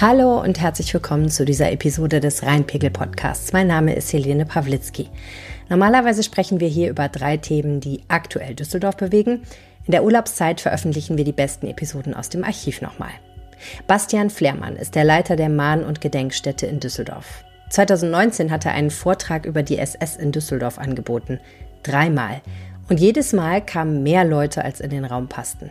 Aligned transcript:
Hallo 0.00 0.40
und 0.40 0.58
herzlich 0.58 0.94
willkommen 0.94 1.28
zu 1.28 1.44
dieser 1.44 1.70
Episode 1.72 2.20
des 2.20 2.42
Rheinpegel 2.42 2.88
Podcasts. 2.88 3.52
Mein 3.52 3.66
Name 3.66 3.94
ist 3.94 4.10
Helene 4.14 4.46
Pawlitzki. 4.46 5.10
Normalerweise 5.68 6.22
sprechen 6.22 6.58
wir 6.58 6.68
hier 6.68 6.88
über 6.88 7.10
drei 7.10 7.36
Themen, 7.36 7.80
die 7.80 8.00
aktuell 8.08 8.54
Düsseldorf 8.54 8.96
bewegen. 8.96 9.42
In 9.84 9.92
der 9.92 10.02
Urlaubszeit 10.02 10.62
veröffentlichen 10.62 11.18
wir 11.18 11.24
die 11.26 11.34
besten 11.34 11.66
Episoden 11.66 12.14
aus 12.14 12.30
dem 12.30 12.44
Archiv 12.44 12.80
nochmal. 12.80 13.10
Bastian 13.86 14.30
Flehrmann 14.30 14.76
ist 14.76 14.94
der 14.94 15.04
Leiter 15.04 15.36
der 15.36 15.50
Mahn- 15.50 15.84
und 15.84 16.00
Gedenkstätte 16.00 16.64
in 16.64 16.80
Düsseldorf. 16.80 17.44
2019 17.68 18.50
hat 18.50 18.64
er 18.64 18.72
einen 18.72 18.90
Vortrag 18.90 19.44
über 19.44 19.62
die 19.62 19.76
SS 19.76 20.16
in 20.16 20.32
Düsseldorf 20.32 20.78
angeboten. 20.78 21.40
Dreimal. 21.82 22.40
Und 22.88 23.00
jedes 23.00 23.34
Mal 23.34 23.60
kamen 23.60 24.02
mehr 24.02 24.24
Leute, 24.24 24.64
als 24.64 24.80
in 24.80 24.88
den 24.88 25.04
Raum 25.04 25.28
passten. 25.28 25.70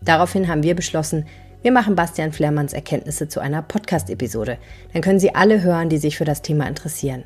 Daraufhin 0.00 0.48
haben 0.48 0.64
wir 0.64 0.74
beschlossen, 0.74 1.26
wir 1.62 1.72
machen 1.72 1.94
Bastian 1.94 2.32
Flehrmanns 2.32 2.72
Erkenntnisse 2.72 3.28
zu 3.28 3.40
einer 3.40 3.62
Podcast-Episode. 3.62 4.58
Dann 4.92 5.02
können 5.02 5.20
Sie 5.20 5.34
alle 5.34 5.62
hören, 5.62 5.88
die 5.88 5.98
sich 5.98 6.18
für 6.18 6.24
das 6.24 6.42
Thema 6.42 6.66
interessieren. 6.66 7.24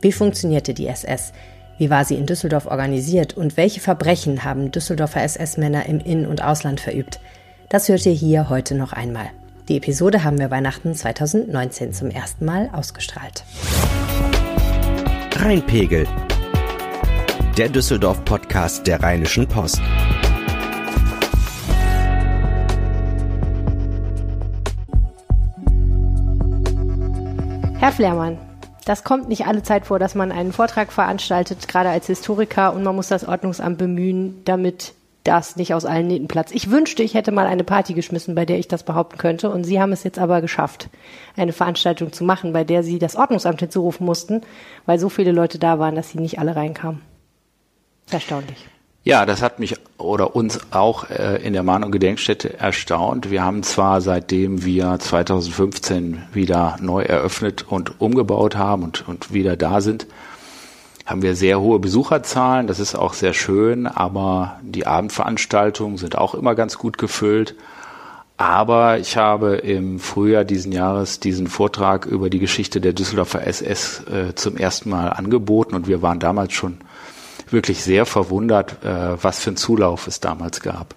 Wie 0.00 0.12
funktionierte 0.12 0.72
die 0.72 0.86
SS? 0.86 1.32
Wie 1.78 1.90
war 1.90 2.04
sie 2.04 2.14
in 2.14 2.26
Düsseldorf 2.26 2.66
organisiert? 2.66 3.36
Und 3.36 3.56
welche 3.56 3.80
Verbrechen 3.80 4.44
haben 4.44 4.70
Düsseldorfer 4.70 5.22
SS-Männer 5.22 5.86
im 5.86 5.98
In- 5.98 6.26
und 6.26 6.42
Ausland 6.42 6.80
verübt? 6.80 7.18
Das 7.70 7.88
hört 7.88 8.06
ihr 8.06 8.12
hier 8.12 8.48
heute 8.48 8.74
noch 8.76 8.92
einmal. 8.92 9.30
Die 9.68 9.78
Episode 9.78 10.22
haben 10.22 10.38
wir 10.38 10.50
Weihnachten 10.50 10.94
2019 10.94 11.92
zum 11.92 12.10
ersten 12.10 12.44
Mal 12.44 12.70
ausgestrahlt. 12.72 13.44
Rheinpegel. 15.36 16.06
Der 17.56 17.68
Düsseldorf-Podcast 17.68 18.86
der 18.86 19.02
Rheinischen 19.02 19.48
Post. 19.48 19.80
Herr 27.82 27.90
Flehrmann, 27.90 28.38
das 28.84 29.02
kommt 29.02 29.28
nicht 29.28 29.48
alle 29.48 29.64
Zeit 29.64 29.86
vor, 29.86 29.98
dass 29.98 30.14
man 30.14 30.30
einen 30.30 30.52
Vortrag 30.52 30.92
veranstaltet, 30.92 31.66
gerade 31.66 31.88
als 31.88 32.06
Historiker, 32.06 32.74
und 32.74 32.84
man 32.84 32.94
muss 32.94 33.08
das 33.08 33.26
Ordnungsamt 33.26 33.76
bemühen, 33.76 34.40
damit 34.44 34.94
das 35.24 35.56
nicht 35.56 35.74
aus 35.74 35.84
allen 35.84 36.06
Nähten 36.06 36.28
platzt. 36.28 36.54
Ich 36.54 36.70
wünschte, 36.70 37.02
ich 37.02 37.14
hätte 37.14 37.32
mal 37.32 37.48
eine 37.48 37.64
Party 37.64 37.94
geschmissen, 37.94 38.36
bei 38.36 38.44
der 38.44 38.60
ich 38.60 38.68
das 38.68 38.84
behaupten 38.84 39.18
könnte. 39.18 39.50
Und 39.50 39.64
Sie 39.64 39.80
haben 39.80 39.90
es 39.90 40.04
jetzt 40.04 40.20
aber 40.20 40.40
geschafft, 40.40 40.90
eine 41.36 41.52
Veranstaltung 41.52 42.12
zu 42.12 42.22
machen, 42.22 42.52
bei 42.52 42.62
der 42.62 42.84
Sie 42.84 43.00
das 43.00 43.16
Ordnungsamt 43.16 43.58
hinzurufen 43.58 44.06
mussten, 44.06 44.42
weil 44.86 45.00
so 45.00 45.08
viele 45.08 45.32
Leute 45.32 45.58
da 45.58 45.80
waren, 45.80 45.96
dass 45.96 46.10
Sie 46.10 46.20
nicht 46.20 46.38
alle 46.38 46.54
reinkamen. 46.54 47.00
Erstaunlich. 48.12 48.68
Ja, 49.04 49.26
das 49.26 49.42
hat 49.42 49.58
mich 49.58 49.74
oder 49.98 50.36
uns 50.36 50.60
auch 50.70 51.10
äh, 51.10 51.42
in 51.42 51.54
der 51.54 51.64
Mahn- 51.64 51.82
und 51.82 51.90
Gedenkstätte 51.90 52.56
erstaunt. 52.58 53.32
Wir 53.32 53.42
haben 53.42 53.64
zwar 53.64 54.00
seitdem 54.00 54.64
wir 54.64 54.96
2015 54.96 56.22
wieder 56.32 56.76
neu 56.80 57.02
eröffnet 57.02 57.66
und 57.68 58.00
umgebaut 58.00 58.54
haben 58.56 58.84
und, 58.84 59.08
und 59.08 59.32
wieder 59.32 59.56
da 59.56 59.80
sind, 59.80 60.06
haben 61.04 61.22
wir 61.22 61.34
sehr 61.34 61.60
hohe 61.60 61.80
Besucherzahlen. 61.80 62.68
Das 62.68 62.78
ist 62.78 62.94
auch 62.94 63.14
sehr 63.14 63.32
schön, 63.32 63.88
aber 63.88 64.60
die 64.62 64.86
Abendveranstaltungen 64.86 65.98
sind 65.98 66.16
auch 66.16 66.36
immer 66.36 66.54
ganz 66.54 66.78
gut 66.78 66.96
gefüllt. 66.96 67.56
Aber 68.36 68.98
ich 68.98 69.16
habe 69.16 69.56
im 69.56 69.98
Frühjahr 69.98 70.44
diesen 70.44 70.70
Jahres 70.70 71.18
diesen 71.18 71.48
Vortrag 71.48 72.06
über 72.06 72.30
die 72.30 72.38
Geschichte 72.38 72.80
der 72.80 72.92
Düsseldorfer 72.92 73.46
SS 73.46 74.04
äh, 74.06 74.34
zum 74.36 74.56
ersten 74.56 74.90
Mal 74.90 75.08
angeboten 75.08 75.74
und 75.74 75.88
wir 75.88 76.02
waren 76.02 76.20
damals 76.20 76.52
schon 76.52 76.78
wirklich 77.52 77.82
sehr 77.82 78.06
verwundert, 78.06 78.84
äh, 78.84 79.22
was 79.22 79.40
für 79.40 79.50
ein 79.50 79.56
Zulauf 79.56 80.06
es 80.06 80.20
damals 80.20 80.60
gab. 80.60 80.94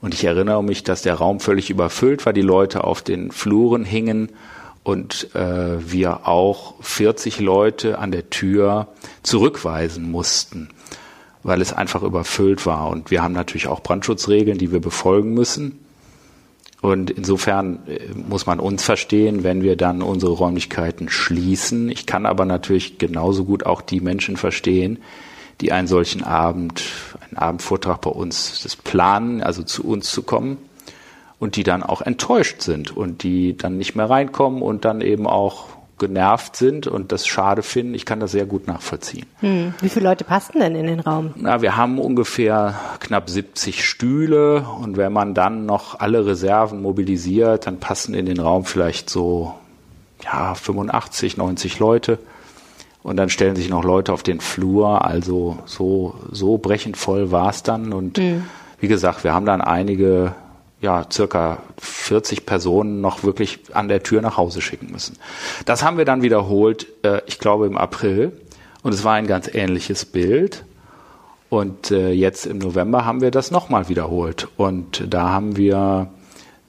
Und 0.00 0.14
ich 0.14 0.24
erinnere 0.24 0.62
mich, 0.62 0.84
dass 0.84 1.02
der 1.02 1.14
Raum 1.14 1.40
völlig 1.40 1.70
überfüllt 1.70 2.24
war, 2.24 2.32
die 2.32 2.42
Leute 2.42 2.84
auf 2.84 3.02
den 3.02 3.32
Fluren 3.32 3.84
hingen 3.84 4.30
und 4.84 5.34
äh, 5.34 5.90
wir 5.90 6.26
auch 6.28 6.74
40 6.80 7.40
Leute 7.40 7.98
an 7.98 8.12
der 8.12 8.30
Tür 8.30 8.88
zurückweisen 9.22 10.10
mussten, 10.10 10.70
weil 11.42 11.60
es 11.60 11.72
einfach 11.72 12.02
überfüllt 12.02 12.64
war. 12.64 12.88
Und 12.88 13.10
wir 13.10 13.22
haben 13.22 13.34
natürlich 13.34 13.66
auch 13.66 13.82
Brandschutzregeln, 13.82 14.56
die 14.56 14.72
wir 14.72 14.80
befolgen 14.80 15.34
müssen. 15.34 15.84
Und 16.80 17.10
insofern 17.10 17.80
äh, 17.88 17.98
muss 18.14 18.46
man 18.46 18.60
uns 18.60 18.84
verstehen, 18.84 19.42
wenn 19.42 19.62
wir 19.62 19.74
dann 19.74 20.00
unsere 20.00 20.32
Räumlichkeiten 20.32 21.08
schließen. 21.08 21.90
Ich 21.90 22.06
kann 22.06 22.24
aber 22.24 22.44
natürlich 22.44 22.98
genauso 22.98 23.44
gut 23.44 23.66
auch 23.66 23.82
die 23.82 24.00
Menschen 24.00 24.36
verstehen, 24.36 25.00
die 25.60 25.72
einen 25.72 25.88
solchen 25.88 26.22
Abend, 26.22 26.84
einen 27.20 27.36
Abendvortrag 27.36 28.00
bei 28.00 28.10
uns 28.10 28.62
das 28.62 28.76
planen, 28.76 29.42
also 29.42 29.62
zu 29.62 29.84
uns 29.84 30.10
zu 30.10 30.22
kommen 30.22 30.58
und 31.38 31.56
die 31.56 31.62
dann 31.62 31.82
auch 31.82 32.02
enttäuscht 32.02 32.62
sind 32.62 32.96
und 32.96 33.22
die 33.22 33.56
dann 33.56 33.76
nicht 33.76 33.94
mehr 33.94 34.08
reinkommen 34.08 34.62
und 34.62 34.84
dann 34.84 35.00
eben 35.00 35.26
auch 35.26 35.66
genervt 35.98 36.56
sind 36.56 36.86
und 36.86 37.12
das 37.12 37.26
schade 37.26 37.62
finden. 37.62 37.94
Ich 37.94 38.04
kann 38.04 38.20
das 38.20 38.30
sehr 38.32 38.46
gut 38.46 38.66
nachvollziehen. 38.68 39.26
Hm. 39.40 39.74
Wie 39.80 39.88
viele 39.88 40.08
Leute 40.08 40.24
passten 40.24 40.60
denn 40.60 40.76
in 40.76 40.86
den 40.86 41.00
Raum? 41.00 41.34
Na, 41.36 41.60
wir 41.60 41.76
haben 41.76 41.98
ungefähr 41.98 42.78
knapp 43.00 43.28
70 43.28 43.84
Stühle 43.84 44.64
und 44.80 44.96
wenn 44.96 45.12
man 45.12 45.34
dann 45.34 45.66
noch 45.66 45.98
alle 45.98 46.24
Reserven 46.24 46.82
mobilisiert, 46.82 47.66
dann 47.66 47.80
passen 47.80 48.14
in 48.14 48.26
den 48.26 48.38
Raum 48.38 48.64
vielleicht 48.64 49.10
so 49.10 49.54
ja 50.22 50.54
85, 50.54 51.36
90 51.36 51.78
Leute. 51.78 52.18
Und 53.02 53.16
dann 53.16 53.30
stellen 53.30 53.56
sich 53.56 53.68
noch 53.68 53.84
Leute 53.84 54.12
auf 54.12 54.22
den 54.22 54.40
Flur. 54.40 55.04
Also 55.04 55.58
so, 55.66 56.14
so 56.30 56.58
brechend 56.58 56.96
voll 56.96 57.30
war 57.30 57.50
es 57.50 57.62
dann. 57.62 57.92
Und 57.92 58.18
mhm. 58.18 58.44
wie 58.80 58.88
gesagt, 58.88 59.24
wir 59.24 59.32
haben 59.32 59.46
dann 59.46 59.60
einige, 59.60 60.34
ja, 60.80 61.06
circa 61.10 61.58
40 61.78 62.44
Personen 62.44 63.00
noch 63.00 63.22
wirklich 63.22 63.60
an 63.72 63.88
der 63.88 64.02
Tür 64.02 64.20
nach 64.20 64.36
Hause 64.36 64.60
schicken 64.60 64.90
müssen. 64.90 65.16
Das 65.64 65.82
haben 65.82 65.96
wir 65.96 66.04
dann 66.04 66.22
wiederholt, 66.22 66.86
äh, 67.02 67.20
ich 67.26 67.38
glaube 67.38 67.66
im 67.66 67.78
April. 67.78 68.32
Und 68.82 68.94
es 68.94 69.04
war 69.04 69.14
ein 69.14 69.26
ganz 69.26 69.52
ähnliches 69.52 70.04
Bild. 70.04 70.64
Und 71.50 71.90
äh, 71.90 72.10
jetzt 72.10 72.46
im 72.46 72.58
November 72.58 73.04
haben 73.06 73.20
wir 73.20 73.30
das 73.30 73.50
nochmal 73.50 73.88
wiederholt. 73.88 74.48
Und 74.56 75.04
da 75.08 75.30
haben 75.30 75.56
wir 75.56 76.10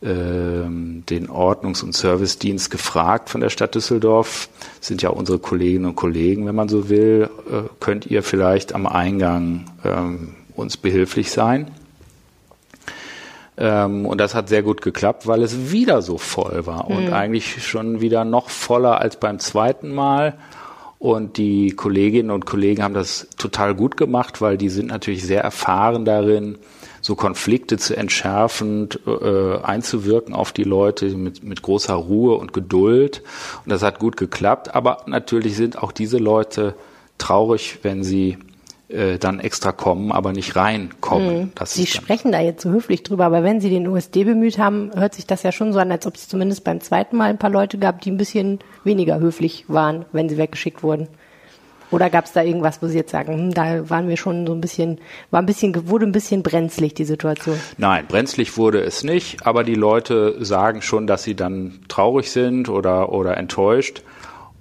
den 0.02 1.28
Ordnungs- 1.30 1.84
und 1.84 1.94
Servicedienst 1.94 2.72
gefragt 2.72 3.30
von 3.30 3.42
der 3.42 3.50
Stadt 3.50 3.76
Düsseldorf. 3.76 4.48
Das 4.78 4.88
sind 4.88 5.02
ja 5.02 5.10
unsere 5.10 5.40
Kolleginnen 5.40 5.88
und 5.88 5.96
Kollegen, 5.96 6.46
wenn 6.46 6.56
man 6.56 6.70
so 6.70 6.88
will. 6.88 7.30
Äh, 7.52 7.64
könnt 7.82 8.06
ihr 8.06 8.24
vielleicht 8.24 8.74
am 8.74 8.88
Eingang 8.88 9.66
ähm, 9.84 10.36
uns 10.56 10.78
behilflich 10.78 11.32
sein? 11.32 11.72
Ähm, 13.58 14.06
und 14.06 14.22
das 14.22 14.36
hat 14.36 14.48
sehr 14.48 14.64
gut 14.64 14.82
geklappt, 14.82 15.28
weil 15.28 15.44
es 15.44 15.72
wieder 15.72 16.02
so 16.02 16.18
voll 16.18 16.66
war 16.66 16.90
mhm. 16.90 16.96
und 16.96 17.14
eigentlich 17.14 17.68
schon 17.68 18.00
wieder 18.00 18.24
noch 18.24 18.50
voller 18.50 19.02
als 19.02 19.20
beim 19.20 19.38
zweiten 19.40 19.94
Mal. 19.94 20.38
Und 20.98 21.38
die 21.38 21.72
Kolleginnen 21.72 22.31
und 22.31 22.46
Kollegen 22.46 22.84
haben 22.84 22.94
das 22.94 23.28
total 23.38 23.76
gut 23.76 23.98
gemacht, 23.98 24.42
weil 24.42 24.58
die 24.58 24.70
sind 24.70 24.88
natürlich 24.88 25.26
sehr 25.26 25.42
erfahren 25.42 26.06
darin, 26.06 26.58
so 27.02 27.16
Konflikte 27.16 27.78
zu 27.78 27.96
entschärfen, 27.96 28.90
äh, 29.06 29.58
einzuwirken 29.62 30.34
auf 30.34 30.52
die 30.52 30.64
Leute 30.64 31.08
mit, 31.10 31.44
mit 31.44 31.62
großer 31.62 31.94
Ruhe 31.94 32.36
und 32.36 32.54
Geduld. 32.54 33.22
Und 33.66 33.72
das 33.72 33.84
hat 33.84 34.00
gut 34.00 34.18
geklappt. 34.18 34.76
Aber 34.76 35.04
natürlich 35.06 35.56
sind 35.56 35.78
auch 35.82 35.92
diese 35.92 36.18
Leute 36.18 36.76
traurig, 37.18 37.80
wenn 37.84 38.04
sie 38.04 38.38
äh, 38.90 39.20
dann 39.20 39.40
extra 39.40 39.72
kommen, 39.72 40.12
aber 40.12 40.34
nicht 40.34 40.56
reinkommen. 40.56 41.40
Mhm. 41.40 41.52
Sie 41.66 41.86
sprechen 41.86 42.32
da 42.32 42.40
jetzt 42.40 42.64
so 42.64 42.72
höflich 42.72 43.04
drüber, 43.04 43.26
aber 43.26 43.44
wenn 43.44 43.62
Sie 43.62 43.70
den 43.70 43.88
USD 43.88 44.24
bemüht 44.24 44.58
haben, 44.58 44.92
hört 44.96 45.14
sich 45.14 45.28
das 45.28 45.44
ja 45.44 45.52
schon 45.52 45.74
so 45.74 45.80
an, 45.80 45.92
als 45.92 46.08
ob 46.08 46.16
es 46.16 46.28
zumindest 46.28 46.64
beim 46.64 46.81
zweiten 46.81 47.16
Mal 47.16 47.30
ein 47.30 47.38
paar 47.38 47.52
Leute 47.52 47.78
gab, 47.78 48.02
die 48.02 48.10
ein 48.10 48.18
bisschen 48.18 48.60
weniger 48.84 49.20
höflich 49.20 49.66
waren, 49.68 50.06
wenn 50.12 50.28
sie 50.28 50.38
weggeschickt 50.38 50.81
wurden. 50.81 51.08
Oder 51.92 52.10
gab 52.10 52.26
es 52.26 52.34
da 52.34 52.44
irgendwas, 52.44 52.82
wo 52.82 52.88
Sie 52.88 52.98
jetzt 52.98 53.12
sagen, 53.12 53.34
hm, 53.34 53.54
da 53.54 53.90
waren 53.90 54.08
wir 54.08 54.18
schon 54.18 54.46
so 54.46 54.54
ein 54.54 54.62
bisschen, 54.62 55.00
war 55.32 55.42
ein 55.42 55.46
bisschen, 55.46 55.88
wurde 55.88 56.06
ein 56.06 56.12
bisschen 56.12 56.44
brenzlig 56.44 56.94
die 56.94 57.06
Situation? 57.06 57.60
Nein, 57.78 58.06
brenzlig 58.08 58.58
wurde 58.58 58.82
es 58.82 59.04
nicht, 59.04 59.46
aber 59.46 59.64
die 59.64 59.76
Leute 59.76 60.44
sagen 60.44 60.82
schon, 60.82 61.08
dass 61.08 61.24
sie 61.24 61.36
dann 61.36 61.80
traurig 61.88 62.31
sind 62.31 62.69
oder, 62.69 63.12
oder 63.12 63.38
enttäuscht. 63.38 64.04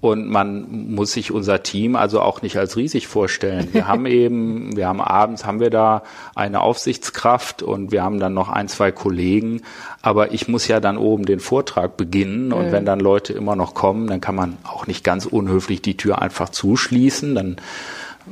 Und 0.01 0.29
man 0.29 0.93
muss 0.95 1.13
sich 1.13 1.33
unser 1.33 1.65
Team 1.65 1.97
also 1.97 2.21
auch 2.21 2.41
nicht 2.41 2.57
als 2.57 2.77
riesig 2.77 3.09
vorstellen. 3.09 3.69
Wir 3.73 3.89
haben 3.89 4.07
eben, 4.07 4.77
wir 4.77 4.87
haben 4.87 5.01
abends 5.01 5.45
haben 5.45 5.59
wir 5.59 5.71
da 5.71 6.03
eine 6.37 6.61
Aufsichtskraft 6.61 7.63
und 7.63 7.91
wir 7.91 8.05
haben 8.05 8.21
dann 8.21 8.33
noch 8.33 8.49
ein, 8.49 8.69
zwei 8.69 8.93
Kollegen. 8.93 9.63
Aber 10.01 10.33
ich 10.33 10.47
muss 10.47 10.69
ja 10.69 10.79
dann 10.79 10.99
oben 10.99 11.27
den 11.27 11.41
Vortrag 11.41 11.97
beginnen 11.97 12.53
und 12.53 12.69
mhm. 12.69 12.73
wenn 12.73 12.85
dann 12.85 13.01
Leute 13.01 13.33
immer 13.33 13.57
noch 13.57 13.75
kommen, 13.75 14.07
dann 14.07 14.21
kann 14.21 14.37
man 14.37 14.57
auch 14.63 14.87
nicht 14.87 15.03
ganz 15.03 15.27
unhöflich 15.27 15.83
die 15.83 15.97
Tür 15.97 16.23
einfach 16.23 16.51
zuschließen. 16.51 17.35
Dann 17.35 17.57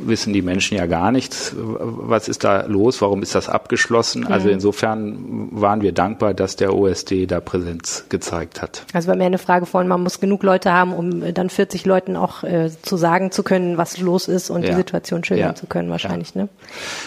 wissen 0.00 0.32
die 0.32 0.42
Menschen 0.42 0.76
ja 0.76 0.86
gar 0.86 1.12
nichts. 1.12 1.54
Was 1.56 2.28
ist 2.28 2.44
da 2.44 2.66
los? 2.66 3.00
Warum 3.00 3.22
ist 3.22 3.34
das 3.34 3.48
abgeschlossen? 3.48 4.22
Mhm. 4.22 4.32
Also 4.32 4.48
insofern 4.48 5.48
waren 5.50 5.80
wir 5.80 5.92
dankbar, 5.92 6.34
dass 6.34 6.56
der 6.56 6.74
OSD 6.74 7.26
da 7.26 7.40
Präsenz 7.40 8.06
gezeigt 8.08 8.62
hat. 8.62 8.84
Also 8.92 9.08
war 9.08 9.16
mir 9.16 9.24
eine 9.24 9.38
Frage 9.38 9.66
von, 9.66 9.88
man 9.88 10.02
muss 10.02 10.20
genug 10.20 10.42
Leute 10.42 10.72
haben, 10.72 10.92
um 10.92 11.34
dann 11.34 11.50
40 11.50 11.84
Leuten 11.86 12.16
auch 12.16 12.42
äh, 12.42 12.70
zu 12.82 12.96
sagen 12.96 13.30
zu 13.30 13.42
können, 13.42 13.78
was 13.78 13.98
los 13.98 14.28
ist 14.28 14.50
und 14.50 14.62
ja. 14.62 14.70
die 14.70 14.76
Situation 14.76 15.24
schildern 15.24 15.48
ja. 15.48 15.54
zu 15.54 15.66
können 15.66 15.90
wahrscheinlich. 15.90 16.34
Ja. 16.34 16.42
Ne? 16.42 16.48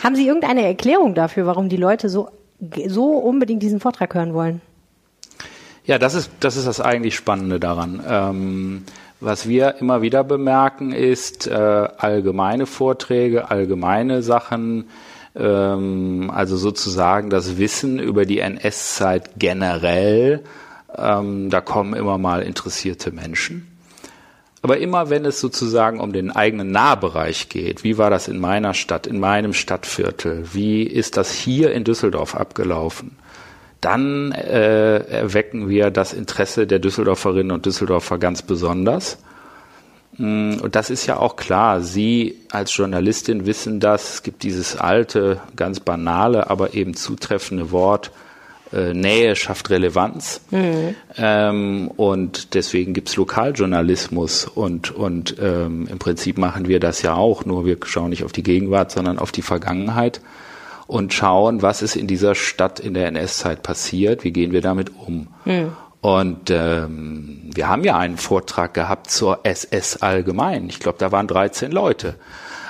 Haben 0.04 0.16
Sie 0.16 0.28
irgendeine 0.28 0.66
Erklärung 0.66 1.16
dafür, 1.16 1.46
warum 1.46 1.70
die 1.70 1.78
Leute 1.78 2.10
so, 2.10 2.30
so 2.88 3.12
unbedingt 3.12 3.64
diesen 3.64 3.80
Vortrag 3.80 4.14
hören 4.14 4.34
wollen? 4.34 4.62
Ja, 5.86 5.98
das 5.98 6.14
ist, 6.14 6.30
das 6.40 6.56
ist 6.56 6.68
das 6.68 6.80
eigentlich 6.80 7.16
Spannende 7.16 7.60
daran. 7.60 8.04
Ähm, 8.08 8.84
was 9.20 9.48
wir 9.48 9.76
immer 9.80 10.02
wieder 10.02 10.24
bemerken, 10.24 10.92
ist 10.92 11.48
äh, 11.48 11.54
allgemeine 11.54 12.66
Vorträge, 12.66 13.50
allgemeine 13.52 14.22
Sachen, 14.22 14.86
ähm, 15.36 16.32
also 16.34 16.58
sozusagen 16.58 17.30
das 17.30 17.58
Wissen 17.58 18.00
über 18.00 18.26
die 18.26 18.40
NS-Zeit 18.40 19.32
generell. 19.38 20.44
Ähm, 20.98 21.50
da 21.50 21.62
kommen 21.62 21.94
immer 21.94 22.18
mal 22.18 22.42
interessierte 22.42 23.12
Menschen. 23.12 23.68
Aber 24.62 24.78
immer 24.78 25.10
wenn 25.10 25.26
es 25.26 25.40
sozusagen 25.40 26.00
um 26.00 26.12
den 26.12 26.32
eigenen 26.32 26.72
Nahbereich 26.72 27.48
geht, 27.48 27.84
wie 27.84 27.98
war 27.98 28.10
das 28.10 28.28
in 28.28 28.40
meiner 28.40 28.74
Stadt, 28.74 29.08
in 29.08 29.20
meinem 29.20 29.54
Stadtviertel, 29.54 30.54
wie 30.54 30.84
ist 30.84 31.16
das 31.16 31.32
hier 31.32 31.72
in 31.72 31.86
Düsseldorf 31.86 32.36
abgelaufen, 32.36 33.18
dann 33.82 34.32
äh, 34.32 35.00
erwecken 35.00 35.70
wir 35.70 35.92
das 35.92 36.14
Interesse 36.14 36.68
der 36.68 36.80
Düsseldorferinnen 36.80 37.52
und 37.52 37.66
Düsseldorfer 37.66 38.18
ganz 38.18 38.42
besonders. 38.42 39.20
Mm, 40.18 40.56
und 40.62 40.76
das 40.76 40.90
ist 40.90 41.06
ja 41.06 41.18
auch 41.18 41.38
klar. 41.38 41.82
Sie 41.82 42.36
als 42.52 42.76
Journalistin 42.76 43.46
wissen 43.46 43.80
das. 43.80 44.16
Es 44.16 44.24
gibt 44.24 44.44
dieses 44.44 44.76
alte, 44.76 45.40
ganz 45.56 45.80
banale, 45.80 46.50
aber 46.50 46.74
eben 46.74 46.94
zutreffende 46.94 47.72
Wort, 47.72 48.12
äh, 48.74 48.94
Nähe 48.94 49.36
schafft 49.36 49.70
Relevanz. 49.70 50.42
Mhm. 50.52 50.96
Ähm, 51.18 51.92
und 51.96 52.54
deswegen 52.54 52.94
gibt's 52.94 53.16
Lokaljournalismus. 53.16 54.46
Und, 54.46 54.92
und 54.92 55.38
ähm, 55.42 55.88
im 55.90 56.00
Prinzip 56.00 56.38
machen 56.38 56.68
wir 56.68 56.82
das 56.82 57.02
ja 57.02 57.16
auch, 57.16 57.46
nur 57.46 57.66
wir 57.66 57.78
schauen 57.86 58.10
nicht 58.10 58.26
auf 58.26 58.34
die 58.34 58.44
Gegenwart, 58.44 58.92
sondern 58.92 59.20
auf 59.20 59.32
die 59.32 59.42
Vergangenheit 59.42 60.20
und 60.90 61.14
schauen, 61.14 61.62
was 61.62 61.84
ist 61.84 61.96
in 61.96 62.08
dieser 62.08 62.34
Stadt 62.34 62.80
in 62.80 62.96
der 62.96 63.08
NS-Zeit 63.10 63.62
passiert, 63.62 64.24
wie 64.24 64.32
gehen 64.32 64.52
wir 64.52 64.62
damit 64.62 64.92
um. 64.98 65.28
Mhm. 65.46 65.74
Und 66.02 66.50
ähm, 66.50 67.52
wir 67.54 67.70
haben 67.70 67.84
ja 67.84 67.96
einen 67.96 68.18
Vortrag 68.18 68.74
gehabt 68.74 69.12
zur 69.12 69.42
SS 69.44 69.98
allgemein. 69.98 70.68
Ich 70.68 70.80
glaube, 70.80 70.98
da 70.98 71.12
waren 71.12 71.28
13 71.28 71.72
Leute. 71.72 72.16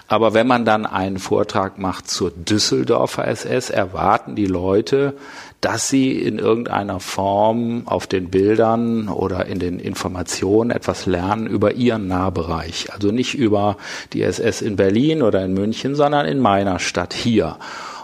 Aber 0.10 0.34
wenn 0.34 0.48
man 0.48 0.66
dann 0.66 0.86
einen 0.86 1.18
Vortrag 1.18 1.78
macht 1.78 2.10
zur 2.10 2.32
Düsseldorfer 2.32 3.26
SS, 3.26 3.70
erwarten 3.70 4.36
die 4.36 4.48
Leute, 4.48 5.14
dass 5.62 5.88
sie 5.88 6.12
in 6.12 6.40
irgendeiner 6.40 7.00
Form 7.00 7.84
auf 7.86 8.06
den 8.06 8.30
Bildern 8.30 9.08
oder 9.08 9.46
in 9.46 9.60
den 9.60 9.80
Informationen 9.80 10.72
etwas 10.72 11.06
lernen 11.06 11.48
über 11.48 11.74
ihren 11.74 12.08
Nahbereich. 12.08 12.92
Also 12.92 13.12
nicht 13.12 13.36
über 13.36 13.78
die 14.12 14.24
SS 14.24 14.62
in 14.62 14.76
Berlin 14.76 15.22
oder 15.22 15.46
in 15.46 15.54
München, 15.54 15.96
sondern 15.96 16.26
in 16.26 16.40
meiner 16.40 16.80
Stadt 16.80 17.14
hier. 17.14 17.58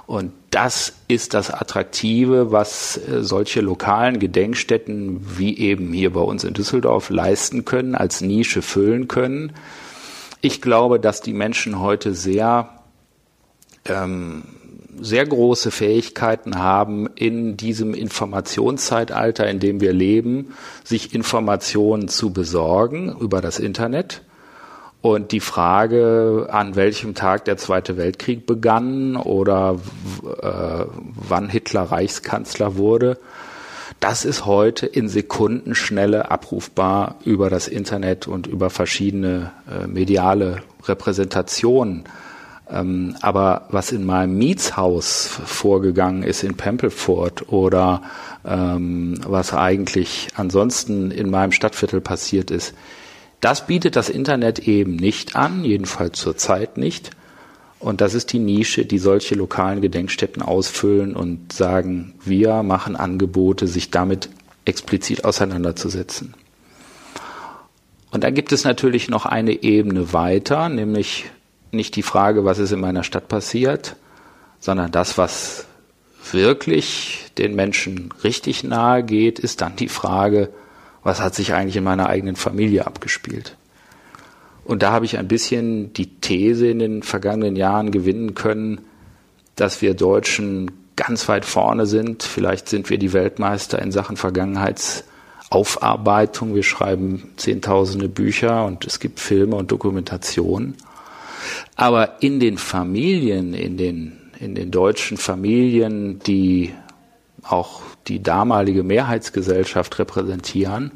Und 0.08 0.34
das 0.52 0.94
ist 1.08 1.34
das 1.34 1.50
Attraktive, 1.50 2.52
was 2.52 2.98
äh, 2.98 3.24
solche 3.24 3.62
lokalen 3.62 4.20
Gedenkstätten 4.20 5.38
wie 5.38 5.58
eben 5.58 5.92
hier 5.94 6.14
bei 6.14 6.22
uns 6.22 6.44
in 6.44 6.54
Düsseldorf 6.54 7.10
leisten 7.10 7.66
können, 7.66 7.96
als 7.96 8.22
Nische 8.22 8.62
füllen 8.62 9.08
können. 9.08 9.54
Ich 10.42 10.62
glaube, 10.62 11.00
dass 11.00 11.22
die 11.22 11.34
Menschen 11.34 11.80
heute 11.80 12.14
sehr, 12.14 12.70
ähm, 13.86 14.44
sehr 15.02 15.26
große 15.26 15.72
Fähigkeiten 15.72 16.60
haben, 16.60 17.08
in 17.16 17.58
diesem 17.58 17.96
Informationszeitalter, 17.96 19.50
in 19.50 19.60
dem 19.60 19.82
wir 19.82 19.92
leben, 19.92 20.54
sich 20.84 21.16
Informationen 21.16 22.08
zu 22.08 22.32
besorgen 22.32 23.16
über 23.20 23.42
das 23.42 23.58
Internet 23.58 24.22
und 25.06 25.32
die 25.34 25.40
Frage, 25.40 26.48
an 26.50 26.76
welchem 26.76 27.14
Tag 27.14 27.46
der 27.46 27.58
Zweite 27.58 27.96
Weltkrieg 27.96 28.48
begann 28.48 29.16
oder 29.16 29.78
äh, 30.42 30.86
wann 31.14 31.48
Hitler 31.48 31.84
Reichskanzler 31.84 32.76
wurde, 32.76 33.20
das 34.00 34.26
ist 34.26 34.48
heute 34.48 34.88
in 34.88 35.08
Sekundenschnelle 35.08 36.32
abrufbar 36.32 37.18
über 37.24 37.52
das 37.52 37.68
Internet 37.68 38.28
und 38.28 38.48
über 38.48 38.72
verschiedene 38.72 39.52
äh, 39.70 39.86
mediale 39.86 40.64
Repräsentationen. 40.86 42.06
Ähm, 42.68 43.16
aber 43.22 43.68
was 43.70 43.92
in 43.92 44.08
meinem 44.08 44.36
Mietshaus 44.40 45.28
vorgegangen 45.46 46.24
ist 46.24 46.44
in 46.44 46.58
Pempelfort 46.58 47.48
oder 47.50 48.02
ähm, 48.44 49.20
was 49.24 49.54
eigentlich 49.54 50.30
ansonsten 50.36 51.12
in 51.12 51.30
meinem 51.30 51.52
Stadtviertel 51.52 52.02
passiert 52.02 52.50
ist, 52.50 52.74
das 53.46 53.68
bietet 53.68 53.96
das 53.96 54.10
Internet 54.10 54.58
eben 54.68 54.96
nicht 54.96 55.36
an, 55.36 55.64
jedenfalls 55.64 56.20
zurzeit 56.20 56.80
nicht. 56.80 57.12
Und 57.78 58.02
das 58.02 58.16
ist 58.16 58.34
die 58.34 58.40
Nische, 58.40 58.88
die 58.88 58.98
solche 58.98 59.36
lokalen 59.36 59.82
Gedenkstätten 59.82 60.42
ausfüllen 60.42 61.16
und 61.16 61.54
sagen, 61.54 62.16
wir 62.26 62.64
machen 62.64 62.96
Angebote, 62.96 63.68
sich 63.68 63.92
damit 63.92 64.30
explizit 64.66 65.26
auseinanderzusetzen. 65.26 66.34
Und 68.10 68.24
dann 68.24 68.34
gibt 68.34 68.52
es 68.52 68.64
natürlich 68.64 69.10
noch 69.10 69.28
eine 69.28 69.62
Ebene 69.62 70.12
weiter, 70.12 70.68
nämlich 70.68 71.26
nicht 71.72 71.96
die 71.96 72.02
Frage, 72.02 72.46
was 72.46 72.58
ist 72.58 72.72
in 72.72 72.80
meiner 72.80 73.04
Stadt 73.04 73.28
passiert, 73.28 73.96
sondern 74.60 74.92
das, 74.92 75.20
was 75.20 75.68
wirklich 76.32 77.28
den 77.38 77.54
Menschen 77.54 78.12
richtig 78.24 78.64
nahe 78.64 79.04
geht, 79.04 79.38
ist 79.38 79.62
dann 79.62 79.76
die 79.76 79.90
Frage, 79.90 80.50
was 81.06 81.22
hat 81.22 81.34
sich 81.36 81.54
eigentlich 81.54 81.78
in 81.78 81.86
meiner 81.86 82.10
eigenen 82.10 82.36
Familie 82.36 82.86
abgespielt. 82.88 83.56
Und 84.66 84.82
da 84.82 84.92
habe 84.92 85.06
ich 85.06 85.20
ein 85.20 85.28
bisschen 85.28 85.94
die 85.94 86.20
These 86.20 86.66
in 86.68 86.80
den 86.80 87.04
vergangenen 87.04 87.56
Jahren 87.56 87.92
gewinnen 87.92 88.34
können, 88.34 88.82
dass 89.56 89.84
wir 89.84 89.94
Deutschen 89.94 90.72
ganz 90.96 91.30
weit 91.30 91.46
vorne 91.46 91.86
sind. 91.86 92.24
Vielleicht 92.24 92.70
sind 92.70 92.90
wir 92.90 92.98
die 92.98 93.14
Weltmeister 93.14 93.80
in 93.80 93.92
Sachen 93.92 94.18
Vergangenheitsaufarbeitung. 94.18 96.56
Wir 96.56 96.64
schreiben 96.64 97.34
zehntausende 97.38 98.10
Bücher 98.10 98.66
und 98.66 98.84
es 98.86 99.00
gibt 99.00 99.20
Filme 99.20 99.58
und 99.58 99.72
Dokumentationen. 99.72 100.76
Aber 101.76 102.24
in 102.24 102.40
den 102.40 102.58
Familien, 102.58 103.54
in 103.54 103.78
den, 103.78 104.14
in 104.40 104.56
den 104.56 104.72
deutschen 104.72 105.18
Familien, 105.18 106.18
die 106.18 106.74
auch 107.48 107.82
die 108.08 108.22
damalige 108.22 108.84
Mehrheitsgesellschaft 108.84 109.98
repräsentieren, 110.00 110.92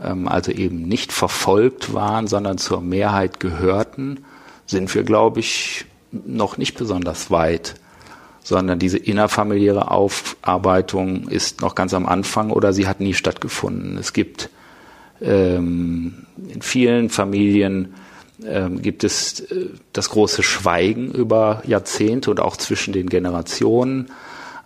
ähm, 0.00 0.28
also 0.28 0.52
eben 0.52 0.82
nicht 0.82 1.12
verfolgt 1.12 1.94
waren, 1.94 2.26
sondern 2.26 2.58
zur 2.58 2.80
Mehrheit 2.80 3.40
gehörten, 3.40 4.24
sind 4.66 4.94
wir, 4.94 5.02
glaube 5.02 5.40
ich, 5.40 5.86
noch 6.10 6.58
nicht 6.58 6.76
besonders 6.76 7.30
weit, 7.30 7.74
sondern 8.42 8.78
diese 8.78 8.98
innerfamiliäre 8.98 9.90
Aufarbeitung 9.90 11.28
ist 11.28 11.60
noch 11.60 11.74
ganz 11.74 11.94
am 11.94 12.06
Anfang 12.06 12.50
oder 12.50 12.72
sie 12.72 12.86
hat 12.86 13.00
nie 13.00 13.14
stattgefunden. 13.14 13.98
Es 13.98 14.12
gibt 14.12 14.50
ähm, 15.20 16.26
in 16.48 16.62
vielen 16.62 17.08
Familien 17.08 17.94
ähm, 18.44 18.82
gibt 18.82 19.04
es 19.04 19.40
äh, 19.40 19.70
das 19.92 20.10
große 20.10 20.42
Schweigen 20.42 21.12
über 21.12 21.62
Jahrzehnte 21.66 22.30
und 22.30 22.40
auch 22.40 22.56
zwischen 22.56 22.92
den 22.92 23.08
Generationen. 23.08 24.10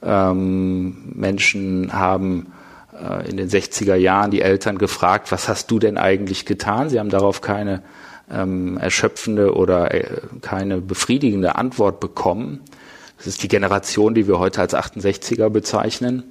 Ähm, 0.02 1.12
Menschen 1.14 1.92
haben 1.92 2.52
äh, 2.92 3.28
in 3.28 3.36
den 3.36 3.48
60er 3.48 3.94
Jahren 3.94 4.30
die 4.30 4.42
Eltern 4.42 4.78
gefragt, 4.78 5.32
was 5.32 5.48
hast 5.48 5.70
du 5.70 5.78
denn 5.78 5.98
eigentlich 5.98 6.46
getan? 6.46 6.88
Sie 6.88 6.98
haben 6.98 7.10
darauf 7.10 7.40
keine 7.40 7.82
ähm, 8.30 8.76
erschöpfende 8.78 9.54
oder 9.54 9.94
äh, 9.94 10.20
keine 10.40 10.80
befriedigende 10.80 11.56
Antwort 11.56 12.00
bekommen. 12.00 12.60
Das 13.16 13.26
ist 13.26 13.42
die 13.42 13.48
Generation, 13.48 14.14
die 14.14 14.28
wir 14.28 14.38
heute 14.38 14.60
als 14.60 14.74
68er 14.74 15.48
bezeichnen, 15.48 16.24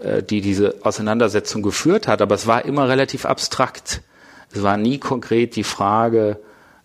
äh, 0.00 0.22
die 0.22 0.40
diese 0.40 0.76
Auseinandersetzung 0.82 1.62
geführt 1.62 2.06
hat. 2.08 2.22
Aber 2.22 2.34
es 2.34 2.46
war 2.46 2.64
immer 2.64 2.88
relativ 2.88 3.26
abstrakt. 3.26 4.02
Es 4.52 4.62
war 4.62 4.76
nie 4.76 4.98
konkret 4.98 5.56
die 5.56 5.64
Frage, 5.64 6.38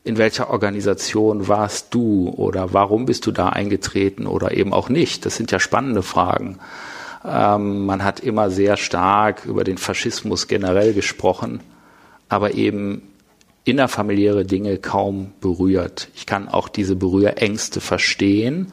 in 0.04 0.18
welcher 0.18 0.50
Organisation 0.50 1.48
warst 1.48 1.94
du 1.94 2.30
oder 2.30 2.74
warum 2.74 3.06
bist 3.06 3.26
du 3.26 3.32
da 3.32 3.50
eingetreten 3.50 4.28
oder 4.28 4.56
eben 4.56 4.74
auch 4.74 4.90
nicht. 4.90 5.26
Das 5.26 5.36
sind 5.36 5.52
ja 5.52 5.60
spannende 5.60 6.04
Fragen. 6.04 6.60
Ähm, 7.26 7.86
man 7.86 8.04
hat 8.04 8.20
immer 8.22 8.50
sehr 8.50 8.78
stark 8.78 9.46
über 9.46 9.64
den 9.64 9.78
Faschismus 9.78 10.48
generell 10.48 10.94
gesprochen, 10.94 11.60
aber 12.30 12.54
eben 12.54 13.02
innerfamiliäre 13.66 14.46
Dinge 14.46 14.78
kaum 14.78 15.34
berührt. 15.42 16.08
Ich 16.16 16.26
kann 16.26 16.48
auch 16.48 16.70
diese 16.70 16.96
Berührängste 16.96 17.82
verstehen. 17.82 18.72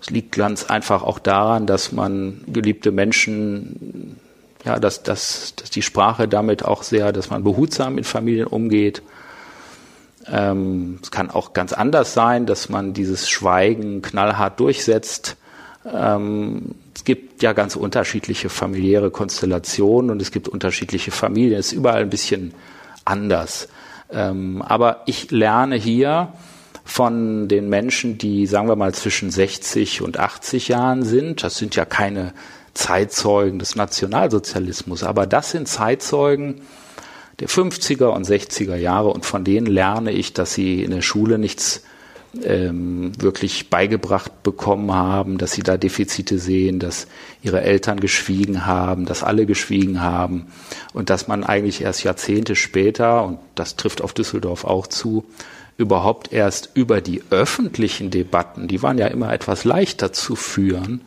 Es 0.00 0.10
liegt 0.10 0.32
ganz 0.32 0.64
einfach 0.64 1.02
auch 1.02 1.18
daran, 1.18 1.66
dass 1.66 1.90
man 1.90 2.42
geliebte 2.46 2.92
Menschen, 2.92 4.16
ja, 4.64 4.78
dass, 4.78 5.02
dass, 5.02 5.54
dass 5.56 5.70
die 5.70 5.82
Sprache 5.82 6.28
damit 6.28 6.64
auch 6.64 6.82
sehr, 6.82 7.12
dass 7.12 7.30
man 7.30 7.44
behutsam 7.44 7.96
in 7.96 8.04
Familien 8.04 8.46
umgeht 8.46 9.02
ähm, 10.30 10.98
es 11.02 11.10
kann 11.10 11.30
auch 11.30 11.52
ganz 11.52 11.72
anders 11.72 12.14
sein, 12.14 12.46
dass 12.46 12.68
man 12.68 12.92
dieses 12.92 13.28
Schweigen 13.28 14.02
knallhart 14.02 14.60
durchsetzt. 14.60 15.36
Ähm, 15.92 16.74
es 16.94 17.04
gibt 17.04 17.42
ja 17.42 17.52
ganz 17.52 17.76
unterschiedliche 17.76 18.48
familiäre 18.48 19.10
Konstellationen 19.10 20.10
und 20.10 20.22
es 20.22 20.30
gibt 20.30 20.48
unterschiedliche 20.48 21.10
Familien. 21.10 21.58
Es 21.58 21.68
ist 21.68 21.72
überall 21.72 22.02
ein 22.02 22.10
bisschen 22.10 22.54
anders. 23.04 23.68
Ähm, 24.10 24.62
aber 24.62 25.02
ich 25.06 25.30
lerne 25.30 25.76
hier 25.76 26.32
von 26.84 27.48
den 27.48 27.68
Menschen, 27.68 28.18
die, 28.18 28.46
sagen 28.46 28.68
wir 28.68 28.76
mal, 28.76 28.94
zwischen 28.94 29.30
60 29.30 30.02
und 30.02 30.18
80 30.18 30.68
Jahren 30.68 31.04
sind. 31.04 31.42
Das 31.42 31.56
sind 31.56 31.76
ja 31.76 31.84
keine 31.84 32.32
Zeitzeugen 32.74 33.58
des 33.58 33.76
Nationalsozialismus. 33.76 35.02
Aber 35.02 35.26
das 35.26 35.50
sind 35.50 35.68
Zeitzeugen 35.68 36.62
der 37.40 37.48
50er 37.48 38.08
und 38.08 38.26
60er 38.26 38.76
Jahre 38.76 39.08
und 39.08 39.24
von 39.24 39.44
denen 39.44 39.66
lerne 39.66 40.12
ich, 40.12 40.32
dass 40.32 40.54
sie 40.54 40.82
in 40.82 40.90
der 40.90 41.02
Schule 41.02 41.38
nichts 41.38 41.82
ähm, 42.44 43.12
wirklich 43.20 43.70
beigebracht 43.70 44.42
bekommen 44.42 44.92
haben, 44.92 45.38
dass 45.38 45.52
sie 45.52 45.62
da 45.62 45.76
Defizite 45.76 46.38
sehen, 46.38 46.78
dass 46.78 47.08
ihre 47.42 47.62
Eltern 47.62 47.98
geschwiegen 47.98 48.66
haben, 48.66 49.06
dass 49.06 49.24
alle 49.24 49.46
geschwiegen 49.46 50.00
haben 50.00 50.46
und 50.92 51.10
dass 51.10 51.26
man 51.26 51.42
eigentlich 51.42 51.82
erst 51.82 52.04
Jahrzehnte 52.04 52.54
später, 52.54 53.24
und 53.24 53.38
das 53.54 53.76
trifft 53.76 54.00
auf 54.00 54.12
Düsseldorf 54.12 54.64
auch 54.64 54.86
zu, 54.86 55.24
überhaupt 55.76 56.32
erst 56.32 56.70
über 56.74 57.00
die 57.00 57.22
öffentlichen 57.30 58.10
Debatten, 58.10 58.68
die 58.68 58.82
waren 58.82 58.98
ja 58.98 59.06
immer 59.06 59.32
etwas 59.32 59.64
leichter 59.64 60.12
zu 60.12 60.36
führen, 60.36 61.00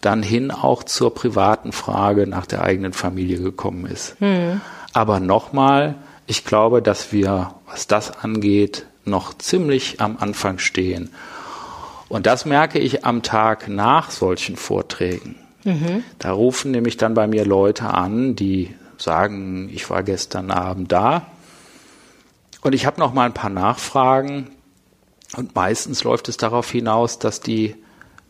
dann 0.00 0.22
hin 0.22 0.50
auch 0.50 0.82
zur 0.82 1.14
privaten 1.14 1.72
Frage 1.72 2.26
nach 2.26 2.46
der 2.46 2.62
eigenen 2.62 2.92
Familie 2.92 3.38
gekommen 3.38 3.86
ist. 3.86 4.16
Hm. 4.18 4.60
Aber 4.94 5.20
nochmal, 5.20 5.96
ich 6.26 6.44
glaube, 6.44 6.80
dass 6.80 7.12
wir, 7.12 7.54
was 7.66 7.86
das 7.86 8.18
angeht, 8.18 8.86
noch 9.04 9.36
ziemlich 9.36 10.00
am 10.00 10.16
Anfang 10.18 10.58
stehen. 10.58 11.10
Und 12.08 12.26
das 12.26 12.44
merke 12.46 12.78
ich 12.78 13.04
am 13.04 13.22
Tag 13.22 13.68
nach 13.68 14.10
solchen 14.10 14.56
Vorträgen. 14.56 15.36
Mhm. 15.64 16.04
Da 16.18 16.32
rufen 16.32 16.70
nämlich 16.70 16.96
dann 16.96 17.14
bei 17.14 17.26
mir 17.26 17.44
Leute 17.44 17.86
an, 17.86 18.36
die 18.36 18.74
sagen, 18.96 19.68
ich 19.72 19.90
war 19.90 20.02
gestern 20.02 20.50
Abend 20.50 20.92
da. 20.92 21.26
Und 22.62 22.72
ich 22.74 22.86
habe 22.86 23.00
noch 23.00 23.12
mal 23.12 23.26
ein 23.26 23.34
paar 23.34 23.50
Nachfragen. 23.50 24.50
Und 25.36 25.54
meistens 25.54 26.04
läuft 26.04 26.28
es 26.28 26.36
darauf 26.36 26.70
hinaus, 26.70 27.18
dass 27.18 27.40
die 27.40 27.74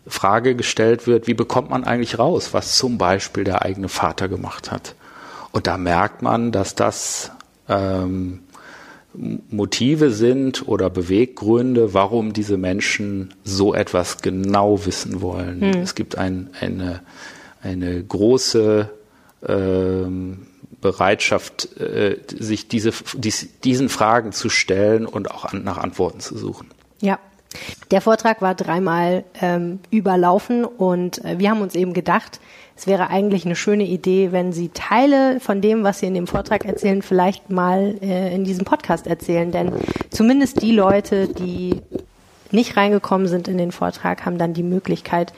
Frage 0.06 0.54
gestellt 0.54 1.06
wird, 1.06 1.26
wie 1.26 1.34
bekommt 1.34 1.70
man 1.70 1.84
eigentlich 1.84 2.18
raus, 2.18 2.54
was 2.54 2.76
zum 2.76 2.98
Beispiel 2.98 3.44
der 3.44 3.62
eigene 3.62 3.88
Vater 3.88 4.28
gemacht 4.28 4.70
hat. 4.70 4.94
Und 5.54 5.68
da 5.68 5.78
merkt 5.78 6.20
man, 6.20 6.50
dass 6.50 6.74
das 6.74 7.30
ähm, 7.68 8.40
Motive 9.12 10.10
sind 10.10 10.66
oder 10.66 10.90
Beweggründe, 10.90 11.94
warum 11.94 12.32
diese 12.32 12.56
Menschen 12.56 13.32
so 13.44 13.72
etwas 13.72 14.20
genau 14.20 14.84
wissen 14.84 15.20
wollen. 15.20 15.60
Hm. 15.60 15.80
Es 15.80 15.94
gibt 15.94 16.18
ein, 16.18 16.50
eine, 16.60 17.02
eine 17.62 18.02
große 18.02 18.90
ähm, 19.46 20.48
Bereitschaft, 20.80 21.80
äh, 21.80 22.18
sich 22.36 22.66
diese, 22.66 22.90
dies, 23.14 23.60
diesen 23.62 23.88
Fragen 23.88 24.32
zu 24.32 24.48
stellen 24.48 25.06
und 25.06 25.30
auch 25.30 25.44
an, 25.44 25.62
nach 25.62 25.78
Antworten 25.78 26.18
zu 26.18 26.36
suchen. 26.36 26.66
Ja, 27.00 27.20
der 27.92 28.00
Vortrag 28.00 28.42
war 28.42 28.56
dreimal 28.56 29.22
ähm, 29.40 29.78
überlaufen 29.90 30.64
und 30.64 31.24
äh, 31.24 31.38
wir 31.38 31.50
haben 31.50 31.60
uns 31.60 31.76
eben 31.76 31.92
gedacht, 31.92 32.40
es 32.76 32.86
wäre 32.86 33.08
eigentlich 33.08 33.44
eine 33.44 33.56
schöne 33.56 33.84
Idee, 33.84 34.32
wenn 34.32 34.52
Sie 34.52 34.70
Teile 34.70 35.38
von 35.40 35.60
dem, 35.60 35.84
was 35.84 36.00
Sie 36.00 36.06
in 36.06 36.14
dem 36.14 36.26
Vortrag 36.26 36.64
erzählen, 36.64 37.02
vielleicht 37.02 37.48
mal 37.50 37.94
äh, 38.02 38.34
in 38.34 38.44
diesem 38.44 38.64
Podcast 38.64 39.06
erzählen. 39.06 39.52
Denn 39.52 39.72
zumindest 40.10 40.60
die 40.60 40.72
Leute, 40.72 41.28
die 41.28 41.80
nicht 42.50 42.76
reingekommen 42.76 43.28
sind 43.28 43.48
in 43.48 43.58
den 43.58 43.72
Vortrag, 43.72 44.24
haben 44.24 44.38
dann 44.38 44.54
die 44.54 44.62
Möglichkeit, 44.62 45.32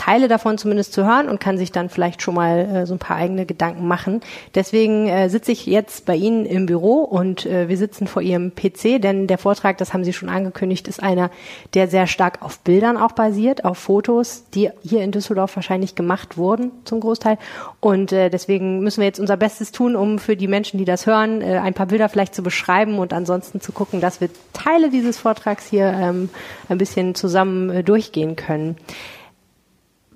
Teile 0.00 0.28
davon 0.28 0.56
zumindest 0.56 0.94
zu 0.94 1.04
hören 1.04 1.28
und 1.28 1.40
kann 1.40 1.58
sich 1.58 1.72
dann 1.72 1.90
vielleicht 1.90 2.22
schon 2.22 2.34
mal 2.34 2.58
äh, 2.58 2.86
so 2.86 2.94
ein 2.94 2.98
paar 2.98 3.18
eigene 3.18 3.44
Gedanken 3.44 3.86
machen. 3.86 4.22
Deswegen 4.54 5.06
äh, 5.06 5.28
sitze 5.28 5.52
ich 5.52 5.66
jetzt 5.66 6.06
bei 6.06 6.16
Ihnen 6.16 6.46
im 6.46 6.64
Büro 6.64 7.02
und 7.02 7.44
äh, 7.44 7.68
wir 7.68 7.76
sitzen 7.76 8.06
vor 8.06 8.22
Ihrem 8.22 8.54
PC, 8.54 9.02
denn 9.02 9.26
der 9.26 9.36
Vortrag, 9.36 9.76
das 9.76 9.92
haben 9.92 10.02
Sie 10.02 10.14
schon 10.14 10.30
angekündigt, 10.30 10.88
ist 10.88 11.02
einer, 11.02 11.30
der 11.74 11.86
sehr 11.86 12.06
stark 12.06 12.40
auf 12.40 12.60
Bildern 12.60 12.96
auch 12.96 13.12
basiert, 13.12 13.66
auf 13.66 13.76
Fotos, 13.76 14.44
die 14.54 14.70
hier 14.82 15.02
in 15.02 15.12
Düsseldorf 15.12 15.54
wahrscheinlich 15.54 15.94
gemacht 15.96 16.38
wurden 16.38 16.70
zum 16.84 17.00
Großteil. 17.00 17.36
Und 17.80 18.10
äh, 18.12 18.30
deswegen 18.30 18.80
müssen 18.80 19.00
wir 19.00 19.06
jetzt 19.06 19.20
unser 19.20 19.36
Bestes 19.36 19.70
tun, 19.70 19.96
um 19.96 20.18
für 20.18 20.34
die 20.34 20.48
Menschen, 20.48 20.78
die 20.78 20.86
das 20.86 21.06
hören, 21.06 21.42
äh, 21.42 21.58
ein 21.58 21.74
paar 21.74 21.86
Bilder 21.86 22.08
vielleicht 22.08 22.34
zu 22.34 22.42
beschreiben 22.42 22.98
und 22.98 23.12
ansonsten 23.12 23.60
zu 23.60 23.72
gucken, 23.72 24.00
dass 24.00 24.22
wir 24.22 24.30
Teile 24.54 24.88
dieses 24.88 25.18
Vortrags 25.18 25.66
hier 25.68 25.92
ähm, 25.94 26.30
ein 26.70 26.78
bisschen 26.78 27.14
zusammen 27.14 27.68
äh, 27.68 27.84
durchgehen 27.84 28.34
können. 28.34 28.76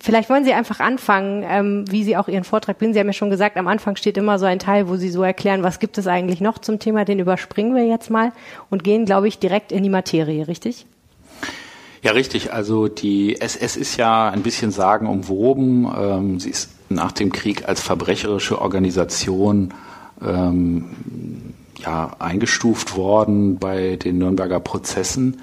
Vielleicht 0.04 0.28
wollen 0.28 0.44
Sie 0.44 0.52
einfach 0.52 0.80
anfangen, 0.80 1.46
ähm, 1.48 1.90
wie 1.90 2.04
Sie 2.04 2.14
auch 2.18 2.28
Ihren 2.28 2.44
Vortrag 2.44 2.76
beginnen. 2.76 2.92
Sie 2.92 3.00
haben 3.00 3.06
ja 3.06 3.14
schon 3.14 3.30
gesagt, 3.30 3.56
am 3.56 3.66
Anfang 3.66 3.96
steht 3.96 4.18
immer 4.18 4.38
so 4.38 4.44
ein 4.44 4.58
Teil, 4.58 4.86
wo 4.86 4.96
Sie 4.96 5.08
so 5.08 5.22
erklären, 5.22 5.62
was 5.62 5.78
gibt 5.78 5.96
es 5.96 6.06
eigentlich 6.06 6.42
noch 6.42 6.58
zum 6.58 6.78
Thema. 6.78 7.06
Den 7.06 7.20
überspringen 7.20 7.74
wir 7.74 7.86
jetzt 7.86 8.10
mal 8.10 8.32
und 8.68 8.84
gehen, 8.84 9.06
glaube 9.06 9.28
ich, 9.28 9.38
direkt 9.38 9.72
in 9.72 9.82
die 9.82 9.88
Materie, 9.88 10.46
richtig? 10.46 10.84
Ja, 12.02 12.12
richtig. 12.12 12.52
Also 12.52 12.88
die 12.88 13.40
SS 13.40 13.76
ist 13.76 13.96
ja 13.96 14.28
ein 14.28 14.42
bisschen 14.42 14.72
sagenumwoben. 14.72 15.88
Ähm, 15.98 16.38
sie 16.38 16.50
ist 16.50 16.68
nach 16.90 17.12
dem 17.12 17.32
Krieg 17.32 17.66
als 17.66 17.80
verbrecherische 17.80 18.60
Organisation 18.60 19.72
ähm, 20.22 20.84
ja, 21.78 22.14
eingestuft 22.18 22.98
worden 22.98 23.58
bei 23.58 23.96
den 23.96 24.18
Nürnberger 24.18 24.60
Prozessen. 24.60 25.40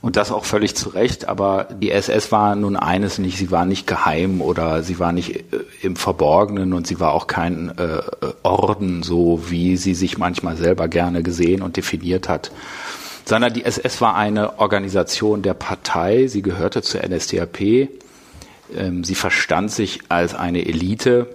Und 0.00 0.16
das 0.16 0.30
auch 0.30 0.44
völlig 0.44 0.76
zu 0.76 0.90
Recht, 0.90 1.28
aber 1.28 1.64
die 1.64 1.90
SS 1.90 2.30
war 2.30 2.54
nun 2.54 2.76
eines 2.76 3.18
nicht, 3.18 3.36
sie 3.36 3.50
war 3.50 3.64
nicht 3.64 3.88
geheim 3.88 4.40
oder 4.40 4.84
sie 4.84 5.00
war 5.00 5.12
nicht 5.12 5.34
äh, 5.34 5.42
im 5.82 5.96
Verborgenen 5.96 6.72
und 6.72 6.86
sie 6.86 7.00
war 7.00 7.12
auch 7.12 7.26
kein 7.26 7.76
äh, 7.76 8.00
Orden, 8.44 9.02
so 9.02 9.50
wie 9.50 9.76
sie 9.76 9.94
sich 9.94 10.16
manchmal 10.16 10.56
selber 10.56 10.86
gerne 10.86 11.24
gesehen 11.24 11.62
und 11.62 11.76
definiert 11.76 12.28
hat, 12.28 12.52
sondern 13.24 13.52
die 13.52 13.64
SS 13.64 14.00
war 14.00 14.14
eine 14.14 14.60
Organisation 14.60 15.42
der 15.42 15.54
Partei, 15.54 16.28
sie 16.28 16.42
gehörte 16.42 16.80
zur 16.80 17.02
NSDAP, 17.02 17.88
ähm, 18.76 19.02
sie 19.02 19.16
verstand 19.16 19.72
sich 19.72 20.02
als 20.08 20.32
eine 20.32 20.64
Elite, 20.64 21.26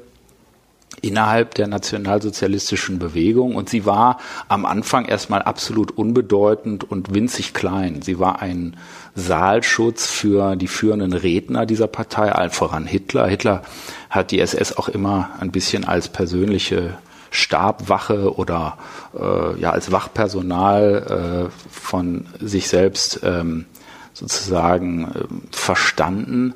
innerhalb 1.03 1.53
der 1.55 1.67
nationalsozialistischen 1.67 2.98
Bewegung 2.98 3.55
und 3.55 3.69
sie 3.69 3.86
war 3.86 4.19
am 4.48 4.65
Anfang 4.65 5.05
erstmal 5.05 5.41
absolut 5.41 5.91
unbedeutend 5.91 6.89
und 6.89 7.13
winzig 7.13 7.53
klein. 7.53 8.01
Sie 8.01 8.19
war 8.19 8.41
ein 8.41 8.77
Saalschutz 9.13 10.07
für 10.07 10.55
die 10.55 10.69
führenden 10.69 11.12
Redner 11.12 11.65
dieser 11.65 11.88
Partei, 11.88 12.31
allen 12.31 12.51
voran 12.51 12.86
Hitler. 12.86 13.27
Hitler 13.27 13.63
hat 14.10 14.31
die 14.31 14.39
SS 14.39 14.77
auch 14.77 14.88
immer 14.88 15.31
ein 15.39 15.51
bisschen 15.51 15.83
als 15.83 16.07
persönliche 16.07 16.98
Stabwache 17.31 18.33
oder 18.36 18.77
äh, 19.13 19.60
ja 19.60 19.72
als 19.72 19.91
Wachpersonal 19.91 21.50
äh, 21.50 21.69
von 21.69 22.27
sich 22.39 22.69
selbst 22.69 23.19
ähm, 23.24 23.65
sozusagen 24.13 25.12
äh, 25.12 25.24
verstanden. 25.51 26.53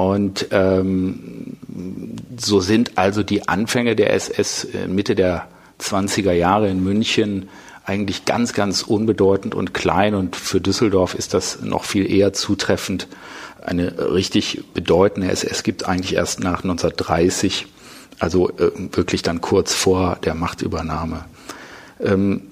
Und 0.00 0.46
ähm, 0.50 1.58
so 2.38 2.60
sind 2.60 2.96
also 2.96 3.22
die 3.22 3.48
Anfänge 3.48 3.94
der 3.94 4.14
SS 4.14 4.66
Mitte 4.88 5.14
der 5.14 5.46
20er 5.78 6.32
Jahre 6.32 6.70
in 6.70 6.82
München 6.82 7.50
eigentlich 7.84 8.24
ganz, 8.24 8.54
ganz 8.54 8.80
unbedeutend 8.80 9.54
und 9.54 9.74
klein. 9.74 10.14
Und 10.14 10.36
für 10.36 10.58
Düsseldorf 10.58 11.14
ist 11.14 11.34
das 11.34 11.60
noch 11.60 11.84
viel 11.84 12.10
eher 12.10 12.32
zutreffend. 12.32 13.08
Eine 13.60 14.14
richtig 14.14 14.64
bedeutende 14.72 15.30
SS 15.30 15.62
gibt 15.64 15.84
eigentlich 15.84 16.14
erst 16.14 16.40
nach 16.40 16.62
1930, 16.62 17.66
also 18.18 18.48
äh, 18.52 18.70
wirklich 18.92 19.20
dann 19.20 19.42
kurz 19.42 19.74
vor 19.74 20.16
der 20.24 20.34
Machtübernahme. 20.34 21.26
Ähm, 22.00 22.49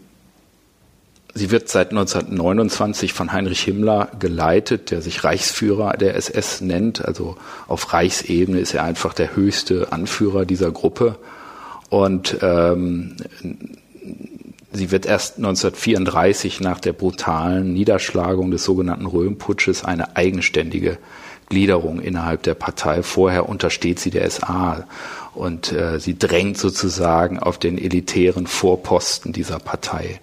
Sie 1.39 1.53
wird 1.53 1.69
seit 1.69 1.91
1929 1.91 3.13
von 3.13 3.33
Heinrich 3.33 3.61
Himmler 3.61 4.09
geleitet, 4.19 4.91
der 4.91 5.01
sich 5.01 5.23
Reichsführer 5.23 5.97
der 5.97 6.17
SS 6.17 6.61
nennt. 6.63 7.05
Also 7.05 7.37
auf 7.69 7.93
Reichsebene 7.93 8.59
ist 8.59 8.75
er 8.75 8.83
einfach 8.83 9.15
der 9.15 9.37
höchste 9.37 9.93
Anführer 9.93 10.45
dieser 10.45 10.73
Gruppe. 10.73 11.15
Und 11.91 12.39
ähm, 12.43 13.15
sie 14.73 14.91
wird 14.91 15.07
erst 15.07 15.37
1934 15.37 16.61
nach 16.61 16.81
der 16.81 16.93
brutalen 16.93 17.73
Niederschlagung 17.73 18.51
des 18.51 18.65
sogenannten 18.65 19.07
Röhmputsches 19.07 19.85
eine 19.85 20.17
eigenständige 20.17 20.99
Gliederung 21.49 22.01
innerhalb 22.01 22.43
der 22.43 22.55
Partei. 22.55 23.05
Vorher 23.05 23.49
untersteht 23.49 24.01
sie 24.01 24.11
der 24.11 24.29
SA 24.29 24.89
und 25.37 25.71
äh, 25.71 26.01
sie 26.01 26.19
drängt 26.19 26.59
sozusagen 26.59 27.39
auf 27.39 27.59
den 27.59 27.79
elitären 27.79 28.49
Vorposten 28.49 29.33
dieser 29.33 29.61
Partei. 29.61 30.21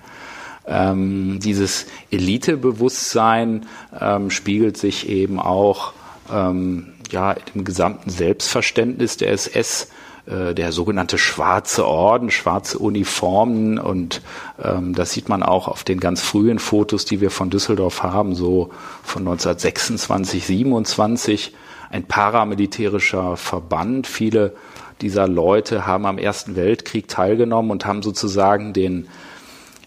Ähm, 0.68 1.40
dieses 1.42 1.86
Elitebewusstsein 2.12 3.68
ähm, 4.00 4.30
spiegelt 4.30 4.78
sich 4.78 5.10
eben 5.10 5.40
auch 5.40 5.94
ähm, 6.32 6.94
ja, 7.12 7.36
im 7.54 7.64
gesamten 7.64 8.10
Selbstverständnis 8.10 9.18
der 9.18 9.32
SS 9.32 9.90
äh, 10.26 10.56
der 10.56 10.72
sogenannte 10.72 11.20
schwarze 11.20 11.86
Orden, 11.86 12.32
schwarze 12.32 12.80
Uniformen 12.80 13.78
und 13.78 14.24
ähm, 14.64 14.96
das 14.96 15.12
sieht 15.12 15.30
man 15.30 15.44
auch 15.44 15.68
auf 15.68 15.84
den 15.84 16.00
ganz 16.00 16.22
frühen 16.22 16.58
Fotos, 16.58 17.06
die 17.06 17.22
wir 17.22 17.30
von 17.30 17.52
Düsseldorf 17.52 18.02
haben, 18.02 18.34
so 18.34 18.72
von 19.04 19.22
1926, 19.22 20.46
27, 20.46 21.54
ein 21.92 22.06
paramilitärischer 22.06 23.38
Verband. 23.38 24.08
Viele 24.08 24.56
dieser 25.02 25.28
Leute 25.28 25.86
haben 25.86 26.08
am 26.08 26.18
Ersten 26.18 26.56
Weltkrieg 26.56 27.08
teilgenommen 27.08 27.70
und 27.70 27.86
haben 27.86 28.02
sozusagen 28.02 28.74
den 28.74 29.08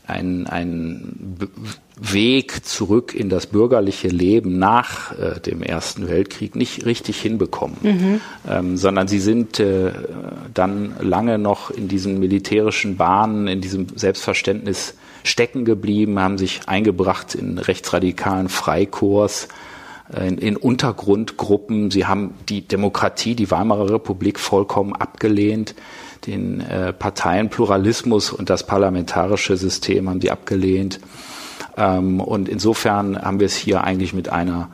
ein, 0.08 0.46
ein 0.46 1.36
Weg 2.00 2.64
zurück 2.64 3.14
in 3.14 3.28
das 3.28 3.46
bürgerliche 3.46 4.08
Leben 4.08 4.58
nach 4.58 5.12
äh, 5.18 5.40
dem 5.40 5.62
Ersten 5.62 6.08
Weltkrieg 6.08 6.56
nicht 6.56 6.86
richtig 6.86 7.20
hinbekommen, 7.20 7.76
mhm. 7.82 8.20
ähm, 8.48 8.76
sondern 8.76 9.08
sie 9.08 9.20
sind 9.20 9.60
äh, 9.60 9.92
dann 10.54 10.94
lange 11.00 11.38
noch 11.38 11.70
in 11.70 11.88
diesen 11.88 12.18
militärischen 12.18 12.96
Bahnen, 12.96 13.48
in 13.48 13.60
diesem 13.60 13.86
Selbstverständnis 13.96 14.94
stecken 15.24 15.64
geblieben, 15.64 16.18
haben 16.18 16.38
sich 16.38 16.60
eingebracht 16.66 17.34
in 17.34 17.58
rechtsradikalen 17.58 18.48
Freikorps, 18.48 19.48
äh, 20.12 20.28
in, 20.28 20.38
in 20.38 20.56
Untergrundgruppen. 20.56 21.90
Sie 21.90 22.06
haben 22.06 22.34
die 22.48 22.66
Demokratie, 22.66 23.34
die 23.34 23.50
Weimarer 23.50 23.90
Republik 23.90 24.38
vollkommen 24.38 24.94
abgelehnt 24.94 25.74
den 26.26 26.60
äh, 26.60 26.92
Parteienpluralismus 26.92 28.32
und 28.32 28.50
das 28.50 28.66
parlamentarische 28.66 29.56
System 29.56 30.08
haben 30.08 30.20
sie 30.20 30.30
abgelehnt. 30.30 31.00
Ähm, 31.76 32.20
und 32.20 32.48
insofern 32.48 33.20
haben 33.20 33.40
wir 33.40 33.46
es 33.46 33.56
hier 33.56 33.84
eigentlich 33.84 34.12
mit 34.12 34.28
einer, 34.28 34.68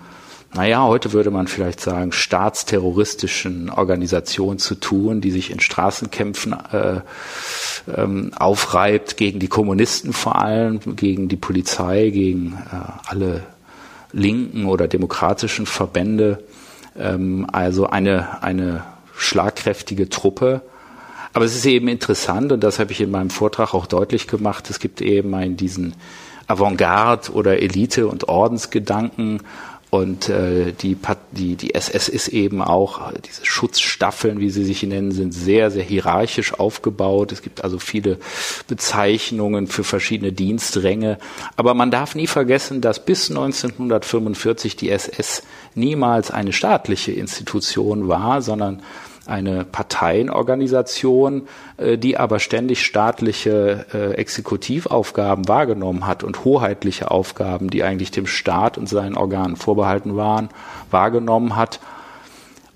naja, 0.54 0.84
heute 0.84 1.12
würde 1.12 1.30
man 1.30 1.46
vielleicht 1.46 1.80
sagen, 1.80 2.12
staatsterroristischen 2.12 3.70
Organisation 3.70 4.58
zu 4.58 4.74
tun, 4.74 5.20
die 5.20 5.30
sich 5.30 5.50
in 5.50 5.60
Straßenkämpfen 5.60 6.56
äh, 6.72 7.00
ähm, 7.94 8.32
aufreibt 8.34 9.16
gegen 9.16 9.38
die 9.38 9.48
Kommunisten 9.48 10.12
vor 10.12 10.40
allem, 10.40 10.80
gegen 10.96 11.28
die 11.28 11.36
Polizei, 11.36 12.10
gegen 12.10 12.58
äh, 12.72 12.76
alle 13.06 13.42
linken 14.12 14.66
oder 14.66 14.88
demokratischen 14.88 15.66
Verbände. 15.66 16.42
Ähm, 16.96 17.46
also 17.52 17.88
eine, 17.88 18.42
eine 18.42 18.84
schlagkräftige 19.16 20.08
Truppe. 20.08 20.62
Aber 21.34 21.44
es 21.44 21.56
ist 21.56 21.66
eben 21.66 21.88
interessant, 21.88 22.52
und 22.52 22.62
das 22.62 22.78
habe 22.78 22.92
ich 22.92 23.00
in 23.00 23.10
meinem 23.10 23.28
Vortrag 23.28 23.74
auch 23.74 23.86
deutlich 23.86 24.28
gemacht, 24.28 24.70
es 24.70 24.78
gibt 24.78 25.02
eben 25.02 25.34
einen 25.34 25.56
diesen 25.56 25.94
Avantgarde 26.46 27.32
oder 27.32 27.60
Elite- 27.60 28.06
und 28.06 28.28
Ordensgedanken. 28.28 29.42
Und 29.90 30.28
äh, 30.28 30.72
die, 30.72 30.96
die, 31.32 31.54
die 31.54 31.74
SS 31.74 32.08
ist 32.08 32.28
eben 32.28 32.62
auch, 32.62 33.12
diese 33.12 33.44
Schutzstaffeln, 33.44 34.40
wie 34.40 34.50
sie 34.50 34.64
sich 34.64 34.82
nennen, 34.82 35.12
sind 35.12 35.32
sehr, 35.32 35.70
sehr 35.70 35.84
hierarchisch 35.84 36.54
aufgebaut. 36.54 37.30
Es 37.30 37.42
gibt 37.42 37.62
also 37.62 37.78
viele 37.78 38.18
Bezeichnungen 38.66 39.68
für 39.68 39.84
verschiedene 39.84 40.32
Dienstränge. 40.32 41.18
Aber 41.56 41.74
man 41.74 41.92
darf 41.92 42.16
nie 42.16 42.26
vergessen, 42.26 42.80
dass 42.80 43.04
bis 43.04 43.30
1945 43.30 44.74
die 44.74 44.90
SS 44.90 45.42
niemals 45.76 46.32
eine 46.32 46.52
staatliche 46.52 47.12
Institution 47.12 48.08
war, 48.08 48.42
sondern 48.42 48.82
eine 49.26 49.64
Parteienorganisation, 49.64 51.48
äh, 51.76 51.98
die 51.98 52.16
aber 52.16 52.38
ständig 52.40 52.84
staatliche 52.84 53.86
äh, 53.92 54.14
Exekutivaufgaben 54.14 55.48
wahrgenommen 55.48 56.06
hat 56.06 56.24
und 56.24 56.44
hoheitliche 56.44 57.10
Aufgaben, 57.10 57.70
die 57.70 57.82
eigentlich 57.82 58.10
dem 58.10 58.26
Staat 58.26 58.78
und 58.78 58.88
seinen 58.88 59.16
Organen 59.16 59.56
vorbehalten 59.56 60.16
waren, 60.16 60.48
wahrgenommen 60.90 61.56
hat. 61.56 61.80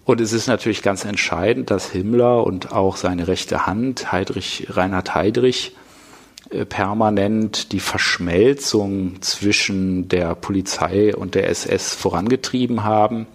Und 0.05 0.23
es 0.23 0.33
ist 0.33 0.47
natürlich 0.47 0.83
ganz 0.83 1.05
entscheidend, 1.05 1.71
dass 1.71 1.91
Himmler 1.91 2.47
und 2.47 2.73
auch 2.73 2.97
seine 2.97 3.29
rechte 3.29 3.67
Hand, 3.67 4.11
Heydrich, 4.11 4.69
Reinhard 4.71 5.15
Heydrich, 5.15 5.77
äh, 6.51 6.65
permanent 6.65 7.73
die 7.73 7.81
Verschmelzung 7.81 9.21
zwischen 9.21 10.09
der 10.09 10.35
Polizei 10.35 11.15
und 11.15 11.35
der 11.35 11.51
SS 11.51 11.95
vorangetrieben 11.95 12.85
haben. 12.85 13.27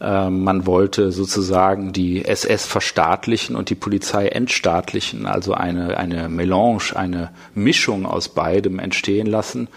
Ähm, 0.00 0.44
man 0.44 0.66
wollte 0.66 1.10
sozusagen 1.10 1.92
die 1.92 2.24
SS 2.24 2.66
verstaatlichen 2.66 3.56
und 3.56 3.70
die 3.70 3.74
Polizei 3.74 4.28
entstaatlichen, 4.28 5.26
also 5.26 5.54
eine, 5.54 5.96
eine 5.96 6.28
Melange, 6.28 6.94
eine 6.94 7.30
Mischung 7.54 8.06
aus 8.06 8.28
beidem 8.28 8.78
entstehen 8.78 9.26
lassen. 9.26 9.68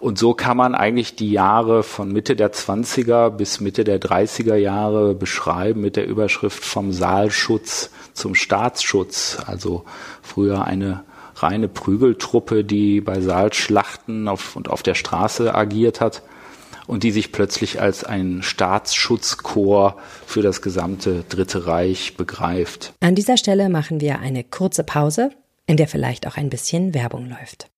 Und 0.00 0.16
so 0.16 0.32
kann 0.32 0.56
man 0.56 0.74
eigentlich 0.74 1.16
die 1.16 1.32
Jahre 1.32 1.82
von 1.82 2.12
Mitte 2.12 2.36
der 2.36 2.52
20er 2.52 3.30
bis 3.30 3.60
Mitte 3.60 3.82
der 3.82 4.00
30er 4.00 4.54
Jahre 4.54 5.14
beschreiben 5.14 5.80
mit 5.80 5.96
der 5.96 6.06
Überschrift 6.06 6.64
vom 6.64 6.92
Saalschutz 6.92 7.90
zum 8.14 8.36
Staatsschutz. 8.36 9.38
Also 9.44 9.84
früher 10.22 10.64
eine 10.64 11.02
reine 11.34 11.68
Prügeltruppe, 11.68 12.64
die 12.64 13.00
bei 13.00 13.20
Saalschlachten 13.20 14.28
auf, 14.28 14.56
und 14.56 14.70
auf 14.70 14.82
der 14.82 14.94
Straße 14.94 15.54
agiert 15.54 16.00
hat 16.00 16.22
und 16.88 17.04
die 17.04 17.12
sich 17.12 17.30
plötzlich 17.30 17.80
als 17.80 18.02
ein 18.02 18.42
Staatsschutzkorps 18.42 20.02
für 20.26 20.42
das 20.42 20.62
gesamte 20.62 21.22
Dritte 21.28 21.66
Reich 21.66 22.16
begreift. 22.16 22.94
An 23.00 23.14
dieser 23.14 23.36
Stelle 23.36 23.68
machen 23.68 24.00
wir 24.00 24.18
eine 24.18 24.42
kurze 24.42 24.82
Pause, 24.82 25.30
in 25.66 25.76
der 25.76 25.86
vielleicht 25.86 26.26
auch 26.26 26.36
ein 26.36 26.50
bisschen 26.50 26.94
Werbung 26.94 27.28
läuft. 27.28 27.68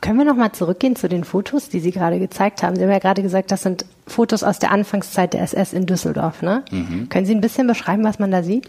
Können 0.00 0.18
wir 0.18 0.24
nochmal 0.24 0.52
zurückgehen 0.52 0.96
zu 0.96 1.08
den 1.08 1.24
Fotos, 1.24 1.68
die 1.68 1.80
Sie 1.80 1.92
gerade 1.92 2.18
gezeigt 2.18 2.62
haben? 2.62 2.76
Sie 2.76 2.82
haben 2.82 2.90
ja 2.90 2.98
gerade 2.98 3.22
gesagt, 3.22 3.50
das 3.50 3.62
sind 3.62 3.86
Fotos 4.06 4.42
aus 4.42 4.58
der 4.58 4.70
Anfangszeit 4.70 5.32
der 5.32 5.42
SS 5.42 5.72
in 5.72 5.86
Düsseldorf. 5.86 6.42
Ne? 6.42 6.64
Mhm. 6.70 7.08
Können 7.08 7.26
Sie 7.26 7.34
ein 7.34 7.40
bisschen 7.40 7.66
beschreiben, 7.66 8.04
was 8.04 8.18
man 8.18 8.30
da 8.30 8.42
sieht? 8.42 8.68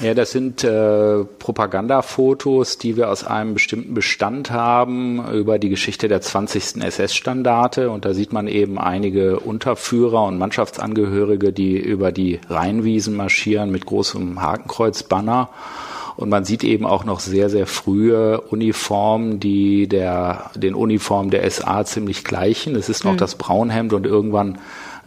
Ja, 0.00 0.14
das 0.14 0.30
sind 0.30 0.64
äh, 0.64 1.24
Propagandafotos, 1.24 2.78
die 2.78 2.96
wir 2.96 3.10
aus 3.10 3.22
einem 3.22 3.52
bestimmten 3.52 3.92
Bestand 3.92 4.50
haben 4.50 5.22
über 5.30 5.58
die 5.58 5.68
Geschichte 5.68 6.08
der 6.08 6.22
20. 6.22 6.82
SS-Standarte. 6.82 7.90
Und 7.90 8.06
da 8.06 8.14
sieht 8.14 8.32
man 8.32 8.48
eben 8.48 8.78
einige 8.78 9.40
Unterführer 9.40 10.24
und 10.24 10.38
Mannschaftsangehörige, 10.38 11.52
die 11.52 11.76
über 11.76 12.12
die 12.12 12.40
Rheinwiesen 12.48 13.14
marschieren 13.14 13.70
mit 13.70 13.84
großem 13.84 14.40
Hakenkreuzbanner. 14.40 15.50
Und 16.16 16.30
man 16.30 16.44
sieht 16.44 16.64
eben 16.64 16.86
auch 16.86 17.04
noch 17.04 17.20
sehr, 17.20 17.50
sehr 17.50 17.66
frühe 17.66 18.40
Uniformen, 18.40 19.38
die 19.38 19.86
der, 19.86 20.50
den 20.54 20.74
Uniformen 20.74 21.30
der 21.30 21.50
SA 21.50 21.84
ziemlich 21.84 22.24
gleichen. 22.24 22.74
Es 22.74 22.88
ist 22.88 23.04
noch 23.04 23.12
mhm. 23.12 23.18
das 23.18 23.34
Braunhemd 23.34 23.92
und 23.92 24.06
irgendwann 24.06 24.58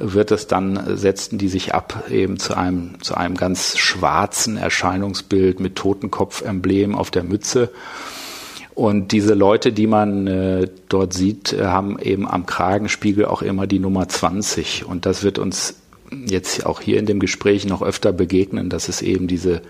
wird 0.04 0.32
es 0.32 0.48
dann, 0.48 0.98
setzten 0.98 1.38
die 1.38 1.48
sich 1.48 1.74
ab 1.74 2.04
eben 2.10 2.38
zu 2.38 2.56
einem, 2.56 3.02
zu 3.02 3.16
einem 3.16 3.36
ganz 3.36 3.78
schwarzen 3.78 4.58
Erscheinungsbild 4.58 5.60
mit 5.60 5.76
Totenkopf-Emblem 5.76 6.96
auf 6.96 7.10
der 7.12 7.24
Mütze. 7.24 7.70
Und 8.76 9.12
diese 9.12 9.34
Leute, 9.34 9.72
die 9.72 9.88
man 9.88 10.28
äh, 10.28 10.68
dort 10.90 11.14
sieht, 11.14 11.54
äh, 11.54 11.66
haben 11.66 12.00
eben 12.00 12.28
am 12.28 12.46
Kragenspiegel 12.46 13.26
auch 13.26 13.42
immer 13.42 13.68
die 13.68 13.80
Nummer 13.80 14.10
20. 14.10 14.86
Und 14.86 15.06
das 15.06 15.24
wird 15.24 15.38
uns 15.38 15.76
jetzt 16.26 16.66
auch 16.66 16.82
hier 16.82 17.00
in 17.00 17.06
dem 17.06 17.20
Gespräch 17.20 17.66
noch 17.66 17.82
öfter 17.82 18.12
begegnen, 18.12 18.70
dass 18.70 18.90
es 18.90 19.02
eben 19.02 19.28
diese 19.28 19.62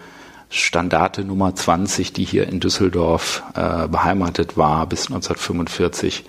Standarte 0.49 1.23
Nummer 1.23 1.55
20, 1.55 2.13
die 2.13 2.23
hier 2.23 2.47
in 2.47 2.59
Düsseldorf 2.59 3.43
äh, 3.55 3.87
beheimatet 3.87 4.55
war 4.55 4.85
bis 4.87 5.07
1945, 5.07 6.25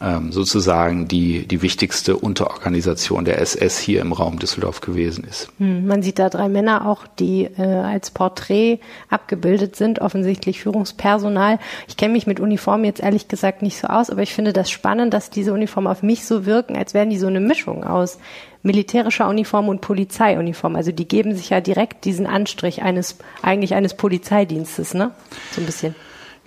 ähm, 0.00 0.32
sozusagen 0.32 1.08
die, 1.08 1.46
die 1.46 1.62
wichtigste 1.62 2.16
Unterorganisation 2.16 3.24
der 3.24 3.40
SS 3.40 3.78
hier 3.78 4.00
im 4.00 4.12
Raum 4.12 4.38
Düsseldorf 4.38 4.80
gewesen 4.80 5.24
ist. 5.24 5.48
Hm, 5.58 5.86
man 5.86 6.02
sieht 6.02 6.18
da 6.18 6.30
drei 6.30 6.48
Männer 6.48 6.86
auch, 6.86 7.06
die 7.18 7.44
äh, 7.44 7.62
als 7.62 8.10
Porträt 8.10 8.78
abgebildet 9.08 9.76
sind, 9.76 10.00
offensichtlich 10.00 10.60
Führungspersonal. 10.60 11.58
Ich 11.86 11.96
kenne 11.96 12.14
mich 12.14 12.26
mit 12.26 12.40
Uniformen 12.40 12.84
jetzt 12.84 13.00
ehrlich 13.00 13.28
gesagt 13.28 13.62
nicht 13.62 13.78
so 13.78 13.88
aus, 13.88 14.10
aber 14.10 14.22
ich 14.22 14.32
finde 14.32 14.52
das 14.52 14.70
spannend, 14.70 15.12
dass 15.12 15.30
diese 15.30 15.52
Uniformen 15.52 15.88
auf 15.88 16.02
mich 16.02 16.24
so 16.24 16.46
wirken, 16.46 16.76
als 16.76 16.94
wären 16.94 17.10
die 17.10 17.18
so 17.18 17.26
eine 17.26 17.40
Mischung 17.40 17.84
aus 17.84 18.18
militärischer 18.62 19.28
Uniform 19.28 19.68
und 19.68 19.80
Polizeiuniform. 19.80 20.76
Also 20.76 20.92
die 20.92 21.08
geben 21.08 21.34
sich 21.34 21.50
ja 21.50 21.60
direkt 21.60 22.04
diesen 22.04 22.26
Anstrich 22.26 22.82
eines, 22.82 23.18
eigentlich 23.42 23.74
eines 23.74 23.94
Polizeidienstes, 23.94 24.94
ne? 24.94 25.12
So 25.52 25.60
ein 25.60 25.66
bisschen. 25.66 25.94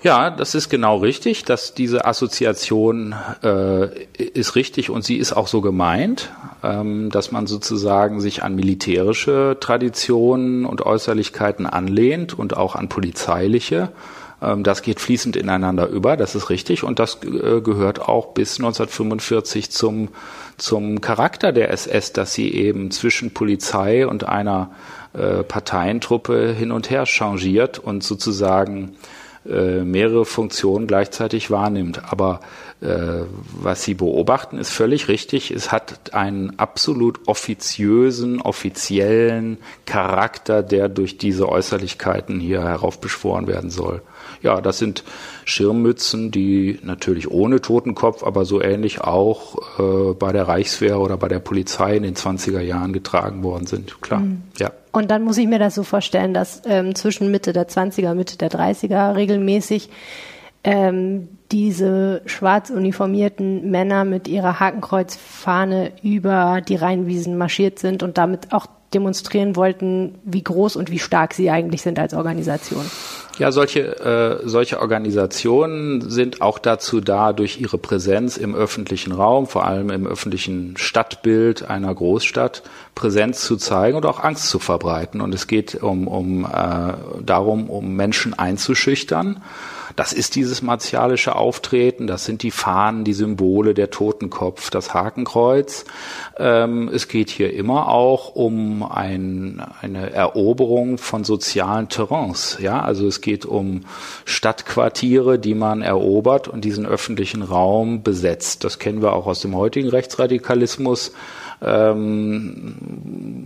Ja, 0.03 0.29
das 0.29 0.53
ist 0.53 0.67
genau 0.67 0.97
richtig, 0.97 1.45
dass 1.45 1.73
diese 1.73 2.03
Assoziation 2.03 3.15
äh, 3.41 3.87
ist 4.17 4.57
richtig 4.57 4.89
und 4.89 5.05
sie 5.05 5.15
ist 5.15 5.31
auch 5.31 5.47
so 5.47 5.61
gemeint, 5.61 6.29
ähm, 6.61 7.09
dass 7.09 7.31
man 7.31 7.47
sozusagen 7.47 8.19
sich 8.19 8.43
an 8.43 8.53
militärische 8.53 9.55
Traditionen 9.61 10.65
und 10.65 10.85
Äußerlichkeiten 10.85 11.65
anlehnt 11.65 12.37
und 12.37 12.57
auch 12.57 12.75
an 12.75 12.89
polizeiliche. 12.89 13.93
Ähm, 14.41 14.63
das 14.63 14.81
geht 14.81 14.99
fließend 14.99 15.37
ineinander 15.37 15.87
über, 15.87 16.17
das 16.17 16.35
ist 16.35 16.49
richtig 16.49 16.83
und 16.83 16.99
das 16.99 17.19
äh, 17.23 17.61
gehört 17.61 18.01
auch 18.01 18.33
bis 18.33 18.59
1945 18.59 19.71
zum 19.71 20.09
zum 20.57 20.99
Charakter 20.99 21.53
der 21.53 21.71
SS, 21.71 22.11
dass 22.11 22.33
sie 22.33 22.53
eben 22.53 22.91
zwischen 22.91 23.33
Polizei 23.33 24.05
und 24.05 24.25
einer 24.25 24.71
äh, 25.13 25.43
Parteientruppe 25.43 26.51
hin 26.51 26.73
und 26.73 26.89
her 26.89 27.05
changiert 27.05 27.79
und 27.79 28.03
sozusagen 28.03 28.97
äh, 29.45 29.83
mehrere 29.83 30.25
Funktionen 30.25 30.87
gleichzeitig 30.87 31.51
wahrnimmt. 31.51 32.01
Aber 32.11 32.39
äh, 32.81 33.25
was 33.61 33.83
Sie 33.83 33.93
beobachten, 33.93 34.57
ist 34.57 34.71
völlig 34.71 35.07
richtig. 35.07 35.51
Es 35.51 35.71
hat 35.71 36.13
einen 36.13 36.59
absolut 36.59 37.27
offiziösen, 37.27 38.41
offiziellen 38.41 39.57
Charakter, 39.85 40.63
der 40.63 40.89
durch 40.89 41.17
diese 41.17 41.49
Äußerlichkeiten 41.49 42.39
hier 42.39 42.63
heraufbeschworen 42.63 43.47
werden 43.47 43.69
soll. 43.69 44.01
Ja, 44.43 44.59
das 44.59 44.77
sind 44.77 45.03
Schirmmützen, 45.45 46.29
die 46.29 46.77
natürlich 46.83 47.31
ohne 47.31 47.61
Totenkopf, 47.61 48.23
aber 48.23 48.43
so 48.43 48.61
ähnlich 48.61 49.01
auch 49.01 49.79
äh, 49.79 50.13
bei 50.13 50.33
der 50.33 50.49
Reichswehr 50.49 50.99
oder 50.99 51.15
bei 51.15 51.29
der 51.29 51.39
Polizei 51.39 51.95
in 51.95 52.03
den 52.03 52.15
20er 52.15 52.59
Jahren 52.59 52.91
getragen 52.91 53.41
worden 53.41 53.65
sind. 53.65 54.01
Klar, 54.01 54.19
mhm. 54.19 54.43
ja. 54.59 54.71
Und 54.91 55.09
dann 55.09 55.23
muss 55.23 55.37
ich 55.37 55.47
mir 55.47 55.59
das 55.59 55.75
so 55.75 55.83
vorstellen, 55.83 56.33
dass 56.33 56.61
ähm, 56.65 56.93
zwischen 56.93 57.31
Mitte 57.31 57.53
der 57.53 57.67
20er, 57.67 58.13
Mitte 58.13 58.37
der 58.37 58.51
30er 58.51 59.15
regelmäßig 59.15 59.89
ähm, 60.65 61.29
diese 61.51 62.21
schwarz 62.25 62.69
uniformierten 62.69 63.71
Männer 63.71 64.05
mit 64.05 64.27
ihrer 64.27 64.59
Hakenkreuzfahne 64.59 65.91
über 66.03 66.61
die 66.61 66.75
Rheinwiesen 66.75 67.37
marschiert 67.37 67.79
sind 67.79 68.03
und 68.03 68.17
damit 68.17 68.53
auch 68.53 68.67
demonstrieren 68.93 69.55
wollten, 69.55 70.15
wie 70.23 70.43
groß 70.43 70.75
und 70.75 70.91
wie 70.91 70.99
stark 70.99 71.33
sie 71.33 71.49
eigentlich 71.49 71.81
sind 71.81 71.97
als 71.97 72.13
Organisation. 72.13 72.85
Ja, 73.39 73.51
solche, 73.51 73.99
äh, 73.99 74.47
solche 74.47 74.79
Organisationen 74.79 76.07
sind 76.07 76.41
auch 76.41 76.59
dazu 76.59 77.01
da, 77.01 77.33
durch 77.33 77.59
ihre 77.59 77.79
Präsenz 77.79 78.37
im 78.37 78.53
öffentlichen 78.53 79.11
Raum, 79.11 79.47
vor 79.47 79.65
allem 79.65 79.89
im 79.89 80.05
öffentlichen 80.05 80.77
Stadtbild 80.77 81.67
einer 81.67 81.93
Großstadt, 81.93 82.61
Präsenz 82.93 83.43
zu 83.43 83.57
zeigen 83.57 83.97
und 83.97 84.05
auch 84.05 84.23
Angst 84.23 84.49
zu 84.49 84.59
verbreiten. 84.59 85.19
Und 85.19 85.33
es 85.33 85.47
geht 85.47 85.81
um, 85.81 86.07
um 86.07 86.45
äh, 86.45 86.93
darum, 87.25 87.71
um 87.71 87.95
Menschen 87.95 88.37
einzuschüchtern 88.37 89.41
das 89.95 90.13
ist 90.13 90.35
dieses 90.35 90.61
martialische 90.61 91.35
Auftreten, 91.35 92.07
das 92.07 92.25
sind 92.25 92.43
die 92.43 92.51
Fahnen, 92.51 93.03
die 93.03 93.13
Symbole, 93.13 93.73
der 93.73 93.89
Totenkopf, 93.89 94.69
das 94.69 94.93
Hakenkreuz. 94.93 95.85
Ähm, 96.37 96.89
es 96.93 97.07
geht 97.07 97.29
hier 97.29 97.53
immer 97.53 97.89
auch 97.89 98.35
um 98.35 98.83
ein, 98.83 99.63
eine 99.81 100.11
Eroberung 100.11 100.97
von 100.97 101.23
sozialen 101.23 101.89
Terrains. 101.89 102.57
Ja, 102.59 102.81
also 102.81 103.07
es 103.07 103.21
geht 103.21 103.45
um 103.45 103.81
Stadtquartiere, 104.25 105.37
die 105.37 105.55
man 105.55 105.81
erobert 105.81 106.47
und 106.47 106.65
diesen 106.65 106.85
öffentlichen 106.85 107.43
Raum 107.43 108.03
besetzt. 108.03 108.63
Das 108.63 108.79
kennen 108.79 109.01
wir 109.01 109.13
auch 109.13 109.27
aus 109.27 109.41
dem 109.41 109.55
heutigen 109.55 109.89
Rechtsradikalismus 109.89 111.11
ähm, 111.63 112.75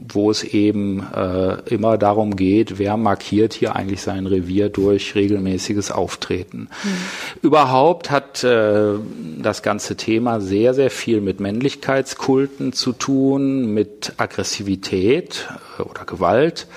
wo 0.09 0.31
es 0.31 0.43
eben 0.43 1.05
äh, 1.13 1.57
immer 1.69 1.97
darum 1.97 2.35
geht, 2.35 2.79
wer 2.79 2.97
markiert 2.97 3.53
hier 3.53 3.75
eigentlich 3.75 4.01
sein 4.01 4.25
Revier 4.25 4.69
durch 4.69 5.15
regelmäßiges 5.15 5.91
Auftreten. 5.91 6.69
Mhm. 6.83 6.89
Überhaupt 7.41 8.09
hat 8.09 8.43
äh, 8.43 8.93
das 9.41 9.61
ganze 9.61 9.95
Thema 9.95 10.41
sehr, 10.41 10.73
sehr 10.73 10.89
viel 10.89 11.21
mit 11.21 11.39
Männlichkeitskulten 11.39 12.73
zu 12.73 12.93
tun, 12.93 13.73
mit 13.73 14.13
Aggressivität 14.17 15.47
äh, 15.77 15.83
oder 15.83 16.05
Gewalt. 16.05 16.67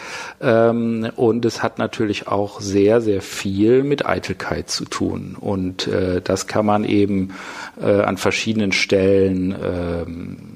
Ähm, 0.41 1.11
und 1.17 1.45
es 1.45 1.63
hat 1.63 1.79
natürlich 1.79 2.29
auch 2.29 2.61
sehr, 2.61 3.01
sehr 3.01 3.23
viel 3.23 3.83
mit 3.83 4.07
Eitelkeit 4.07 4.71
zu 4.71 4.85
tun. 4.85 5.37
Und 5.39 5.87
äh, 5.87 6.21
das 6.23 6.47
kann 6.47 6.67
man 6.67 6.85
eben 6.85 7.35
äh, 7.81 8.03
an 8.03 8.17
verschiedenen 8.17 8.73
Stellen 8.73 9.55
ähm, 9.63 10.50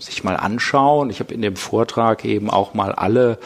sich 0.00 0.24
mal 0.24 0.36
anschauen. 0.36 1.10
Ich 1.10 1.20
habe 1.20 1.34
in 1.34 1.42
dem 1.42 1.56
Vortrag 1.56 2.24
eben 2.24 2.50
auch 2.50 2.74
mal 2.74 2.92
alle 2.92 3.38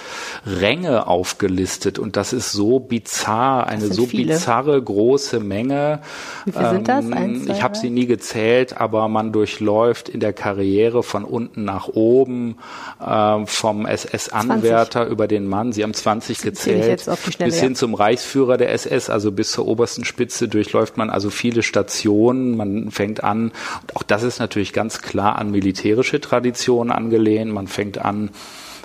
Ränge 0.47 1.07
aufgelistet 1.07 1.99
und 1.99 2.17
das 2.17 2.33
ist 2.33 2.53
so 2.53 2.79
bizarr, 2.79 3.67
eine 3.67 3.93
so 3.93 4.07
viele. 4.07 4.35
bizarre 4.35 4.81
große 4.81 5.41
Menge. 5.41 6.01
Wie 6.45 6.53
viele 6.53 6.71
sind 6.71 6.89
das? 6.89 7.05
Ähm, 7.05 7.13
Eins, 7.13 7.47
ich 7.49 7.63
habe 7.63 7.77
sie 7.77 7.91
nie 7.91 8.07
gezählt, 8.07 8.81
aber 8.81 9.09
man 9.09 9.33
durchläuft 9.33 10.09
in 10.09 10.21
der 10.21 10.33
Karriere 10.33 11.03
von 11.03 11.25
unten 11.25 11.65
nach 11.65 11.89
oben, 11.89 12.59
äh, 13.05 13.47
vom 13.47 13.87
SS-Anwärter 13.87 15.07
über 15.07 15.27
den 15.29 15.47
Mann, 15.47 15.73
sie 15.73 15.83
haben 15.83 15.95
20 15.95 16.39
gezählt, 16.43 17.03
Schnelle, 17.03 17.51
bis 17.51 17.61
hin 17.61 17.73
ja. 17.73 17.75
zum 17.75 17.95
Reichsführer 17.95 18.57
der 18.57 18.73
SS, 18.73 19.11
also 19.11 19.33
bis 19.33 19.53
zur 19.53 19.67
obersten 19.67 20.05
Spitze 20.05 20.49
durchläuft 20.49 20.97
man 20.97 21.11
also 21.11 21.31
viele 21.31 21.63
Stationen. 21.63 22.57
Man 22.57 22.91
fängt 22.91 23.25
an, 23.25 23.53
auch 23.95 24.03
das 24.03 24.23
ist 24.23 24.39
natürlich 24.39 24.73
ganz 24.73 25.01
klar 25.01 25.37
an 25.37 25.51
militärische 25.51 26.21
Tradition 26.21 26.42
angelehnt. 26.91 27.53
Man 27.53 27.67
fängt 27.69 27.99
an 27.99 28.31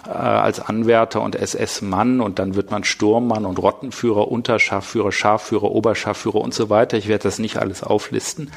äh, 0.05 0.11
als 0.11 0.59
Anwärter 0.59 1.21
und 1.21 1.35
SS-Mann 1.35 2.21
und 2.21 2.39
dann 2.39 2.55
wird 2.55 2.71
man 2.71 2.83
Sturmmann 2.83 3.45
und 3.45 3.59
Rottenführer, 3.59 4.29
Unterscharführer, 4.31 5.11
Scharführer, 5.11 5.71
Oberscharführer 5.71 6.39
und 6.39 6.53
so 6.53 6.69
weiter. 6.69 6.97
Ich 6.97 7.07
werde 7.07 7.23
das 7.23 7.39
nicht 7.39 7.57
alles 7.57 7.83
auflisten. 7.83 8.51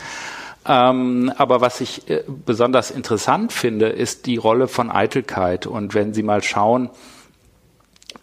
Ähm, 0.69 1.33
aber 1.37 1.61
was 1.61 1.81
ich 1.81 2.09
äh, 2.11 2.23
besonders 2.27 2.91
interessant 2.91 3.53
finde, 3.53 3.89
ist 3.89 4.27
die 4.27 4.37
Rolle 4.37 4.69
von 4.69 4.91
Eitelkeit. 4.91 5.67
Und 5.67 5.95
wenn 5.95 6.13
Sie 6.13 6.23
mal 6.23 6.43
schauen, 6.43 6.91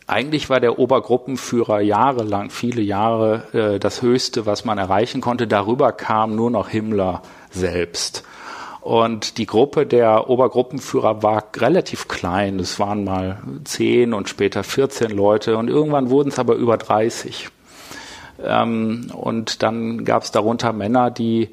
eigentlich 0.06 0.50
war 0.50 0.60
der 0.60 0.80
Obergruppenführer 0.80 1.82
jahrelang, 1.82 2.50
viele 2.50 2.82
Jahre, 2.82 3.54
äh, 3.54 3.80
das 3.80 4.02
Höchste, 4.02 4.46
was 4.46 4.64
man 4.64 4.78
erreichen 4.78 5.20
konnte. 5.20 5.48
Darüber 5.48 5.92
kam 5.92 6.36
nur 6.36 6.52
noch 6.52 6.70
Himmler 6.70 7.24
selbst. 7.50 8.24
Und 8.88 9.38
die 9.38 9.46
Gruppe 9.46 9.86
der 9.86 10.30
Obergruppenführer 10.30 11.22
war 11.22 11.44
relativ 11.58 12.08
klein. 12.08 12.58
Es 12.58 12.80
waren 12.80 13.04
mal 13.04 13.38
zehn 13.66 14.14
und 14.14 14.30
später 14.30 14.64
14 14.64 15.12
Leute 15.12 15.58
und 15.58 15.68
irgendwann 15.68 16.10
wurden 16.10 16.30
es 16.30 16.40
aber 16.40 16.56
über 16.56 16.78
30. 16.78 17.50
Ähm, 18.42 19.12
und 19.14 19.62
dann 19.62 20.06
gab 20.06 20.24
es 20.24 20.32
darunter 20.32 20.72
Männer, 20.72 21.12
die 21.12 21.50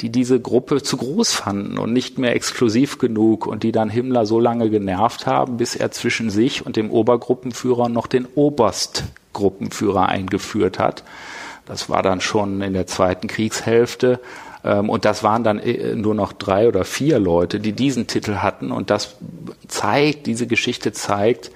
die 0.00 0.08
diese 0.08 0.40
Gruppe 0.40 0.82
zu 0.82 0.96
groß 0.96 1.34
fanden 1.34 1.76
und 1.76 1.92
nicht 1.92 2.16
mehr 2.16 2.34
exklusiv 2.34 2.96
genug 2.96 3.46
und 3.46 3.62
die 3.62 3.72
dann 3.72 3.90
Himmler 3.90 4.24
so 4.24 4.40
lange 4.40 4.70
genervt 4.70 5.26
haben, 5.26 5.58
bis 5.58 5.76
er 5.76 5.90
zwischen 5.90 6.30
sich 6.30 6.64
und 6.64 6.76
dem 6.76 6.90
Obergruppenführer 6.90 7.90
noch 7.90 8.06
den 8.06 8.24
Oberstgruppenführer 8.24 10.08
eingeführt 10.08 10.78
hat. 10.78 11.04
Das 11.66 11.90
war 11.90 12.02
dann 12.02 12.22
schon 12.22 12.62
in 12.62 12.72
der 12.72 12.86
zweiten 12.86 13.28
Kriegshälfte. 13.28 14.18
Ähm, 14.64 14.90
und 14.90 15.04
das 15.04 15.22
waren 15.22 15.44
dann 15.44 15.58
äh, 15.58 15.94
nur 15.94 16.14
noch 16.14 16.32
drei 16.32 16.68
oder 16.68 16.84
vier 16.84 17.18
Leute, 17.18 17.60
die 17.60 17.72
diesen 17.72 18.06
Titel 18.06 18.36
hatten. 18.36 18.72
Und 18.72 18.90
das 18.90 19.16
zeigt, 19.68 20.26
diese 20.26 20.46
Geschichte 20.46 20.92
zeigt, 20.92 21.50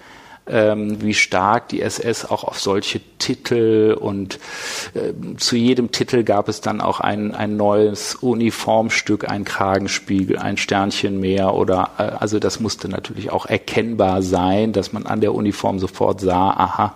ähm, 0.47 1.01
wie 1.03 1.15
stark 1.15 1.69
die 1.69 1.81
SS 1.81 2.25
auch 2.27 2.45
auf 2.45 2.61
solche 2.61 3.01
Titel 3.19 3.97
und 3.99 4.39
äh, 4.95 5.37
zu 5.39 5.57
jedem 5.57 5.91
Titel 5.91 6.23
gab 6.23 6.49
es 6.49 6.61
dann 6.61 6.81
auch 6.81 7.01
ein, 7.01 7.35
ein 7.35 7.57
neues 7.57 8.15
Uniformstück, 8.17 9.29
ein 9.29 9.45
Kragenspiegel, 9.45 10.39
ein 10.39 10.59
Sternchen 10.59 11.19
mehr 11.19 11.55
oder 11.55 11.91
äh, 11.99 12.03
also 12.03 12.39
das 12.39 12.61
musste 12.61 12.89
natürlich 12.89 13.31
auch 13.31 13.47
erkennbar 13.47 14.23
sein, 14.23 14.73
dass 14.73 14.93
man 14.93 15.07
an 15.07 15.23
der 15.23 15.35
Uniform 15.35 15.79
sofort 15.79 16.21
sah, 16.21 16.51
aha, 16.51 16.95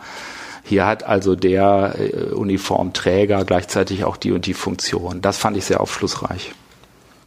hier 0.68 0.86
hat 0.86 1.04
also 1.04 1.34
der 1.34 1.94
äh, 1.98 2.34
Uniformträger 2.34 3.44
gleichzeitig 3.44 4.04
auch 4.04 4.16
die 4.16 4.32
und 4.32 4.46
die 4.46 4.54
Funktion. 4.54 5.22
Das 5.22 5.38
fand 5.38 5.56
ich 5.56 5.64
sehr 5.64 5.80
aufschlussreich. 5.80 6.52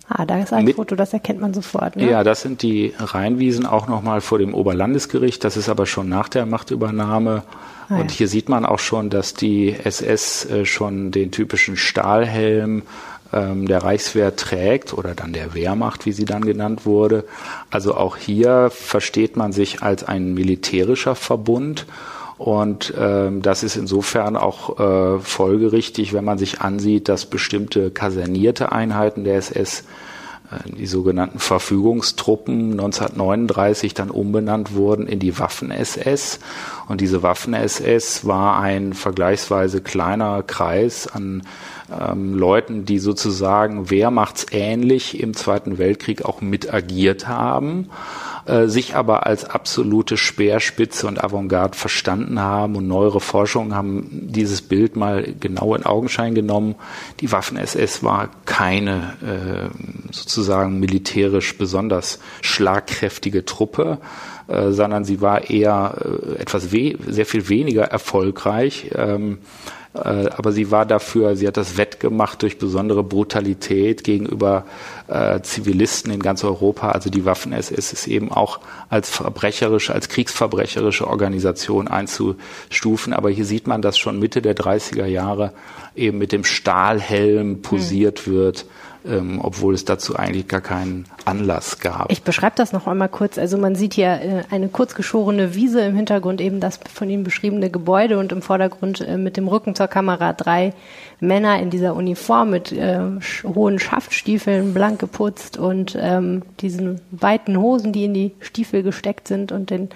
Ah, 0.08 0.26
da 0.26 0.40
ist 0.40 0.52
ein 0.52 0.66
Mit, 0.66 0.76
Foto, 0.76 0.96
das 0.96 1.14
erkennt 1.14 1.40
man 1.40 1.54
sofort. 1.54 1.96
Ne? 1.96 2.10
Ja, 2.10 2.24
das 2.24 2.42
sind 2.42 2.62
die 2.62 2.94
Rheinwiesen 2.98 3.66
auch 3.66 3.88
nochmal 3.88 4.20
vor 4.22 4.40
dem 4.40 4.54
Oberlandesgericht. 4.54 5.44
Das 5.44 5.56
ist 5.58 5.70
aber 5.70 5.86
schon 5.86 6.10
nach 6.10 6.28
der 6.28 6.46
Machtübernahme. 6.46 7.44
Ah, 7.90 7.96
und 7.96 8.12
ja. 8.12 8.18
hier 8.18 8.28
sieht 8.28 8.50
man 8.50 8.66
auch 8.66 8.80
schon, 8.80 9.10
dass 9.10 9.34
die 9.34 9.74
SS 9.74 10.46
äh, 10.46 10.66
schon 10.66 11.12
den 11.12 11.32
typischen 11.32 11.78
Stahlhelm 11.78 12.84
ähm, 13.34 13.68
der 13.68 13.84
Reichswehr 13.84 14.36
trägt 14.36 14.94
oder 14.94 15.16
dann 15.16 15.34
der 15.34 15.54
Wehrmacht, 15.54 16.06
wie 16.06 16.12
sie 16.12 16.26
dann 16.26 16.44
genannt 16.44 16.86
wurde. 16.86 17.24
Also 17.70 17.96
auch 17.96 18.18
hier 18.18 18.70
versteht 18.70 19.38
man 19.38 19.52
sich 19.54 19.82
als 19.82 20.04
ein 20.04 20.34
militärischer 20.34 21.16
Verbund 21.16 21.86
und 22.42 22.92
ähm, 22.98 23.44
das 23.44 23.62
ist 23.62 23.76
insofern 23.76 24.36
auch 24.36 24.80
äh, 24.80 25.20
folgerichtig, 25.20 26.12
wenn 26.12 26.26
man 26.26 26.40
sich 26.40 26.60
ansieht, 26.60 27.08
dass 27.08 27.28
bestimmte 27.28 27.92
kasernierte 27.92 28.72
Einheiten 28.72 29.24
der 29.24 29.36
SS, 29.36 29.84
äh, 30.50 30.72
die 30.72 30.88
sogenannten 30.88 31.38
Verfügungstruppen, 31.38 32.72
1939 32.72 33.94
dann 33.94 34.10
umbenannt 34.10 34.74
wurden 34.74 35.06
in 35.06 35.20
die 35.20 35.38
Waffen-SS. 35.38 36.40
Und 36.88 37.00
diese 37.00 37.22
Waffen-SS 37.22 38.26
war 38.26 38.60
ein 38.60 38.94
vergleichsweise 38.94 39.82
kleiner 39.82 40.42
Kreis 40.42 41.06
an 41.06 41.44
ähm, 41.92 42.34
Leuten, 42.34 42.86
die 42.86 42.98
sozusagen 42.98 43.92
wehrmachtsähnlich 43.92 45.20
im 45.20 45.36
Zweiten 45.36 45.78
Weltkrieg 45.78 46.26
auch 46.26 46.42
mit 46.42 46.74
agiert 46.74 47.28
haben 47.28 47.92
äh, 48.46 48.68
sich 48.68 48.96
aber 48.96 49.26
als 49.26 49.46
absolute 49.46 50.18
Speerspitze 50.18 51.08
und 51.08 51.24
Avantgarde 51.24 51.78
verstanden 51.78 52.40
haben 52.40 52.76
und 52.76 52.88
neuere 52.88 53.20
Forschungen 53.20 53.76
haben 53.76 54.08
dieses 54.12 54.62
Bild 54.62 54.96
mal 54.96 55.34
genau 55.40 55.76
in 55.76 55.86
Augenschein 55.86 56.36
genommen. 56.36 56.76
Die 57.20 57.32
Waffen-SS 57.32 58.04
war 58.04 58.30
keine 58.46 59.14
äh, 59.22 60.12
sozusagen 60.12 60.80
militärisch 60.80 61.58
besonders 61.58 62.20
schlagkräftige 62.42 63.46
Truppe, 63.46 64.00
äh, 64.48 64.72
sondern 64.72 65.06
sie 65.06 65.22
war 65.22 65.50
eher 65.50 65.96
äh, 66.04 66.42
etwas 66.42 66.70
sehr 66.72 67.26
viel 67.26 67.50
weniger 67.50 67.84
erfolgreich. 67.84 68.92
Ähm, 68.96 69.38
äh, 69.38 69.81
aber 69.94 70.54
sie 70.54 70.72
war 70.72 70.86
dafür, 70.86 71.36
sie 71.36 71.48
hat 71.48 71.58
das 71.58 71.76
wettgemacht 71.76 72.42
durch 72.42 72.58
besondere 72.58 73.04
Brutalität 73.04 74.06
gegenüber 74.06 74.66
äh, 75.08 75.42
Zivilisten 75.42 76.14
in 76.14 76.22
ganz 76.22 76.46
Europa. 76.46 76.92
Also 76.92 77.10
die 77.10 77.26
Waffen-SS 77.26 77.92
ist 77.92 78.08
eben 78.08 78.32
auch 78.32 78.62
als 78.90 79.10
verbrecherische, 79.10 79.94
als 79.94 80.08
kriegsverbrecherische 80.08 81.08
Organisation 81.08 81.90
einzustufen. 81.90 83.12
Aber 83.12 83.30
hier 83.30 83.46
sieht 83.46 83.68
man, 83.68 83.82
dass 83.82 83.98
schon 83.98 84.20
Mitte 84.20 84.42
der 84.42 84.56
30er 84.56 85.06
Jahre 85.06 85.52
eben 85.96 86.18
mit 86.18 86.32
dem 86.32 86.46
Stahlhelm 86.46 87.62
posiert 87.62 88.28
mhm. 88.28 88.32
wird 88.32 88.66
ähm, 89.06 89.40
obwohl 89.42 89.74
es 89.74 89.86
dazu 89.86 90.16
eigentlich 90.16 90.48
gar 90.48 90.62
keinen 90.62 91.06
Anlass 91.26 91.80
gab. 91.80 92.12
Ich 92.12 92.24
beschreibe 92.24 92.56
das 92.56 92.72
noch 92.72 92.88
einmal 92.88 93.10
kurz. 93.10 93.38
Also 93.38 93.58
man 93.58 93.76
sieht 93.76 93.94
hier 93.94 94.22
äh, 94.22 94.44
eine 94.52 94.68
kurzgeschorene 94.68 95.56
Wiese 95.56 95.82
im 95.82 95.96
Hintergrund, 95.96 96.42
eben 96.42 96.60
das 96.60 96.80
von 96.94 97.10
Ihnen 97.10 97.24
beschriebene 97.24 97.70
Gebäude 97.70 98.20
und 98.20 98.32
im 98.32 98.42
Vordergrund 98.42 99.02
äh, 99.02 99.18
mit 99.18 99.38
dem 99.38 99.48
Rücken 99.48 99.76
zur 99.76 99.88
Kamera 99.88 100.34
drei 100.34 100.74
Männer 101.20 101.60
in 101.60 101.70
dieser 101.70 101.96
Uniform 101.96 102.52
mit 102.52 102.72
äh, 102.72 103.00
hohen 103.44 103.80
Schaftstiefeln, 103.80 104.74
blank 104.74 105.00
geputzt 105.00 105.58
und 105.58 105.98
ähm, 106.00 106.44
diesen 106.60 107.02
weiten 107.12 107.58
Hosen, 107.58 107.94
die 107.94 108.06
in 108.06 108.14
die 108.14 108.32
Stiefel 108.40 108.84
gesteckt 108.84 109.28
sind 109.28 109.52
und 109.52 109.70
den 109.70 109.90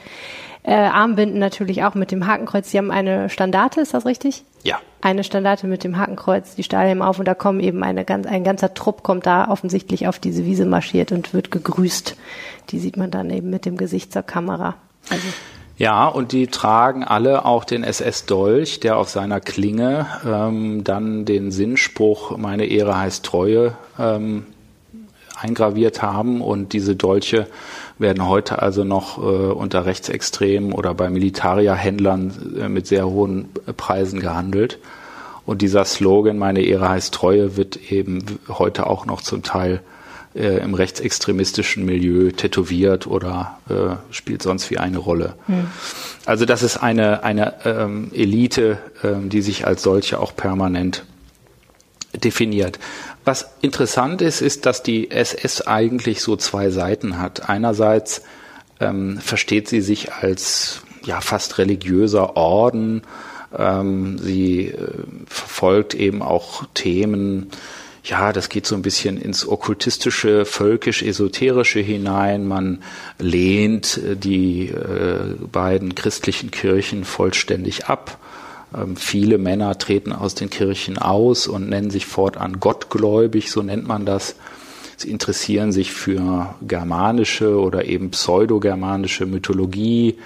äh, 0.63 0.73
Armbinden 0.73 1.39
natürlich 1.39 1.83
auch 1.83 1.95
mit 1.95 2.11
dem 2.11 2.25
Hakenkreuz. 2.25 2.71
Sie 2.71 2.77
haben 2.77 2.91
eine 2.91 3.29
Standarte, 3.29 3.81
ist 3.81 3.93
das 3.93 4.05
richtig? 4.05 4.43
Ja. 4.65 4.79
Eine 5.01 5.23
Standarte 5.23 5.67
mit 5.67 5.83
dem 5.83 5.97
Hakenkreuz, 5.97 6.55
die 6.55 6.63
Stahlhelm 6.63 7.03
auf 7.03 7.19
und 7.19 7.25
da 7.25 7.35
kommen 7.35 7.59
eben 7.59 7.83
eine 7.83 8.07
ein 8.07 8.43
ganzer 8.43 8.73
Trupp 8.73 9.03
kommt 9.03 9.27
da 9.27 9.49
offensichtlich 9.49 10.07
auf 10.07 10.17
diese 10.17 10.43
Wiese 10.43 10.65
marschiert 10.65 11.11
und 11.11 11.35
wird 11.35 11.51
gegrüßt. 11.51 12.17
Die 12.71 12.79
sieht 12.79 12.97
man 12.97 13.11
dann 13.11 13.29
eben 13.29 13.51
mit 13.51 13.65
dem 13.65 13.77
Gesicht 13.77 14.11
zur 14.11 14.23
Kamera. 14.23 14.73
Also 15.11 15.27
ja, 15.77 16.07
und 16.07 16.31
die 16.31 16.47
tragen 16.47 17.03
alle 17.03 17.45
auch 17.45 17.63
den 17.63 17.83
SS-Dolch, 17.83 18.79
der 18.79 18.97
auf 18.97 19.09
seiner 19.09 19.39
Klinge 19.39 20.07
ähm, 20.25 20.83
dann 20.83 21.25
den 21.25 21.51
Sinnspruch 21.51 22.37
Meine 22.37 22.65
Ehre 22.65 22.97
heißt 22.97 23.25
Treue 23.25 23.73
ähm, 23.99 24.45
eingraviert 25.39 26.01
haben. 26.01 26.41
Und 26.41 26.71
diese 26.71 26.95
Dolche 26.95 27.47
werden 27.97 28.27
heute 28.27 28.61
also 28.61 28.83
noch 28.83 29.17
äh, 29.17 29.21
unter 29.21 29.85
Rechtsextremen 29.85 30.73
oder 30.73 30.93
bei 30.93 31.09
Militarierhändlern 31.09 32.57
äh, 32.59 32.69
mit 32.69 32.87
sehr 32.87 33.07
hohen 33.07 33.49
Preisen 33.77 34.19
gehandelt. 34.19 34.79
Und 35.45 35.61
dieser 35.61 35.85
Slogan, 35.85 36.37
meine 36.37 36.61
Ehre 36.61 36.89
heißt 36.89 37.13
Treue, 37.13 37.55
wird 37.55 37.91
eben 37.91 38.23
heute 38.49 38.87
auch 38.87 39.05
noch 39.05 39.21
zum 39.21 39.43
Teil 39.43 39.81
äh, 40.35 40.57
im 40.57 40.73
rechtsextremistischen 40.73 41.85
Milieu 41.85 42.31
tätowiert 42.31 43.07
oder 43.07 43.59
äh, 43.69 44.13
spielt 44.13 44.41
sonst 44.41 44.69
wie 44.71 44.77
eine 44.77 44.97
Rolle. 44.97 45.35
Hm. 45.45 45.67
Also 46.25 46.45
das 46.45 46.63
ist 46.63 46.77
eine, 46.77 47.23
eine 47.23 47.53
ähm, 47.63 48.11
Elite, 48.13 48.79
ähm, 49.03 49.29
die 49.29 49.41
sich 49.41 49.65
als 49.65 49.83
solche 49.83 50.19
auch 50.19 50.35
permanent 50.35 51.05
definiert. 52.23 52.79
Was 53.23 53.47
interessant 53.61 54.21
ist, 54.21 54.41
ist, 54.41 54.65
dass 54.65 54.83
die 54.83 55.11
SS 55.11 55.61
eigentlich 55.61 56.21
so 56.21 56.35
zwei 56.35 56.69
Seiten 56.69 57.19
hat. 57.19 57.49
Einerseits 57.49 58.21
ähm, 58.79 59.19
versteht 59.19 59.67
sie 59.67 59.81
sich 59.81 60.13
als 60.13 60.81
ja 61.03 61.21
fast 61.21 61.57
religiöser 61.57 62.35
Orden. 62.35 63.01
Ähm, 63.57 64.17
sie 64.17 64.67
äh, 64.67 64.87
verfolgt 65.27 65.93
eben 65.93 66.21
auch 66.21 66.65
Themen, 66.73 67.51
ja, 68.05 68.31
das 68.31 68.49
geht 68.49 68.67
so 68.67 68.75
ein 68.75 68.83
bisschen 68.83 69.19
ins 69.19 69.47
okkultistische, 69.47 70.45
völkisch-esoterische 70.45 71.79
hinein. 71.79 72.47
Man 72.47 72.83
lehnt 73.17 73.97
äh, 73.97 74.15
die 74.15 74.67
äh, 74.67 75.35
beiden 75.51 75.95
christlichen 75.95 76.51
Kirchen 76.51 77.03
vollständig 77.03 77.85
ab. 77.85 78.19
Ähm, 78.75 78.95
viele 78.95 79.37
Männer 79.37 79.77
treten 79.77 80.11
aus 80.11 80.35
den 80.35 80.49
Kirchen 80.49 80.97
aus 80.97 81.47
und 81.47 81.69
nennen 81.69 81.89
sich 81.89 82.05
fortan 82.05 82.59
gottgläubig, 82.59 83.51
so 83.51 83.61
nennt 83.61 83.87
man 83.87 84.05
das. 84.05 84.35
Sie 84.97 85.09
interessieren 85.09 85.71
sich 85.71 85.91
für 85.91 86.55
germanische 86.61 87.59
oder 87.59 87.85
eben 87.85 88.11
pseudogermanische 88.11 89.25
Mythologie. 89.25 90.17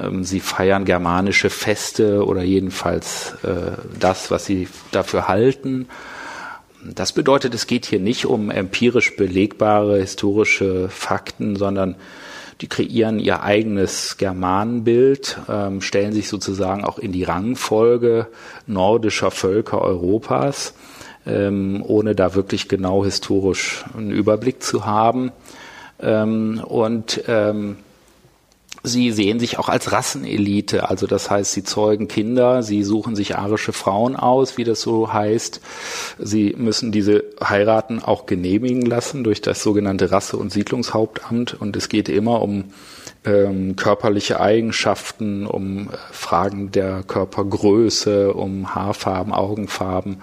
Ähm, 0.00 0.24
sie 0.24 0.40
feiern 0.40 0.84
germanische 0.84 1.50
Feste 1.50 2.24
oder 2.24 2.42
jedenfalls 2.42 3.34
äh, 3.42 3.72
das, 3.98 4.30
was 4.30 4.46
sie 4.46 4.68
dafür 4.90 5.28
halten. 5.28 5.86
Das 6.82 7.12
bedeutet, 7.12 7.54
es 7.54 7.66
geht 7.66 7.86
hier 7.86 7.98
nicht 7.98 8.26
um 8.26 8.50
empirisch 8.50 9.16
belegbare 9.16 9.98
historische 9.98 10.88
Fakten, 10.88 11.56
sondern 11.56 11.96
die 12.60 12.68
kreieren 12.68 13.18
ihr 13.18 13.42
eigenes 13.42 14.16
Germanenbild, 14.16 15.38
ähm, 15.48 15.80
stellen 15.80 16.12
sich 16.12 16.28
sozusagen 16.28 16.84
auch 16.84 16.98
in 16.98 17.12
die 17.12 17.24
Rangfolge 17.24 18.28
nordischer 18.66 19.30
Völker 19.30 19.82
Europas, 19.82 20.74
ähm, 21.26 21.82
ohne 21.86 22.14
da 22.14 22.34
wirklich 22.34 22.68
genau 22.68 23.04
historisch 23.04 23.84
einen 23.96 24.10
Überblick 24.10 24.62
zu 24.62 24.86
haben. 24.86 25.32
Ähm, 26.00 26.62
und 26.64 27.22
ähm, 27.28 27.76
Sie 28.86 29.10
sehen 29.10 29.40
sich 29.40 29.58
auch 29.58 29.68
als 29.68 29.90
Rassenelite, 29.90 30.88
also 30.88 31.08
das 31.08 31.28
heißt, 31.28 31.50
sie 31.50 31.64
zeugen 31.64 32.06
Kinder, 32.06 32.62
sie 32.62 32.84
suchen 32.84 33.16
sich 33.16 33.36
arische 33.36 33.72
Frauen 33.72 34.14
aus, 34.14 34.58
wie 34.58 34.62
das 34.62 34.80
so 34.80 35.12
heißt. 35.12 35.60
Sie 36.20 36.54
müssen 36.56 36.92
diese 36.92 37.24
heiraten 37.42 38.00
auch 38.00 38.26
genehmigen 38.26 38.82
lassen 38.82 39.24
durch 39.24 39.42
das 39.42 39.60
sogenannte 39.60 40.12
Rasse- 40.12 40.36
und 40.36 40.52
Siedlungshauptamt 40.52 41.60
und 41.60 41.74
es 41.74 41.88
geht 41.88 42.08
immer 42.08 42.42
um 42.42 42.66
ähm, 43.24 43.74
körperliche 43.74 44.38
Eigenschaften, 44.38 45.48
um 45.48 45.88
äh, 45.88 45.96
Fragen 46.12 46.70
der 46.70 47.02
Körpergröße, 47.02 48.34
um 48.34 48.72
Haarfarben, 48.72 49.32
Augenfarben. 49.32 50.22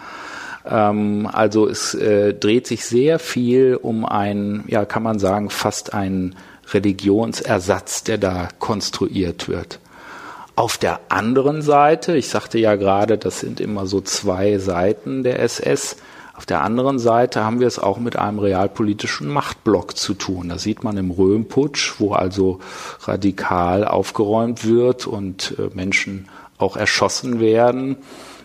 Ähm, 0.65 1.28
also 1.30 1.67
es 1.67 1.95
äh, 1.95 2.34
dreht 2.34 2.65
sich 2.65 2.86
sehr 2.86 3.19
viel 3.19 3.76
um 3.76 4.06
ein, 4.06 4.63
ja, 4.67 4.86
kann 4.86 5.04
man 5.04 5.19
sagen, 5.19 5.49
fast 5.49 5.93
ein 5.93 6.36
Religionsersatz, 6.71 8.04
der 8.04 8.17
da 8.17 8.49
konstruiert 8.60 9.47
wird. 9.47 9.80
Auf 10.56 10.78
der 10.78 10.99
anderen 11.10 11.62
Seite, 11.62 12.15
ich 12.15 12.30
sagte 12.30 12.60
ja 12.60 12.76
gerade, 12.76 13.17
das 13.17 13.39
sind 13.39 13.60
immer 13.60 13.88
so 13.88 14.02
zwei 14.02 14.60
Seiten 14.60 15.23
der 15.23 15.39
SS, 15.39 15.97
auf 16.36 16.47
der 16.47 16.63
anderen 16.63 16.97
Seite 16.97 17.43
haben 17.43 17.60
wir 17.60 17.67
es 17.67 17.78
auch 17.78 17.99
mit 17.99 18.15
einem 18.15 18.39
realpolitischen 18.39 19.28
Machtblock 19.28 19.95
zu 19.95 20.15
tun. 20.15 20.49
Das 20.49 20.63
sieht 20.63 20.84
man 20.84 20.97
im 20.97 21.12
Röhmputsch, 21.12 21.93
wo 21.99 22.13
also 22.13 22.60
radikal 23.02 23.86
aufgeräumt 23.86 24.65
wird 24.65 25.06
und 25.06 25.56
äh, 25.60 25.69
Menschen 25.76 26.28
auch 26.58 26.76
erschossen 26.76 27.39
werden 27.39 27.97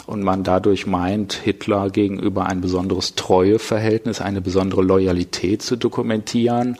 und 0.06 0.22
man 0.22 0.44
dadurch 0.44 0.86
meint, 0.86 1.32
Hitler 1.32 1.88
gegenüber 1.88 2.46
ein 2.46 2.60
besonderes 2.60 3.14
Treueverhältnis, 3.14 4.20
eine 4.20 4.42
besondere 4.42 4.82
Loyalität 4.82 5.62
zu 5.62 5.76
dokumentieren. 5.76 6.76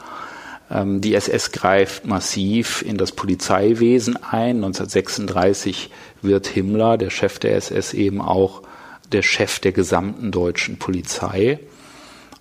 Ähm, 0.70 1.00
die 1.00 1.14
SS 1.14 1.52
greift 1.52 2.07
massiv 2.07 2.83
in 2.83 2.96
das 2.96 3.12
Polizeiwesen 3.12 4.16
ein. 4.16 4.57
1936 4.57 5.90
wird 6.22 6.46
Himmler, 6.46 6.98
der 6.98 7.11
Chef 7.11 7.38
der 7.38 7.57
SS, 7.57 7.94
eben 7.94 8.20
auch 8.20 8.62
der 9.12 9.22
Chef 9.22 9.59
der 9.61 9.72
gesamten 9.72 10.31
deutschen 10.31 10.78
Polizei. 10.78 11.61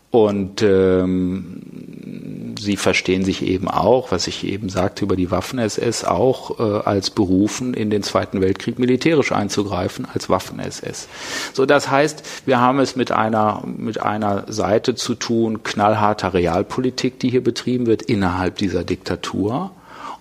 Und 0.09 0.61
ähm, 0.61 2.46
sie 2.59 2.77
verstehen 2.77 3.23
sich 3.23 3.41
eben 3.41 3.67
auch, 3.67 4.11
was 4.11 4.27
ich 4.27 4.45
eben 4.45 4.69
sagte 4.69 5.05
über 5.05 5.15
die 5.15 5.31
Waffen-SS, 5.31 6.03
auch 6.03 6.59
äh, 6.59 6.81
als 6.85 7.09
berufen, 7.09 7.73
in 7.73 7.89
den 7.89 8.03
Zweiten 8.03 8.41
Weltkrieg 8.41 8.79
militärisch 8.79 9.31
einzugreifen, 9.31 10.07
als 10.13 10.29
Waffen-SS. 10.29 11.07
So, 11.53 11.65
das 11.65 11.89
heißt, 11.89 12.23
wir 12.45 12.59
haben 12.59 12.79
es 12.79 12.95
mit 12.95 13.11
einer, 13.11 13.63
mit 13.65 14.01
einer 14.01 14.45
Seite 14.47 14.95
zu 14.95 15.15
tun, 15.15 15.63
knallharter 15.63 16.33
Realpolitik, 16.33 17.19
die 17.19 17.29
hier 17.29 17.43
betrieben 17.43 17.85
wird, 17.85 18.01
innerhalb 18.01 18.57
dieser 18.57 18.83
Diktatur. 18.83 19.71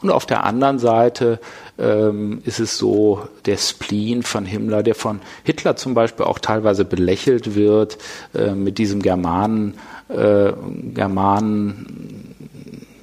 Und 0.02 0.10
auf 0.10 0.26
der 0.26 0.44
anderen 0.44 0.78
Seite 0.78 1.40
ähm, 1.78 2.40
ist 2.44 2.60
es 2.60 2.76
so 2.76 3.26
der 3.46 3.56
Spleen 3.56 4.22
von 4.22 4.44
Himmler, 4.44 4.82
der 4.82 4.94
von 4.94 5.20
Hitler 5.42 5.76
zum 5.76 5.94
Beispiel 5.94 6.26
auch 6.26 6.38
teilweise 6.38 6.84
belächelt 6.84 7.54
wird, 7.54 7.98
äh, 8.34 8.52
mit 8.52 8.78
diesem 8.78 9.00
Germanen, 9.00 9.74
äh, 10.08 10.52
Germanen, 10.94 12.25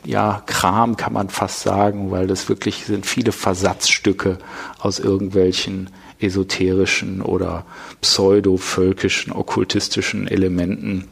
ja, 0.05 0.43
Kram 0.45 0.97
kann 0.97 1.13
man 1.13 1.29
fast 1.29 1.61
sagen, 1.61 2.11
weil 2.11 2.27
das 2.27 2.49
wirklich 2.49 2.85
sind 2.85 3.05
viele 3.05 3.31
Versatzstücke 3.31 4.37
aus 4.79 4.99
irgendwelchen 4.99 5.89
esoterischen 6.19 7.21
oder 7.21 7.65
pseudo-völkischen, 8.01 9.33
okkultistischen 9.33 10.27
Elementen 10.27 11.07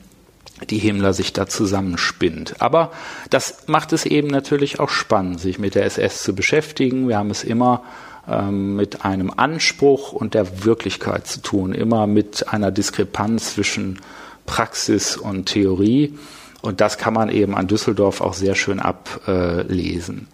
die 0.69 0.77
Himmler 0.77 1.13
sich 1.13 1.34
da 1.34 1.47
zusammenspinnt. 1.47 2.62
Aber 2.62 2.91
das 3.30 3.67
macht 3.67 3.93
es 3.93 4.06
eben 4.06 4.27
natürlich 4.27 4.80
auch 4.80 4.89
spannend, 4.89 5.39
sich 5.39 5.58
mit 5.60 5.75
der 5.75 5.86
SS 5.86 6.23
zu 6.23 6.36
beschäftigen. 6.36 7.08
Wir 7.08 7.17
haben 7.17 7.32
es 7.32 7.43
immer 7.43 7.84
ähm, 8.27 8.75
mit 8.75 9.04
einem 9.04 9.32
Anspruch 9.36 10.12
und 10.12 10.34
der 10.34 10.63
Wirklichkeit 10.63 11.25
zu 11.25 11.41
tun, 11.41 11.73
immer 11.73 12.08
mit 12.08 12.47
einer 12.49 12.71
Diskrepanz 12.71 13.56
zwischen 13.56 13.99
Praxis 14.45 15.17
und 15.17 15.45
Theorie. 15.45 16.17
Und 16.62 16.80
das 16.80 16.97
kann 16.97 17.13
man 17.13 17.30
eben 17.30 17.56
an 17.56 17.67
Düsseldorf 17.67 18.21
auch 18.21 18.34
sehr 18.34 18.56
schön 18.56 18.80
ablesen. 18.80 20.28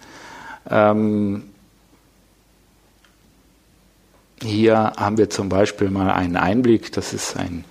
Ähm, 0.69 1.43
hier 4.41 4.93
haben 4.97 5.17
wir 5.17 5.29
zum 5.29 5.49
Beispiel 5.49 5.89
mal 5.89 6.11
einen 6.11 6.35
Einblick, 6.35 6.91
das 6.91 7.13
ist 7.13 7.37
ein 7.37 7.63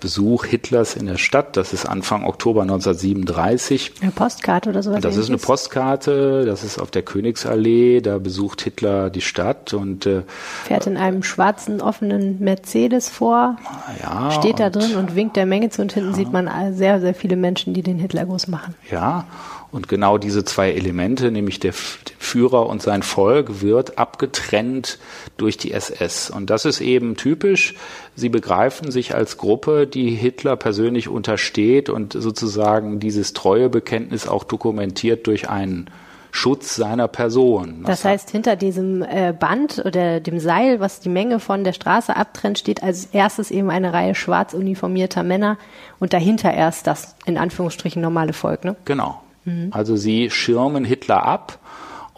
Besuch 0.00 0.44
Hitlers 0.44 0.96
in 0.96 1.06
der 1.06 1.18
Stadt. 1.18 1.56
Das 1.56 1.72
ist 1.72 1.86
Anfang 1.86 2.24
Oktober 2.24 2.62
1937. 2.62 3.92
Eine 4.00 4.10
Postkarte 4.10 4.70
oder 4.70 4.82
sowas? 4.82 5.00
Das 5.00 5.16
ist 5.16 5.28
eine 5.28 5.38
Postkarte. 5.38 6.44
Das 6.44 6.64
ist 6.64 6.80
auf 6.80 6.90
der 6.90 7.02
Königsallee. 7.02 8.00
Da 8.00 8.18
besucht 8.18 8.62
Hitler 8.62 9.10
die 9.10 9.20
Stadt 9.20 9.72
und 9.74 10.06
äh, 10.06 10.22
fährt 10.64 10.86
in 10.86 10.96
einem 10.96 11.22
schwarzen 11.22 11.80
offenen 11.80 12.40
Mercedes 12.40 13.08
vor. 13.08 13.56
Ja, 14.02 14.30
steht 14.32 14.58
da 14.58 14.70
drin 14.70 14.96
und 14.96 15.14
winkt 15.14 15.36
der 15.36 15.46
Menge 15.46 15.70
zu 15.70 15.82
und 15.82 15.92
hinten 15.92 16.10
ja. 16.10 16.16
sieht 16.16 16.32
man 16.32 16.74
sehr 16.74 17.00
sehr 17.00 17.14
viele 17.14 17.36
Menschen, 17.36 17.74
die 17.74 17.82
den 17.82 17.98
Hitlergruß 17.98 18.48
machen. 18.48 18.74
Ja. 18.90 19.26
Und 19.72 19.88
genau 19.88 20.18
diese 20.18 20.44
zwei 20.44 20.72
Elemente, 20.72 21.30
nämlich 21.30 21.60
der 21.60 21.72
Führer 21.72 22.66
und 22.66 22.82
sein 22.82 23.02
Volk, 23.02 23.60
wird 23.60 23.98
abgetrennt 23.98 24.98
durch 25.36 25.56
die 25.56 25.72
SS. 25.72 26.30
Und 26.30 26.50
das 26.50 26.64
ist 26.64 26.80
eben 26.80 27.16
typisch. 27.16 27.76
Sie 28.16 28.28
begreifen 28.28 28.90
sich 28.90 29.14
als 29.14 29.36
Gruppe, 29.36 29.86
die 29.86 30.10
Hitler 30.10 30.56
persönlich 30.56 31.08
untersteht 31.08 31.88
und 31.88 32.14
sozusagen 32.14 32.98
dieses 32.98 33.32
Treuebekenntnis 33.32 34.26
auch 34.26 34.42
dokumentiert 34.42 35.26
durch 35.28 35.48
einen 35.48 35.88
Schutz 36.32 36.76
seiner 36.76 37.08
Person. 37.08 37.82
Das 37.84 38.04
heißt, 38.04 38.30
hinter 38.30 38.56
diesem 38.56 39.02
äh, 39.02 39.34
Band 39.38 39.82
oder 39.84 40.20
dem 40.20 40.38
Seil, 40.38 40.78
was 40.80 41.00
die 41.00 41.08
Menge 41.08 41.40
von 41.40 41.64
der 41.64 41.72
Straße 41.72 42.14
abtrennt, 42.14 42.58
steht 42.58 42.82
als 42.82 43.06
erstes 43.06 43.50
eben 43.50 43.70
eine 43.70 43.92
Reihe 43.92 44.14
schwarz 44.14 44.54
uniformierter 44.54 45.22
Männer 45.22 45.58
und 45.98 46.12
dahinter 46.12 46.52
erst 46.52 46.86
das 46.86 47.16
in 47.24 47.36
Anführungsstrichen 47.36 48.00
normale 48.00 48.32
Volk. 48.32 48.64
Ne? 48.64 48.76
Genau. 48.84 49.20
Mhm. 49.44 49.68
Also 49.72 49.96
sie 49.96 50.30
schirmen 50.30 50.84
Hitler 50.84 51.24
ab 51.24 51.58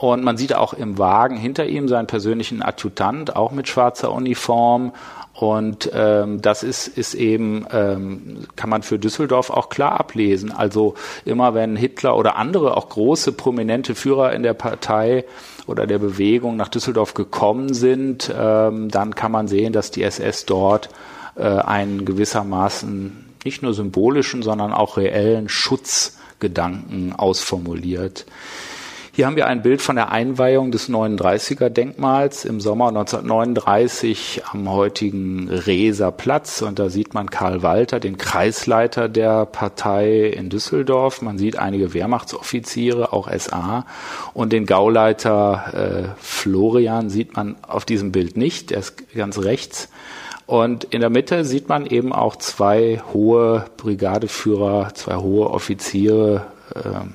und 0.03 0.25
man 0.25 0.37
sieht 0.37 0.53
auch 0.53 0.75
im 0.75 0.99
Wagen 0.99 1.37
hinter 1.37 1.67
ihm 1.67 1.87
seinen 1.87 2.09
persönlichen 2.09 2.61
Adjutant, 2.61 3.37
auch 3.37 3.53
mit 3.53 3.69
schwarzer 3.69 4.13
Uniform. 4.13 4.93
Und 5.33 5.91
ähm, 5.95 6.43
das 6.43 6.65
ist, 6.65 6.89
ist 6.89 7.15
eben, 7.15 7.67
ähm, 7.73 8.49
kann 8.57 8.69
man 8.69 8.83
für 8.83 8.99
Düsseldorf 8.99 9.51
auch 9.51 9.69
klar 9.69 10.01
ablesen. 10.01 10.51
Also 10.51 10.95
immer 11.25 11.55
wenn 11.55 11.77
Hitler 11.77 12.17
oder 12.17 12.35
andere, 12.35 12.77
auch 12.77 12.89
große, 12.89 13.31
prominente 13.31 13.95
Führer 13.95 14.33
in 14.33 14.43
der 14.43 14.55
Partei 14.55 15.25
oder 15.69 15.87
der 15.87 15.99
Bewegung 15.99 16.57
nach 16.57 16.69
Düsseldorf 16.69 17.15
gekommen 17.15 17.73
sind, 17.73 18.33
ähm, 18.37 18.89
dann 18.89 19.15
kann 19.15 19.31
man 19.31 19.47
sehen, 19.47 19.73
dass 19.73 19.93
die 19.93 20.03
SS 20.03 20.47
dort 20.47 20.89
äh, 21.37 21.45
einen 21.45 22.05
gewissermaßen 22.05 23.25
nicht 23.45 23.63
nur 23.63 23.73
symbolischen, 23.73 24.43
sondern 24.43 24.73
auch 24.73 24.97
reellen 24.97 25.49
Schutzgedanken 26.43 27.13
ausformuliert. 27.13 28.27
Hier 29.15 29.27
haben 29.27 29.37
wir 29.37 29.47
ein 29.47 29.61
Bild 29.61 29.83
von 29.83 29.97
der 29.97 30.11
Einweihung 30.11 30.73
des 30.73 30.89
39er 30.89 31.69
Denkmals 31.69 32.47
im 32.47 32.63
Sommer 32.63 32.89
1939 32.89 34.43
am 34.51 34.71
heutigen 34.71 35.51
Reser 35.51 36.11
Platz. 36.11 36.63
Und 36.63 36.79
da 36.79 36.89
sieht 36.89 37.13
man 37.13 37.29
Karl 37.29 37.63
Walter, 37.63 38.01
den 38.01 38.17
Kreisleiter 38.17 39.11
der 39.11 39.45
Partei 39.45 40.29
in 40.29 40.49
Düsseldorf. 40.49 41.21
Man 41.21 41.37
sieht 41.37 41.59
einige 41.59 41.93
Wehrmachtsoffiziere, 41.93 43.13
auch 43.13 43.31
SA. 43.31 43.85
Und 44.33 44.51
den 44.55 44.65
Gauleiter 44.65 46.15
äh, 46.17 46.17
Florian 46.19 47.11
sieht 47.11 47.37
man 47.37 47.57
auf 47.61 47.85
diesem 47.85 48.13
Bild 48.13 48.39
nicht. 48.39 48.71
Der 48.71 48.79
ist 48.79 49.15
ganz 49.15 49.39
rechts. 49.39 49.91
Und 50.53 50.85
in 50.85 51.01
der 51.01 51.09
Mitte 51.09 51.47
sieht 51.47 51.71
man 51.71 51.87
eben 51.87 52.13
auch 52.13 52.37
zwei 52.37 53.01
hohe 53.15 53.65
Brigadeführer, 53.79 54.93
zwei 54.93 55.17
hohe 55.17 55.49
Offiziere, 55.49 56.47
äh, 56.75 57.07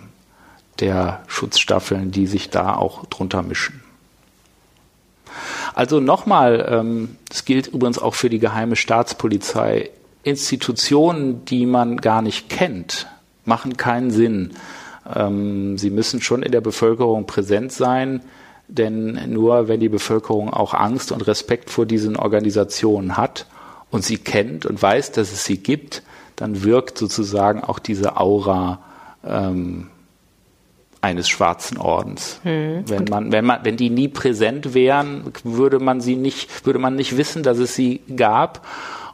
der 0.80 1.21
Schutzstaffeln, 1.28 2.10
die 2.10 2.26
sich 2.26 2.50
da 2.50 2.76
auch 2.76 3.06
drunter 3.06 3.43
mischen. 3.43 3.84
Also 5.76 6.00
nochmal, 6.00 6.67
ähm, 6.67 7.17
das 7.30 7.45
gilt 7.45 7.67
übrigens 7.67 8.00
auch 8.00 8.15
für 8.15 8.32
die 8.32 8.39
geheime 8.39 8.76
Staatspolizei, 8.76 9.91
Institutionen, 10.23 11.45
die 11.45 11.67
man 11.67 11.97
gar 11.97 12.23
nicht 12.23 12.50
kennt, 12.50 13.06
machen 13.45 13.78
keinen 13.78 14.10
Sinn. 14.10 14.56
Ähm, 15.13 15.78
sie 15.78 15.91
müssen 15.91 16.23
schon 16.23 16.41
in 16.41 16.52
der 16.52 16.62
Bevölkerung 16.62 17.28
präsent 17.28 17.71
sein, 17.71 18.23
denn 18.67 19.32
nur 19.32 19.67
wenn 19.67 19.80
die 19.80 19.89
Bevölkerung 19.89 20.51
auch 20.51 20.73
Angst 20.73 21.12
und 21.12 21.25
Respekt 21.27 21.69
vor 21.69 21.86
diesen 21.86 22.15
Organisationen 22.15 23.17
hat 23.17 23.45
und 23.91 24.03
sie 24.03 24.17
kennt 24.17 24.65
und 24.65 24.82
weiß, 24.82 25.12
dass 25.13 25.32
es 25.32 25.45
sie 25.45 25.58
gibt, 25.58 26.03
dann 26.36 26.63
wirkt 26.63 26.97
sozusagen 26.97 27.63
auch 27.63 27.80
diese 27.80 28.17
Aura 28.17 28.80
ähm, 29.25 29.89
eines 31.01 31.30
schwarzen 31.30 31.77
Ordens. 31.77 32.39
Hm. 32.43 32.84
Wenn 32.88 33.06
man, 33.06 33.32
wenn 33.32 33.45
man, 33.45 33.63
wenn 33.63 33.77
die 33.77 33.89
nie 33.89 34.08
präsent 34.08 34.73
wären, 34.73 35.32
würde 35.43 35.80
man 35.80 36.01
sie 36.01 36.15
nicht, 36.15 36.65
würde 36.65 36.80
man 36.80 36.95
nicht 36.95 37.17
wissen, 37.17 37.43
dass 37.43 37.60
es 37.60 37.75
sie 37.75 38.01
gab. 38.15 38.65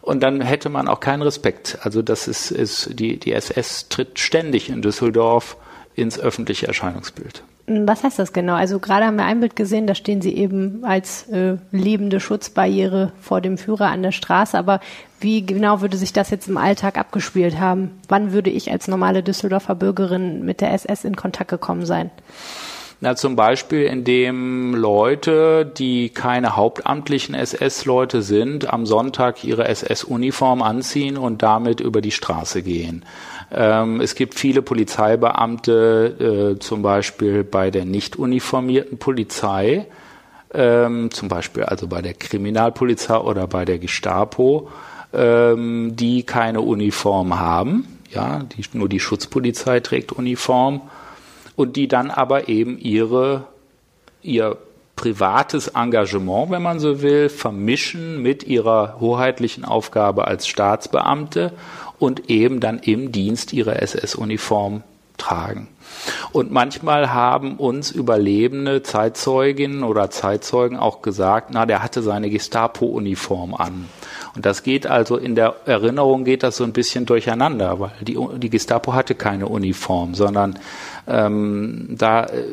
Und 0.01 0.21
dann 0.21 0.41
hätte 0.41 0.69
man 0.69 0.87
auch 0.87 0.99
keinen 0.99 1.21
Respekt. 1.21 1.77
Also 1.81 2.01
das 2.01 2.27
ist, 2.27 2.51
ist 2.51 2.99
die, 2.99 3.17
die 3.17 3.31
SS 3.31 3.87
tritt 3.87 4.19
ständig 4.19 4.69
in 4.69 4.81
Düsseldorf 4.81 5.55
ins 5.95 6.19
öffentliche 6.19 6.67
Erscheinungsbild. 6.67 7.43
Was 7.65 8.03
heißt 8.03 8.19
das 8.19 8.33
genau? 8.33 8.55
Also 8.55 8.79
gerade 8.79 9.05
haben 9.05 9.15
wir 9.15 9.23
ein 9.23 9.39
Bild 9.39 9.55
gesehen, 9.55 9.87
da 9.87 9.95
stehen 9.95 10.21
Sie 10.21 10.35
eben 10.35 10.83
als 10.83 11.29
äh, 11.29 11.55
lebende 11.71 12.19
Schutzbarriere 12.19 13.13
vor 13.21 13.39
dem 13.39 13.57
Führer 13.57 13.87
an 13.87 14.03
der 14.03 14.11
Straße. 14.11 14.57
Aber 14.57 14.81
wie 15.21 15.45
genau 15.45 15.79
würde 15.79 15.95
sich 15.95 16.11
das 16.11 16.29
jetzt 16.29 16.49
im 16.49 16.57
Alltag 16.57 16.97
abgespielt 16.97 17.57
haben? 17.59 17.91
Wann 18.09 18.33
würde 18.33 18.49
ich 18.49 18.69
als 18.69 18.89
normale 18.89 19.23
Düsseldorfer 19.23 19.75
Bürgerin 19.75 20.43
mit 20.43 20.59
der 20.59 20.73
SS 20.73 21.05
in 21.05 21.15
Kontakt 21.15 21.51
gekommen 21.51 21.85
sein? 21.85 22.11
Na, 22.99 23.17
zum 23.17 23.35
Beispiel, 23.35 23.83
indem 23.83 24.75
Leute, 24.75 25.65
die 25.65 26.07
keine 26.07 26.55
hauptamtlichen 26.55 27.35
SS-Leute 27.35 28.21
sind, 28.21 28.71
am 28.71 28.85
Sonntag 28.85 29.43
ihre 29.43 29.67
SS-Uniform 29.67 30.61
anziehen 30.61 31.17
und 31.17 31.43
damit 31.43 31.81
über 31.81 31.99
die 31.99 32.11
Straße 32.11 32.61
gehen. 32.61 33.03
Ähm, 33.53 34.01
es 34.01 34.15
gibt 34.15 34.33
viele 34.33 34.63
Polizeibeamte, 34.63 36.55
äh, 36.55 36.59
zum 36.59 36.81
Beispiel 36.81 37.43
bei 37.43 37.69
der 37.69 37.85
nicht 37.85 38.15
uniformierten 38.15 38.97
Polizei, 38.97 39.85
ähm, 40.53 41.11
zum 41.11 41.29
Beispiel 41.29 41.63
also 41.63 41.87
bei 41.87 42.01
der 42.01 42.15
Kriminalpolizei 42.15 43.17
oder 43.17 43.45
bei 43.47 43.63
der 43.63 43.77
Gestapo, 43.77 44.69
ähm, 45.13 45.95
die 45.95 46.23
keine 46.23 46.61
Uniform 46.61 47.39
haben. 47.39 47.99
Ja, 48.09 48.41
die, 48.43 48.63
nur 48.77 48.89
die 48.89 48.99
Schutzpolizei 48.99 49.79
trägt 49.79 50.11
Uniform 50.11 50.81
und 51.55 51.75
die 51.75 51.87
dann 51.87 52.09
aber 52.09 52.49
eben 52.49 52.79
ihre, 52.79 53.45
ihr 54.23 54.57
privates 54.95 55.69
Engagement, 55.69 56.51
wenn 56.51 56.61
man 56.61 56.79
so 56.79 57.01
will, 57.01 57.29
vermischen 57.29 58.21
mit 58.21 58.43
ihrer 58.43 58.97
hoheitlichen 58.99 59.65
Aufgabe 59.65 60.27
als 60.27 60.47
Staatsbeamte 60.47 61.53
und 62.03 62.29
eben 62.29 62.59
dann 62.59 62.79
im 62.79 63.13
Dienst 63.13 63.53
ihre 63.53 63.81
SS-Uniform 63.81 64.83
tragen. 65.17 65.69
Und 66.33 66.51
manchmal 66.51 67.13
haben 67.13 67.55
uns 67.55 67.91
überlebende 67.91 68.83
Zeitzeuginnen 68.83 69.83
oder 69.83 70.09
Zeitzeugen 70.09 70.75
auch 70.75 71.01
gesagt, 71.01 71.51
na, 71.53 71.65
der 71.65 71.81
hatte 71.81 72.01
seine 72.01 72.29
Gestapo-Uniform 72.29 73.53
an. 73.53 73.87
Und 74.35 74.45
das 74.45 74.63
geht 74.63 74.85
also 74.85 75.15
in 75.15 75.35
der 75.35 75.55
Erinnerung 75.65 76.25
geht 76.25 76.43
das 76.43 76.57
so 76.57 76.65
ein 76.65 76.73
bisschen 76.73 77.05
durcheinander, 77.05 77.79
weil 77.79 77.91
die, 78.01 78.17
die 78.37 78.49
Gestapo 78.49 78.91
hatte 78.93 79.15
keine 79.15 79.47
Uniform, 79.47 80.13
sondern 80.13 80.59
ähm, 81.07 81.87
da 81.89 82.25
äh, 82.25 82.43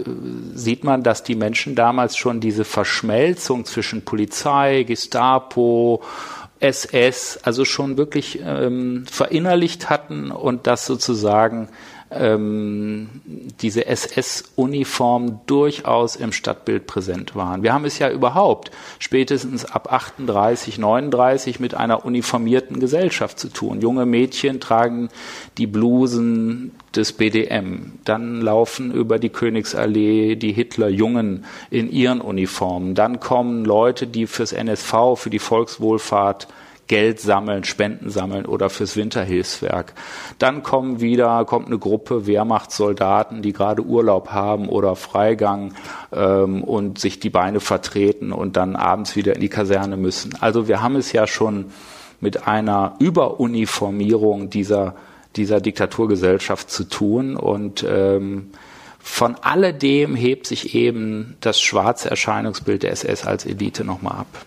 sieht 0.55 0.85
man, 0.85 1.03
dass 1.03 1.25
die 1.25 1.35
Menschen 1.35 1.75
damals 1.75 2.17
schon 2.17 2.39
diese 2.39 2.65
Verschmelzung 2.65 3.65
zwischen 3.65 4.05
Polizei, 4.05 4.85
Gestapo, 4.85 6.03
SS, 6.61 7.41
also 7.43 7.65
schon 7.65 7.97
wirklich 7.97 8.41
ähm, 8.45 9.05
verinnerlicht 9.11 9.91
hatten 9.91 10.31
und 10.31 10.67
das 10.67 10.87
sozusagen 10.87 11.69
ähm, 12.11 13.09
diese 13.61 13.87
SS-Uniform 13.87 15.41
durchaus 15.47 16.17
im 16.17 16.33
Stadtbild 16.33 16.87
präsent 16.87 17.37
waren. 17.37 17.63
Wir 17.63 17.73
haben 17.73 17.85
es 17.85 17.99
ja 17.99 18.11
überhaupt 18.11 18.71
spätestens 18.99 19.65
ab 19.65 19.93
38, 19.93 20.79
39 20.79 21.61
mit 21.61 21.75
einer 21.75 22.05
uniformierten 22.05 22.81
Gesellschaft 22.81 23.39
zu 23.39 23.49
tun. 23.49 23.81
Junge 23.81 24.07
Mädchen 24.07 24.61
tragen 24.61 25.09
die 25.59 25.67
Blusen 25.67 26.73
des 26.97 27.13
BDM. 27.13 27.93
Dann 28.05 28.41
laufen 28.41 28.93
über 28.93 29.19
die 29.19 29.29
Königsallee 29.29 30.35
die 30.35 30.53
Hitlerjungen 30.53 31.45
in 31.71 31.91
ihren 31.91 32.21
Uniformen. 32.21 32.95
Dann 32.95 33.21
kommen 33.21 33.65
Leute, 33.65 34.07
die 34.07 34.27
fürs 34.27 34.53
NSV, 34.53 35.17
für 35.17 35.31
die 35.31 35.39
Volkswohlfahrt 35.39 36.49
Geld 36.91 37.21
sammeln, 37.21 37.63
Spenden 37.63 38.11
sammeln 38.11 38.47
oder 38.47 38.69
fürs 38.69 38.97
Winterhilfswerk. 38.97 39.95
Dann 40.41 40.65
kommen 40.65 41.01
wieder, 41.01 41.45
kommt 41.45 41.69
eine 41.69 41.79
Gruppe 41.79 42.27
Wehrmachtssoldaten, 42.27 43.43
die 43.43 43.53
gerade 43.53 43.83
Urlaub 43.83 44.31
haben 44.33 44.69
oder 44.69 44.97
Freigang 44.97 45.75
ähm, 46.11 46.65
und 46.65 46.99
sich 46.99 47.21
die 47.21 47.31
Beine 47.31 47.61
vertreten 47.61 48.33
und 48.33 48.57
dann 48.57 48.75
abends 48.75 49.15
wieder 49.15 49.37
in 49.37 49.41
die 49.41 49.49
Kaserne 49.49 49.97
müssen. 49.97 50.35
Also 50.41 50.67
wir 50.67 50.83
haben 50.83 50.97
es 50.97 51.13
ja 51.13 51.29
schon 51.29 51.67
mit 52.21 52.49
einer 52.49 52.97
Überuniformierung 52.99 54.51
dieser, 54.51 54.97
dieser 55.37 55.61
Diktaturgesellschaft 55.61 56.73
zu 56.73 56.83
tun 56.83 57.37
und 57.37 57.87
ähm, 57.89 58.51
von 58.99 59.37
alledem 59.37 60.17
hebt 60.17 60.45
sich 60.45 60.75
eben 60.75 61.37
das 61.41 61.61
schwarze 61.61 62.11
Erscheinungsbild 62.11 62.83
der 62.83 62.91
SS 62.91 63.25
als 63.25 63.47
Elite 63.47 63.85
nochmal 63.85 64.15
ab. 64.15 64.47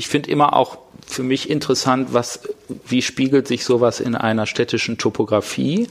Ich 0.00 0.08
finde 0.08 0.30
immer 0.30 0.56
auch 0.56 0.78
für 1.06 1.22
mich 1.22 1.50
interessant, 1.50 2.14
was, 2.14 2.40
wie 2.86 3.02
spiegelt 3.02 3.46
sich 3.46 3.66
sowas 3.66 4.00
in 4.00 4.14
einer 4.14 4.46
städtischen 4.46 4.96
Topographie? 4.96 5.90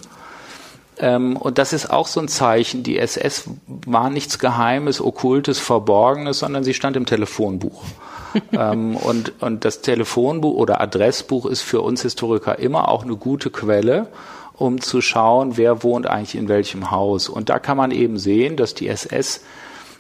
Ähm, 0.98 1.38
und 1.38 1.60
das 1.60 1.74
ist 1.74 1.92
auch 1.92 2.08
so 2.08 2.20
ein 2.20 2.28
Zeichen. 2.28 2.82
Die 2.82 2.98
SS 2.98 3.44
war 3.68 4.10
nichts 4.10 4.40
Geheimes, 4.40 5.00
Okkultes, 5.00 5.60
Verborgenes, 5.60 6.40
sondern 6.40 6.64
sie 6.64 6.74
stand 6.74 6.98
im 6.98 7.06
Telefonbuch. 7.06 7.84
ähm, 8.52 8.96
und, 8.96 9.40
und 9.44 9.64
das 9.64 9.82
Telefonbuch 9.82 10.56
oder 10.56 10.82
Adressbuch 10.82 11.46
ist 11.46 11.62
für 11.62 11.82
uns 11.82 12.02
Historiker 12.02 12.58
immer 12.58 12.90
auch 12.90 13.04
eine 13.04 13.16
gute 13.16 13.52
Quelle 13.52 14.08
um 14.56 14.82
zu 14.82 15.00
schauen, 15.02 15.56
wer 15.56 15.84
wohnt 15.84 16.08
eigentlich 16.08 16.36
in 16.36 16.50
welchem 16.50 16.90
Haus. 16.92 17.30
Und 17.30 17.48
da 17.48 17.60
kann 17.60 17.78
man 17.78 17.92
eben 17.92 18.18
sehen, 18.18 18.58
dass 18.58 18.74
die 18.74 18.90
SS 18.90 19.42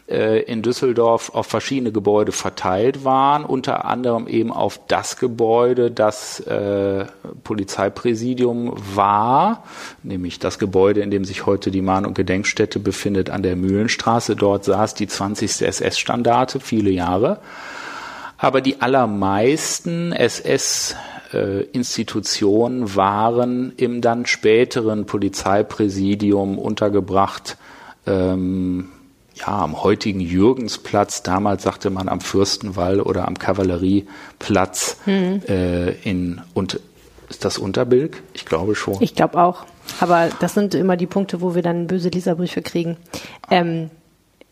äh, 0.10 0.39
in 0.39 0.62
Düsseldorf 0.62 1.32
auf 1.34 1.47
verschiedene 1.47 1.91
Gebäude 1.91 2.32
verteilt 2.32 3.03
waren, 3.03 3.45
unter 3.45 3.86
anderem 3.86 4.28
eben 4.28 4.51
auf 4.51 4.80
das 4.88 5.18
Gebäude, 5.18 5.91
das 5.91 6.39
äh, 6.41 7.05
Polizeipräsidium 7.43 8.74
war, 8.95 9.64
nämlich 10.03 10.39
das 10.39 10.60
Gebäude, 10.60 11.01
in 11.01 11.12
dem 11.12 11.26
sich 11.26 11.45
heute 11.45 11.72
die 11.72 11.82
Mahn- 11.82 12.05
und 12.05 12.16
Gedenkstätte 12.16 12.80
befindet 12.80 13.30
an 13.30 13.43
der 13.43 13.55
Mühlenstraße. 13.55 14.36
Dort 14.36 14.66
saß 14.66 14.95
die 14.95 15.07
20. 15.07 15.62
SS-Standarte 15.62 16.60
viele 16.60 16.89
Jahre. 16.89 17.39
Aber 18.38 18.62
die 18.62 18.82
allermeisten 18.82 20.14
SS 20.14 20.95
äh, 21.34 21.64
Institutionen 21.64 22.95
waren 22.95 23.74
im 23.76 24.01
dann 24.01 24.26
späteren 24.26 25.05
Polizeipräsidium 25.05 26.57
untergebracht. 26.57 27.57
Ähm, 28.07 28.89
ja, 29.39 29.47
am 29.47 29.83
heutigen 29.83 30.19
Jürgensplatz, 30.19 31.23
damals 31.23 31.63
sagte 31.63 31.89
man 31.89 32.09
am 32.09 32.21
Fürstenwall 32.21 32.99
oder 33.01 33.27
am 33.27 33.37
Kavallerieplatz 33.37 34.97
hm. 35.05 35.41
äh, 35.47 35.91
in 36.03 36.41
und 36.53 36.79
ist 37.29 37.45
das 37.45 37.57
Unterbilk? 37.57 38.23
Ich 38.33 38.45
glaube 38.45 38.75
schon. 38.75 38.97
Ich 39.01 39.13
glaube 39.13 39.41
auch. 39.41 39.65
Aber 39.99 40.29
das 40.39 40.55
sind 40.55 40.73
immer 40.73 40.97
die 40.97 41.05
Punkte, 41.05 41.41
wo 41.41 41.53
wir 41.53 41.61
dann 41.61 41.87
böse 41.87 42.09
Leserbriefe 42.09 42.61
kriegen. 42.61 42.97
Ähm, 43.51 43.91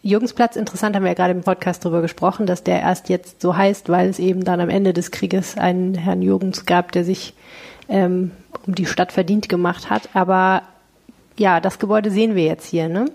Jürgensplatz, 0.03 0.55
interessant, 0.55 0.95
haben 0.95 1.03
wir 1.03 1.09
ja 1.09 1.15
gerade 1.15 1.33
im 1.33 1.41
Podcast 1.41 1.83
darüber 1.83 2.01
gesprochen, 2.01 2.45
dass 2.45 2.63
der 2.63 2.79
erst 2.81 3.09
jetzt 3.09 3.41
so 3.41 3.57
heißt, 3.57 3.89
weil 3.89 4.09
es 4.09 4.19
eben 4.19 4.43
dann 4.43 4.61
am 4.61 4.69
Ende 4.69 4.93
des 4.93 5.11
Krieges 5.11 5.57
einen 5.57 5.95
Herrn 5.95 6.21
Jürgens 6.21 6.65
gab, 6.65 6.91
der 6.91 7.03
sich 7.03 7.33
ähm, 7.89 8.31
um 8.65 8.75
die 8.75 8.85
Stadt 8.85 9.11
verdient 9.11 9.49
gemacht 9.49 9.89
hat. 9.89 10.09
Aber 10.13 10.61
ja, 11.37 11.59
das 11.59 11.79
Gebäude 11.79 12.11
sehen 12.11 12.35
wir 12.35 12.45
jetzt 12.45 12.67
hier, 12.67 12.89
ne? 12.89 13.05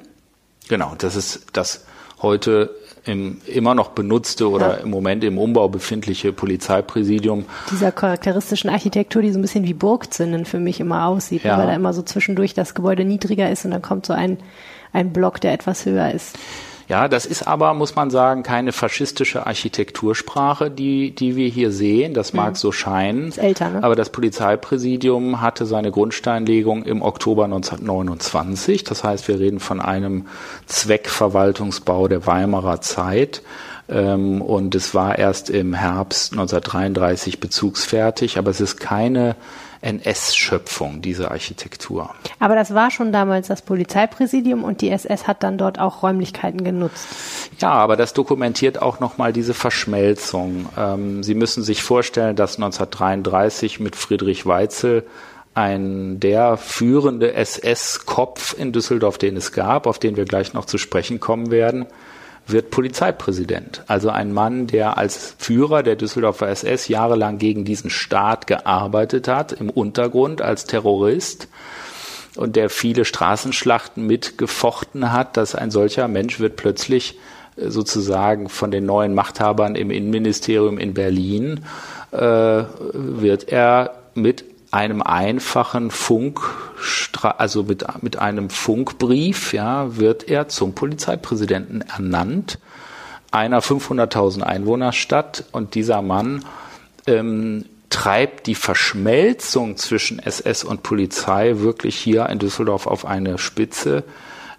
Genau, 0.72 0.94
das 0.96 1.16
ist 1.16 1.48
das 1.52 1.84
heute 2.22 2.70
im, 3.04 3.42
immer 3.46 3.74
noch 3.74 3.90
benutzte 3.90 4.48
oder 4.48 4.78
ja. 4.78 4.84
im 4.84 4.88
Moment 4.88 5.22
im 5.22 5.36
Umbau 5.36 5.68
befindliche 5.68 6.32
Polizeipräsidium. 6.32 7.44
Dieser 7.70 7.92
charakteristischen 7.92 8.70
Architektur, 8.70 9.20
die 9.20 9.32
so 9.32 9.38
ein 9.38 9.42
bisschen 9.42 9.64
wie 9.66 9.74
Burgzinnen 9.74 10.46
für 10.46 10.58
mich 10.58 10.80
immer 10.80 11.08
aussieht, 11.08 11.44
ja. 11.44 11.58
weil 11.58 11.66
da 11.66 11.74
immer 11.74 11.92
so 11.92 12.00
zwischendurch 12.00 12.54
das 12.54 12.72
Gebäude 12.74 13.04
niedriger 13.04 13.50
ist 13.50 13.66
und 13.66 13.72
dann 13.72 13.82
kommt 13.82 14.06
so 14.06 14.14
ein, 14.14 14.38
ein 14.94 15.12
Block, 15.12 15.42
der 15.42 15.52
etwas 15.52 15.84
höher 15.84 16.10
ist. 16.10 16.38
Ja, 16.88 17.08
das 17.08 17.26
ist 17.26 17.46
aber, 17.46 17.74
muss 17.74 17.94
man 17.94 18.10
sagen, 18.10 18.42
keine 18.42 18.72
faschistische 18.72 19.46
Architektursprache, 19.46 20.70
die, 20.70 21.14
die 21.14 21.36
wir 21.36 21.48
hier 21.48 21.70
sehen. 21.70 22.14
Das 22.14 22.32
mag 22.32 22.50
mhm. 22.50 22.56
so 22.56 22.72
scheinen. 22.72 23.28
Ist 23.28 23.38
älter, 23.38 23.70
ne? 23.70 23.82
Aber 23.82 23.96
das 23.96 24.10
Polizeipräsidium 24.10 25.40
hatte 25.40 25.66
seine 25.66 25.90
Grundsteinlegung 25.90 26.84
im 26.84 27.02
Oktober 27.02 27.44
1929. 27.44 28.84
Das 28.84 29.04
heißt, 29.04 29.28
wir 29.28 29.38
reden 29.38 29.60
von 29.60 29.80
einem 29.80 30.26
Zweckverwaltungsbau 30.66 32.08
der 32.08 32.26
Weimarer 32.26 32.80
Zeit. 32.80 33.42
Ähm, 33.88 34.40
und 34.42 34.74
es 34.74 34.94
war 34.94 35.18
erst 35.18 35.50
im 35.50 35.74
Herbst 35.74 36.32
1933 36.32 37.40
bezugsfertig, 37.40 38.38
aber 38.38 38.50
es 38.50 38.60
ist 38.60 38.78
keine 38.78 39.36
NS-Schöpfung, 39.82 41.02
diese 41.02 41.30
Architektur. 41.30 42.14
Aber 42.38 42.54
das 42.54 42.72
war 42.72 42.90
schon 42.90 43.12
damals 43.12 43.48
das 43.48 43.62
Polizeipräsidium 43.62 44.64
und 44.64 44.80
die 44.80 44.90
SS 44.90 45.26
hat 45.26 45.42
dann 45.42 45.58
dort 45.58 45.78
auch 45.78 46.02
Räumlichkeiten 46.02 46.64
genutzt. 46.64 47.06
Ja, 47.58 47.70
aber 47.70 47.96
das 47.96 48.12
dokumentiert 48.12 48.80
auch 48.80 49.00
nochmal 49.00 49.32
diese 49.32 49.54
Verschmelzung. 49.54 50.68
Ähm, 50.78 51.22
Sie 51.22 51.34
müssen 51.34 51.62
sich 51.62 51.82
vorstellen, 51.82 52.36
dass 52.36 52.56
1933 52.56 53.80
mit 53.80 53.96
Friedrich 53.96 54.46
Weitzel 54.46 55.04
ein 55.54 56.18
der 56.18 56.56
führende 56.56 57.34
SS-Kopf 57.34 58.54
in 58.58 58.72
Düsseldorf, 58.72 59.18
den 59.18 59.36
es 59.36 59.52
gab, 59.52 59.86
auf 59.86 59.98
den 59.98 60.16
wir 60.16 60.24
gleich 60.24 60.54
noch 60.54 60.64
zu 60.64 60.78
sprechen 60.78 61.20
kommen 61.20 61.50
werden, 61.50 61.86
wird 62.46 62.70
Polizeipräsident. 62.70 63.82
Also 63.86 64.10
ein 64.10 64.32
Mann, 64.32 64.66
der 64.66 64.98
als 64.98 65.34
Führer 65.38 65.82
der 65.82 65.96
Düsseldorfer 65.96 66.48
SS 66.48 66.88
jahrelang 66.88 67.38
gegen 67.38 67.64
diesen 67.64 67.90
Staat 67.90 68.46
gearbeitet 68.46 69.28
hat, 69.28 69.52
im 69.52 69.70
Untergrund 69.70 70.42
als 70.42 70.64
Terrorist 70.66 71.48
und 72.36 72.56
der 72.56 72.70
viele 72.70 73.04
Straßenschlachten 73.04 74.06
mitgefochten 74.06 75.12
hat, 75.12 75.36
dass 75.36 75.54
ein 75.54 75.70
solcher 75.70 76.08
Mensch 76.08 76.40
wird 76.40 76.56
plötzlich 76.56 77.18
äh, 77.56 77.68
sozusagen 77.68 78.48
von 78.48 78.70
den 78.70 78.86
neuen 78.86 79.14
Machthabern 79.14 79.74
im 79.74 79.90
Innenministerium 79.90 80.78
in 80.78 80.94
Berlin, 80.94 81.64
äh, 82.10 82.18
wird 82.18 83.48
er 83.48 83.94
mit 84.14 84.44
einem 84.72 85.02
einfachen 85.02 85.90
Funk, 85.90 86.40
also 87.22 87.62
mit, 87.62 87.84
mit 88.02 88.18
einem 88.18 88.50
Funkbrief, 88.50 89.52
ja, 89.52 89.96
wird 89.96 90.28
er 90.28 90.48
zum 90.48 90.74
Polizeipräsidenten 90.74 91.82
ernannt, 91.82 92.58
einer 93.30 93.60
500.000 93.60 94.40
Einwohnerstadt. 94.40 95.44
Und 95.52 95.74
dieser 95.74 96.02
Mann 96.02 96.44
ähm, 97.06 97.66
treibt 97.90 98.46
die 98.46 98.54
Verschmelzung 98.54 99.76
zwischen 99.76 100.18
SS 100.18 100.64
und 100.64 100.82
Polizei 100.82 101.58
wirklich 101.58 101.96
hier 101.96 102.28
in 102.30 102.38
Düsseldorf 102.38 102.86
auf 102.86 103.04
eine 103.04 103.36
Spitze, 103.36 104.04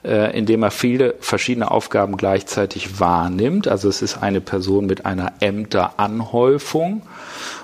äh, 0.04 0.38
indem 0.38 0.64
er 0.64 0.72
viele 0.72 1.16
verschiedene 1.20 1.72
Aufgaben 1.72 2.18
gleichzeitig 2.18 3.00
wahrnimmt. 3.00 3.68
Also 3.68 3.90
es 3.90 4.02
ist 4.02 4.18
eine 4.18 4.42
Person 4.42 4.86
mit 4.86 5.06
einer 5.06 5.34
Ämteranhäufung 5.40 7.04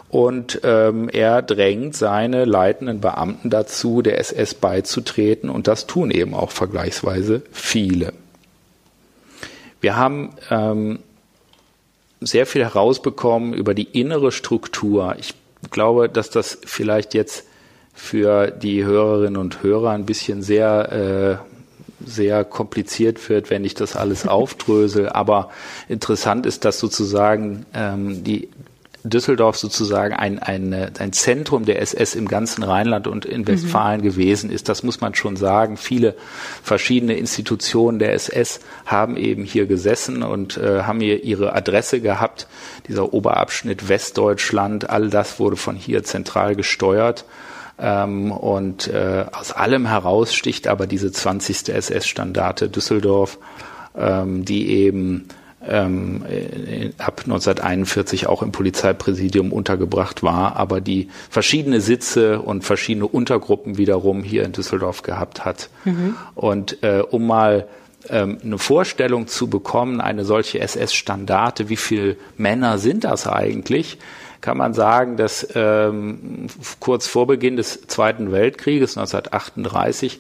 und 0.09 0.61
ähm, 0.63 1.07
er 1.09 1.41
drängt 1.41 1.95
seine 1.95 2.45
leitenden 2.45 2.99
Beamten 2.99 3.49
dazu, 3.49 4.01
der 4.01 4.19
SS 4.19 4.55
beizutreten 4.55 5.49
und 5.49 5.67
das 5.67 5.85
tun 5.85 6.11
eben 6.11 6.33
auch 6.33 6.51
vergleichsweise 6.51 7.43
viele. 7.51 8.13
Wir 9.81 9.95
haben 9.95 10.33
ähm, 10.49 10.99
sehr 12.21 12.45
viel 12.45 12.63
herausbekommen 12.63 13.53
über 13.53 13.73
die 13.73 13.83
innere 13.99 14.31
Struktur. 14.31 15.15
Ich 15.19 15.35
glaube, 15.71 16.09
dass 16.09 16.29
das 16.29 16.57
vielleicht 16.65 17.13
jetzt 17.13 17.45
für 17.93 18.49
die 18.49 18.83
Hörerinnen 18.83 19.37
und 19.37 19.61
Hörer 19.61 19.91
ein 19.91 20.05
bisschen 20.05 20.41
sehr 20.41 21.41
äh, 21.43 21.48
sehr 22.05 22.43
kompliziert 22.45 23.29
wird, 23.29 23.49
wenn 23.49 23.65
ich 23.65 23.73
das 23.73 23.95
alles 23.95 24.27
aufdrösel. 24.27 25.09
Aber 25.19 25.49
interessant 25.87 26.45
ist, 26.45 26.65
dass 26.65 26.79
sozusagen 26.79 27.65
ähm, 27.73 28.23
die 28.23 28.49
Düsseldorf 29.03 29.57
sozusagen 29.57 30.13
ein, 30.13 30.39
ein, 30.39 30.73
ein 30.73 31.13
Zentrum 31.13 31.65
der 31.65 31.81
SS 31.81 32.15
im 32.15 32.27
ganzen 32.27 32.63
Rheinland 32.63 33.07
und 33.07 33.25
in 33.25 33.47
Westfalen 33.47 34.01
mhm. 34.01 34.05
gewesen 34.05 34.51
ist. 34.51 34.67
Das 34.67 34.83
muss 34.83 34.99
man 34.99 35.15
schon 35.15 35.37
sagen. 35.37 35.77
Viele 35.77 36.15
verschiedene 36.63 37.13
Institutionen 37.13 37.99
der 37.99 38.13
SS 38.13 38.59
haben 38.85 39.15
eben 39.15 39.43
hier 39.43 39.67
gesessen 39.67 40.21
und 40.21 40.57
äh, 40.57 40.83
haben 40.83 40.99
hier 40.99 41.23
ihre 41.23 41.55
Adresse 41.55 42.01
gehabt. 42.01 42.47
Dieser 42.87 43.13
Oberabschnitt 43.13 43.87
Westdeutschland, 43.87 44.89
all 44.89 45.09
das 45.09 45.39
wurde 45.39 45.55
von 45.55 45.75
hier 45.75 46.03
zentral 46.03 46.55
gesteuert. 46.55 47.25
Ähm, 47.79 48.31
und 48.31 48.87
äh, 48.87 49.25
aus 49.31 49.51
allem 49.51 49.85
heraus 49.85 50.33
sticht 50.33 50.67
aber 50.67 50.87
diese 50.87 51.11
20. 51.11 51.69
SS-Standarte 51.69 52.69
Düsseldorf, 52.69 53.37
ähm, 53.97 54.43
die 54.43 54.69
eben 54.69 55.29
ähm, 55.67 56.25
äh, 56.29 56.91
ab 56.97 57.21
1941 57.25 58.27
auch 58.27 58.41
im 58.41 58.51
Polizeipräsidium 58.51 59.51
untergebracht 59.51 60.23
war, 60.23 60.55
aber 60.55 60.81
die 60.81 61.09
verschiedene 61.29 61.81
Sitze 61.81 62.41
und 62.41 62.63
verschiedene 62.63 63.07
Untergruppen 63.07 63.77
wiederum 63.77 64.23
hier 64.23 64.43
in 64.43 64.51
Düsseldorf 64.51 65.01
gehabt 65.01 65.45
hat. 65.45 65.69
Mhm. 65.85 66.15
Und 66.35 66.83
äh, 66.83 67.01
um 67.01 67.27
mal 67.27 67.67
ähm, 68.09 68.37
eine 68.43 68.57
Vorstellung 68.57 69.27
zu 69.27 69.47
bekommen, 69.47 69.99
eine 70.01 70.23
solche 70.23 70.59
SS-Standarte, 70.59 71.69
wie 71.69 71.75
viele 71.75 72.15
Männer 72.37 72.77
sind 72.77 73.03
das 73.03 73.27
eigentlich, 73.27 73.97
kann 74.41 74.57
man 74.57 74.73
sagen, 74.73 75.17
dass 75.17 75.47
ähm, 75.55 76.47
kurz 76.79 77.07
vor 77.07 77.27
Beginn 77.27 77.57
des 77.57 77.87
Zweiten 77.87 78.31
Weltkrieges 78.31 78.97
1938 78.97 80.19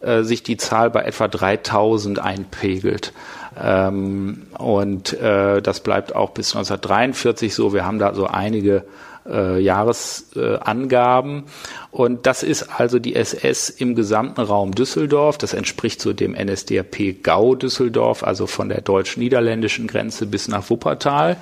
äh, 0.00 0.22
sich 0.22 0.42
die 0.42 0.56
Zahl 0.56 0.90
bei 0.90 1.02
etwa 1.02 1.28
3000 1.28 2.18
einpegelt. 2.18 3.12
Ähm, 3.60 4.46
und 4.56 5.12
äh, 5.14 5.60
das 5.60 5.80
bleibt 5.80 6.14
auch 6.14 6.30
bis 6.30 6.54
1943 6.54 7.54
so. 7.54 7.72
Wir 7.72 7.84
haben 7.84 7.98
da 7.98 8.14
so 8.14 8.26
einige 8.26 8.84
äh, 9.28 9.60
Jahresangaben. 9.60 11.44
und 11.90 12.26
das 12.26 12.42
ist 12.42 12.80
also 12.80 12.98
die 12.98 13.14
SS 13.14 13.68
im 13.70 13.94
gesamten 13.94 14.40
Raum 14.40 14.72
Düsseldorf. 14.74 15.38
Das 15.38 15.52
entspricht 15.54 16.00
so 16.00 16.12
dem 16.12 16.32
NSDAP 16.32 17.22
Gau 17.22 17.54
Düsseldorf, 17.54 18.22
also 18.22 18.46
von 18.46 18.68
der 18.68 18.80
deutsch-niederländischen 18.80 19.86
Grenze 19.86 20.26
bis 20.26 20.48
nach 20.48 20.70
Wuppertal. 20.70 21.36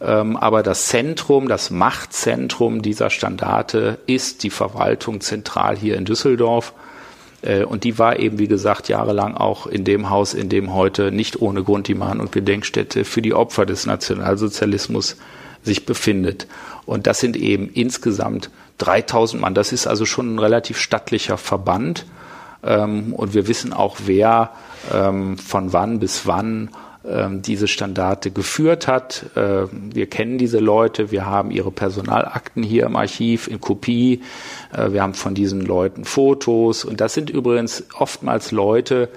Ähm, 0.00 0.36
aber 0.36 0.62
das 0.62 0.86
Zentrum, 0.86 1.48
das 1.48 1.70
Machtzentrum 1.70 2.82
dieser 2.82 3.10
Standarte 3.10 3.98
ist 4.06 4.42
die 4.42 4.50
Verwaltung 4.50 5.20
zentral 5.20 5.76
hier 5.76 5.96
in 5.96 6.04
Düsseldorf. 6.04 6.72
Äh, 7.42 7.64
und 7.64 7.84
die 7.84 7.98
war 7.98 8.18
eben, 8.18 8.38
wie 8.38 8.48
gesagt, 8.48 8.88
jahrelang 8.88 9.36
auch 9.36 9.66
in 9.66 9.84
dem 9.84 10.10
Haus, 10.10 10.34
in 10.34 10.48
dem 10.48 10.72
heute 10.74 11.12
nicht 11.12 11.40
ohne 11.40 11.62
Grund 11.62 11.88
die 11.88 11.94
Mahn- 11.94 12.20
und 12.20 12.32
Gedenkstätte 12.32 13.04
für 13.04 13.22
die 13.22 13.34
Opfer 13.34 13.66
des 13.66 13.86
Nationalsozialismus 13.86 15.16
sich 15.62 15.84
befindet. 15.84 16.46
Und 16.86 17.06
das 17.06 17.20
sind 17.20 17.36
eben 17.36 17.68
insgesamt 17.68 18.50
3000 18.78 19.40
Mann. 19.40 19.54
Das 19.54 19.72
ist 19.72 19.86
also 19.86 20.06
schon 20.06 20.34
ein 20.34 20.38
relativ 20.38 20.78
stattlicher 20.78 21.36
Verband. 21.36 22.06
Ähm, 22.62 23.12
und 23.14 23.34
wir 23.34 23.46
wissen 23.48 23.72
auch, 23.72 23.98
wer 24.06 24.52
ähm, 24.92 25.36
von 25.36 25.72
wann 25.72 25.98
bis 25.98 26.26
wann 26.26 26.70
diese 27.02 27.66
Standarte 27.66 28.30
geführt 28.30 28.86
hat. 28.86 29.24
Äh, 29.34 29.66
wir 29.70 30.06
kennen 30.06 30.36
diese 30.36 30.58
Leute, 30.58 31.10
wir 31.10 31.24
haben 31.24 31.50
ihre 31.50 31.70
Personalakten 31.70 32.62
hier 32.62 32.84
im 32.84 32.96
Archiv 32.96 33.48
in 33.48 33.60
Kopie, 33.60 34.20
äh, 34.72 34.92
wir 34.92 35.02
haben 35.02 35.14
von 35.14 35.34
diesen 35.34 35.62
Leuten 35.62 36.04
Fotos 36.04 36.84
und 36.84 37.00
das 37.00 37.14
sind 37.14 37.30
übrigens 37.30 37.84
oftmals 37.98 38.52
Leute, 38.52 39.08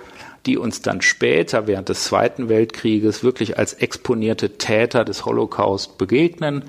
die 0.46 0.58
uns 0.58 0.82
dann 0.82 1.02
später 1.02 1.68
während 1.68 1.90
des 1.90 2.04
Zweiten 2.04 2.50
Weltkrieges 2.50 3.24
wirklich 3.24 3.58
als 3.58 3.74
exponierte 3.74 4.58
Täter 4.58 5.06
des 5.06 5.26
Holocaust 5.26 5.98
begegnen, 5.98 6.66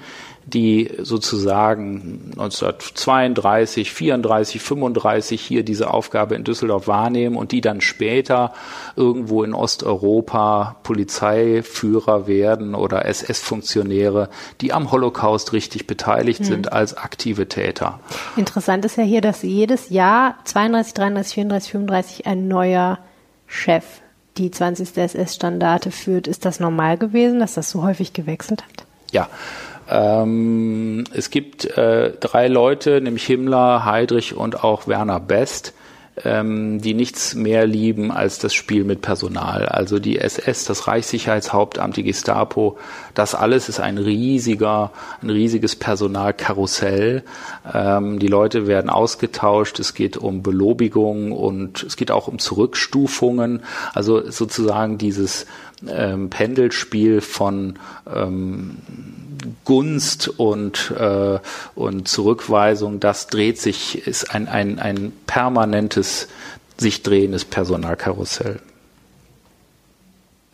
die 0.46 0.90
sozusagen 0.98 2.30
1932, 2.32 3.90
34, 3.92 4.60
35 4.60 5.40
hier 5.40 5.64
diese 5.64 5.92
Aufgabe 5.92 6.34
in 6.34 6.44
Düsseldorf 6.44 6.86
wahrnehmen 6.86 7.36
und 7.36 7.50
die 7.52 7.62
dann 7.62 7.80
später 7.80 8.52
irgendwo 8.94 9.42
in 9.42 9.54
Osteuropa 9.54 10.76
Polizeiführer 10.82 12.26
werden 12.26 12.74
oder 12.74 13.06
SS-Funktionäre, 13.06 14.28
die 14.60 14.72
am 14.72 14.92
Holocaust 14.92 15.52
richtig 15.52 15.86
beteiligt 15.86 16.40
hm. 16.40 16.46
sind 16.46 16.72
als 16.72 16.94
aktive 16.94 17.48
Täter. 17.48 18.00
Interessant 18.36 18.84
ist 18.84 18.96
ja 18.96 19.04
hier, 19.04 19.22
dass 19.22 19.42
jedes 19.42 19.88
Jahr 19.88 20.36
32, 20.44 20.94
33, 20.94 21.34
34, 21.34 21.72
35 21.72 22.26
ein 22.26 22.48
neuer 22.48 22.98
Chef 23.46 23.84
die 24.36 24.50
20. 24.50 24.96
SS-Standarte 24.96 25.90
führt. 25.90 26.26
Ist 26.26 26.44
das 26.44 26.60
normal 26.60 26.98
gewesen, 26.98 27.40
dass 27.40 27.54
das 27.54 27.70
so 27.70 27.82
häufig 27.82 28.12
gewechselt 28.12 28.64
hat? 28.64 28.86
Ja, 29.12 29.28
ähm, 29.88 31.04
es 31.14 31.30
gibt 31.30 31.64
äh, 31.64 32.12
drei 32.18 32.48
Leute, 32.48 33.00
nämlich 33.00 33.24
Himmler, 33.26 33.84
Heydrich 33.84 34.34
und 34.34 34.64
auch 34.64 34.88
Werner 34.88 35.20
Best, 35.20 35.74
ähm, 36.22 36.80
die 36.80 36.94
nichts 36.94 37.34
mehr 37.34 37.66
lieben 37.66 38.12
als 38.12 38.38
das 38.38 38.54
Spiel 38.54 38.84
mit 38.84 39.02
Personal. 39.02 39.66
Also 39.66 39.98
die 39.98 40.18
SS, 40.18 40.64
das 40.64 40.86
Reichssicherheitshauptamt, 40.86 41.96
die 41.96 42.04
Gestapo, 42.04 42.78
das 43.14 43.34
alles 43.34 43.68
ist 43.68 43.80
ein 43.80 43.98
riesiger, 43.98 44.92
ein 45.22 45.30
riesiges 45.30 45.74
Personalkarussell. 45.74 47.24
Ähm, 47.72 48.20
die 48.20 48.28
Leute 48.28 48.66
werden 48.68 48.90
ausgetauscht, 48.90 49.80
es 49.80 49.94
geht 49.94 50.16
um 50.16 50.42
Belobigung 50.42 51.32
und 51.32 51.82
es 51.82 51.96
geht 51.96 52.12
auch 52.12 52.28
um 52.28 52.38
Zurückstufungen. 52.38 53.62
Also 53.92 54.30
sozusagen 54.30 54.98
dieses 54.98 55.46
ähm, 55.88 56.30
Pendelspiel 56.30 57.20
von 57.20 57.74
Gunst 59.64 60.28
und, 60.28 60.92
äh, 60.98 61.38
und 61.74 62.08
Zurückweisung, 62.08 63.00
das 63.00 63.26
dreht 63.28 63.60
sich, 63.60 64.06
ist 64.06 64.34
ein, 64.34 64.48
ein, 64.48 64.78
ein 64.78 65.12
permanentes, 65.26 66.28
sich 66.76 67.02
drehendes 67.02 67.44
Personalkarussell. 67.44 68.60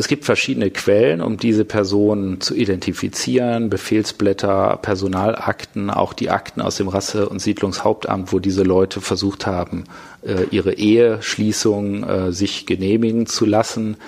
Es 0.01 0.09
gibt 0.09 0.24
verschiedene 0.24 0.70
Quellen, 0.70 1.20
um 1.20 1.37
diese 1.37 1.66
Personen 1.66 2.41
zu 2.41 2.55
identifizieren, 2.55 3.68
Befehlsblätter, 3.68 4.78
Personalakten, 4.81 5.91
auch 5.91 6.14
die 6.14 6.31
Akten 6.31 6.62
aus 6.62 6.76
dem 6.76 6.89
Rasse- 6.89 7.28
und 7.28 7.39
Siedlungshauptamt, 7.39 8.33
wo 8.33 8.39
diese 8.39 8.62
Leute 8.62 9.03
versucht 9.03 9.47
haben, 9.47 9.85
äh, 10.22 10.45
ihre 10.51 10.72
Eheschließung 10.72 12.05
äh, 12.05 12.33
sich 12.33 12.64
genehmigen 12.64 13.26
zu 13.26 13.45
lassen. 13.45 13.99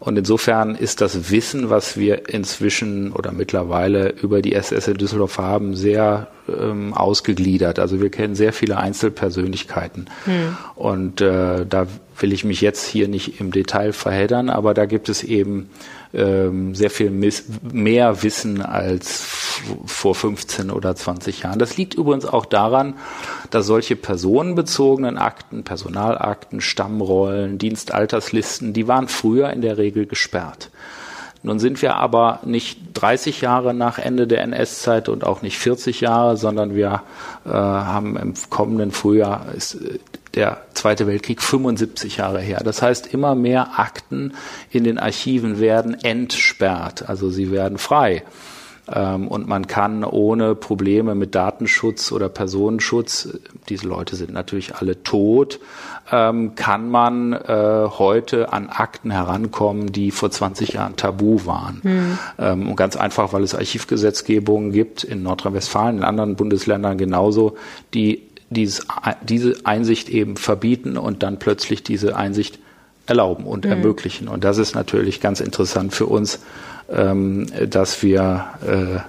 Und 0.00 0.16
insofern 0.16 0.74
ist 0.74 1.02
das 1.02 1.30
Wissen, 1.30 1.68
was 1.68 1.98
wir 1.98 2.30
inzwischen 2.30 3.12
oder 3.12 3.32
mittlerweile 3.32 4.08
über 4.08 4.40
die 4.40 4.54
SS 4.54 4.88
in 4.88 4.94
Düsseldorf 4.94 5.36
haben, 5.36 5.76
sehr 5.76 6.28
ähm, 6.48 6.94
ausgegliedert. 6.94 7.78
Also 7.78 8.00
wir 8.00 8.08
kennen 8.08 8.34
sehr 8.34 8.54
viele 8.54 8.78
Einzelpersönlichkeiten. 8.78 10.06
Hm. 10.24 10.56
Und 10.74 11.20
äh, 11.20 11.66
da 11.66 11.86
will 12.18 12.32
ich 12.32 12.44
mich 12.44 12.62
jetzt 12.62 12.86
hier 12.86 13.08
nicht 13.08 13.40
im 13.40 13.50
Detail 13.52 13.92
verheddern, 13.92 14.48
aber 14.48 14.72
da 14.72 14.86
gibt 14.86 15.10
es 15.10 15.22
eben 15.22 15.68
ähm, 16.12 16.74
sehr 16.74 16.90
viel 16.90 17.10
mehr 17.10 18.22
Wissen 18.22 18.62
als 18.62 19.22
vor 19.86 20.14
15 20.14 20.70
oder 20.70 20.96
20 20.96 21.42
Jahren. 21.42 21.58
Das 21.58 21.76
liegt 21.76 21.94
übrigens 21.94 22.26
auch 22.26 22.46
daran, 22.46 22.94
dass 23.50 23.66
solche 23.66 23.96
personenbezogenen 23.96 25.18
Akten, 25.18 25.62
Personalakten, 25.64 26.60
Stammrollen, 26.60 27.58
Dienstalterslisten, 27.58 28.72
die 28.72 28.88
waren 28.88 29.08
früher 29.08 29.50
in 29.50 29.60
der 29.60 29.78
Regel 29.78 30.06
gesperrt. 30.06 30.70
Nun 31.42 31.58
sind 31.58 31.80
wir 31.80 31.96
aber 31.96 32.40
nicht 32.44 32.78
30 32.94 33.40
Jahre 33.40 33.72
nach 33.72 33.98
Ende 33.98 34.26
der 34.26 34.42
NS-Zeit 34.42 35.08
und 35.08 35.24
auch 35.24 35.40
nicht 35.40 35.58
40 35.58 36.02
Jahre, 36.02 36.36
sondern 36.36 36.74
wir 36.74 37.02
äh, 37.46 37.50
haben 37.50 38.18
im 38.18 38.34
kommenden 38.50 38.90
Frühjahr 38.90 39.46
ist 39.56 39.76
äh, 39.76 39.98
der 40.34 40.58
Zweite 40.74 41.06
Weltkrieg 41.06 41.42
75 41.42 42.18
Jahre 42.18 42.40
her. 42.40 42.60
Das 42.64 42.82
heißt, 42.82 43.12
immer 43.12 43.34
mehr 43.34 43.78
Akten 43.78 44.34
in 44.70 44.84
den 44.84 44.98
Archiven 44.98 45.60
werden 45.60 45.94
entsperrt, 45.94 47.08
also 47.08 47.30
sie 47.30 47.50
werden 47.50 47.78
frei. 47.78 48.22
Ähm, 48.92 49.28
und 49.28 49.46
man 49.46 49.66
kann 49.66 50.04
ohne 50.04 50.54
Probleme 50.54 51.14
mit 51.14 51.34
Datenschutz 51.34 52.12
oder 52.12 52.28
Personenschutz, 52.28 53.38
diese 53.68 53.86
Leute 53.86 54.16
sind 54.16 54.32
natürlich 54.32 54.76
alle 54.76 55.02
tot, 55.02 55.60
ähm, 56.10 56.54
kann 56.54 56.90
man 56.90 57.32
äh, 57.32 57.88
heute 57.88 58.52
an 58.52 58.68
Akten 58.68 59.10
herankommen, 59.10 59.92
die 59.92 60.10
vor 60.10 60.30
20 60.30 60.72
Jahren 60.72 60.96
tabu 60.96 61.46
waren. 61.46 61.80
Mhm. 61.82 62.68
Und 62.68 62.76
ganz 62.76 62.96
einfach, 62.96 63.32
weil 63.32 63.42
es 63.42 63.54
Archivgesetzgebungen 63.54 64.72
gibt 64.72 65.04
in 65.04 65.22
Nordrhein-Westfalen, 65.22 65.98
in 65.98 66.04
anderen 66.04 66.36
Bundesländern 66.36 66.98
genauso, 66.98 67.56
die 67.94 68.29
dieses, 68.50 68.86
diese 69.22 69.54
Einsicht 69.64 70.08
eben 70.08 70.36
verbieten 70.36 70.96
und 70.96 71.22
dann 71.22 71.38
plötzlich 71.38 71.82
diese 71.82 72.16
Einsicht 72.16 72.58
erlauben 73.06 73.44
und 73.44 73.64
mhm. 73.64 73.72
ermöglichen. 73.72 74.28
Und 74.28 74.44
das 74.44 74.58
ist 74.58 74.74
natürlich 74.74 75.20
ganz 75.20 75.40
interessant 75.40 75.94
für 75.94 76.06
uns, 76.06 76.40
ähm, 76.90 77.46
dass 77.68 78.02
wir 78.02 78.46
äh, 78.66 79.00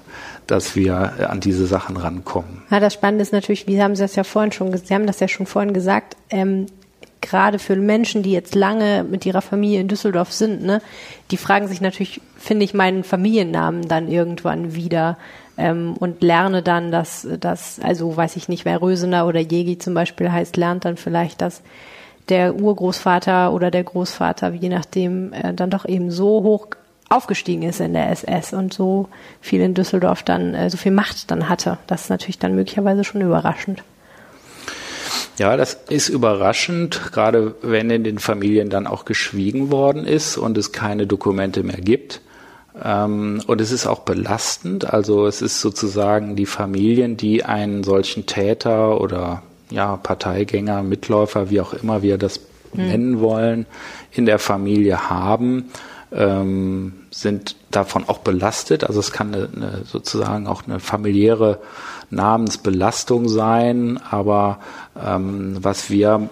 dass 0.47 0.75
wir 0.75 1.29
an 1.29 1.39
diese 1.39 1.65
Sachen 1.65 1.95
rankommen. 1.95 2.63
Ja, 2.69 2.81
das 2.81 2.93
Spannende 2.93 3.21
ist 3.21 3.31
natürlich, 3.31 3.67
wie 3.67 3.81
haben 3.81 3.95
Sie 3.95 4.01
das 4.01 4.17
ja 4.17 4.25
vorhin 4.25 4.51
schon, 4.51 4.75
Sie 4.75 4.93
haben 4.93 5.07
das 5.07 5.21
ja 5.21 5.29
schon 5.29 5.45
vorhin 5.45 5.73
gesagt, 5.73 6.17
ähm, 6.29 6.65
gerade 7.21 7.57
für 7.57 7.75
Menschen, 7.77 8.21
die 8.21 8.33
jetzt 8.33 8.53
lange 8.53 9.05
mit 9.09 9.25
ihrer 9.25 9.41
Familie 9.41 9.79
in 9.79 9.87
Düsseldorf 9.87 10.33
sind, 10.33 10.63
ne, 10.63 10.81
die 11.29 11.37
fragen 11.37 11.67
sich 11.67 11.79
natürlich, 11.79 12.19
finde 12.37 12.65
ich 12.65 12.73
meinen 12.73 13.03
Familiennamen 13.03 13.87
dann 13.87 14.09
irgendwann 14.09 14.75
wieder 14.75 15.17
ähm, 15.61 15.95
und 15.99 16.23
lerne 16.23 16.63
dann, 16.63 16.91
dass 16.91 17.27
das, 17.39 17.79
also 17.81 18.17
weiß 18.17 18.35
ich 18.35 18.49
nicht, 18.49 18.65
wer 18.65 18.81
Rösener 18.81 19.27
oder 19.27 19.39
Jegi 19.39 19.77
zum 19.77 19.93
Beispiel 19.93 20.31
heißt, 20.31 20.57
lernt 20.57 20.85
dann 20.85 20.97
vielleicht, 20.97 21.41
dass 21.41 21.61
der 22.29 22.55
Urgroßvater 22.55 23.53
oder 23.53 23.71
der 23.71 23.83
Großvater, 23.83 24.53
je 24.53 24.69
nachdem, 24.69 25.33
äh, 25.33 25.53
dann 25.53 25.69
doch 25.69 25.85
eben 25.85 26.11
so 26.11 26.43
hoch 26.43 26.67
aufgestiegen 27.09 27.63
ist 27.63 27.79
in 27.79 27.93
der 27.93 28.09
SS 28.09 28.53
und 28.53 28.73
so 28.73 29.09
viel 29.41 29.61
in 29.61 29.73
Düsseldorf 29.73 30.23
dann, 30.23 30.55
äh, 30.55 30.69
so 30.69 30.77
viel 30.77 30.91
Macht 30.91 31.29
dann 31.29 31.49
hatte. 31.49 31.77
Das 31.87 32.03
ist 32.03 32.09
natürlich 32.09 32.39
dann 32.39 32.55
möglicherweise 32.55 33.03
schon 33.03 33.21
überraschend. 33.21 33.83
Ja, 35.37 35.57
das 35.57 35.77
ist 35.89 36.09
überraschend, 36.09 37.11
gerade 37.11 37.55
wenn 37.61 37.89
in 37.89 38.03
den 38.03 38.19
Familien 38.19 38.69
dann 38.69 38.87
auch 38.87 39.05
geschwiegen 39.05 39.71
worden 39.71 40.05
ist 40.05 40.37
und 40.37 40.57
es 40.57 40.71
keine 40.71 41.05
Dokumente 41.05 41.63
mehr 41.63 41.81
gibt. 41.81 42.21
Ähm, 42.83 43.41
und 43.47 43.61
es 43.61 43.71
ist 43.71 43.87
auch 43.87 43.99
belastend. 43.99 44.91
Also 44.91 45.25
es 45.25 45.41
ist 45.41 45.61
sozusagen 45.61 46.35
die 46.35 46.45
Familien, 46.45 47.17
die 47.17 47.43
einen 47.43 47.83
solchen 47.83 48.25
Täter 48.25 49.01
oder 49.01 49.43
ja, 49.69 49.97
Parteigänger, 49.97 50.83
Mitläufer, 50.83 51.49
wie 51.49 51.61
auch 51.61 51.73
immer 51.73 52.01
wir 52.01 52.17
das 52.17 52.41
hm. 52.73 52.87
nennen 52.87 53.19
wollen, 53.19 53.65
in 54.11 54.25
der 54.25 54.39
Familie 54.39 55.09
haben, 55.09 55.71
ähm, 56.11 56.93
sind 57.09 57.55
davon 57.71 58.07
auch 58.07 58.19
belastet. 58.19 58.83
Also 58.83 58.99
es 58.99 59.11
kann 59.11 59.33
eine, 59.33 59.49
eine, 59.55 59.81
sozusagen 59.85 60.47
auch 60.47 60.63
eine 60.65 60.79
familiäre 60.79 61.59
Namensbelastung 62.09 63.29
sein, 63.29 63.99
aber 64.09 64.59
ähm, 65.01 65.57
was 65.61 65.89
wir 65.89 66.29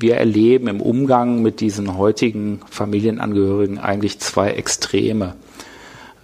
wir 0.00 0.16
erleben 0.16 0.66
im 0.68 0.80
Umgang 0.80 1.42
mit 1.42 1.60
diesen 1.60 1.96
heutigen 1.96 2.60
Familienangehörigen 2.70 3.78
eigentlich 3.78 4.18
zwei 4.18 4.50
Extreme. 4.50 5.34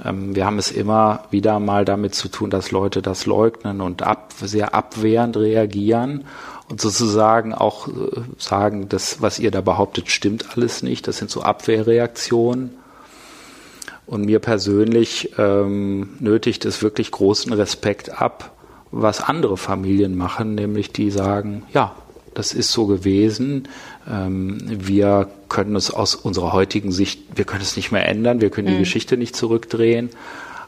Ähm, 0.04 0.34
wir 0.34 0.46
haben 0.46 0.58
es 0.58 0.70
immer 0.70 1.24
wieder 1.30 1.60
mal 1.60 1.84
damit 1.84 2.14
zu 2.14 2.28
tun, 2.28 2.50
dass 2.50 2.70
Leute 2.70 3.02
das 3.02 3.26
leugnen 3.26 3.80
und 3.80 4.02
ab, 4.02 4.32
sehr 4.40 4.74
abwehrend 4.74 5.36
reagieren 5.36 6.24
und 6.68 6.80
sozusagen 6.80 7.54
auch 7.54 7.88
äh, 7.88 7.92
sagen, 8.38 8.88
das, 8.88 9.20
was 9.20 9.38
ihr 9.38 9.50
da 9.50 9.60
behauptet, 9.60 10.10
stimmt 10.10 10.56
alles 10.56 10.82
nicht. 10.82 11.06
Das 11.06 11.18
sind 11.18 11.30
so 11.30 11.42
Abwehrreaktionen. 11.42 12.70
Und 14.06 14.24
mir 14.24 14.38
persönlich 14.38 15.32
ähm, 15.36 16.10
nötigt 16.20 16.64
es 16.64 16.80
wirklich 16.80 17.10
großen 17.10 17.52
Respekt 17.52 18.22
ab, 18.22 18.52
was 18.92 19.20
andere 19.20 19.56
Familien 19.56 20.16
machen, 20.16 20.54
nämlich 20.54 20.92
die 20.92 21.10
sagen, 21.10 21.64
ja, 21.74 21.92
das 22.36 22.52
ist 22.52 22.70
so 22.70 22.86
gewesen. 22.86 23.68
Ähm, 24.08 24.58
wir 24.66 25.28
können 25.48 25.74
es 25.74 25.90
aus 25.90 26.14
unserer 26.14 26.52
heutigen 26.52 26.92
Sicht, 26.92 27.20
wir 27.34 27.44
können 27.44 27.62
es 27.62 27.76
nicht 27.76 27.92
mehr 27.92 28.08
ändern, 28.08 28.40
wir 28.40 28.50
können 28.50 28.68
mhm. 28.68 28.72
die 28.72 28.78
Geschichte 28.80 29.16
nicht 29.16 29.34
zurückdrehen. 29.34 30.10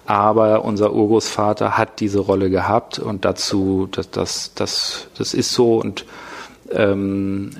aber 0.07 0.65
unser 0.65 0.95
Urgroßvater 0.95 1.77
hat 1.77 2.01
diese 2.01 2.21
Rolle 2.21 2.49
gehabt 2.49 2.99
und 2.99 3.27
dazu, 3.27 3.89
das, 3.91 4.11
das, 4.11 4.53
das, 4.55 5.09
das 5.19 5.35
ist 5.35 5.53
so 5.53 5.79
und 5.79 6.07
ähm, 6.73 7.51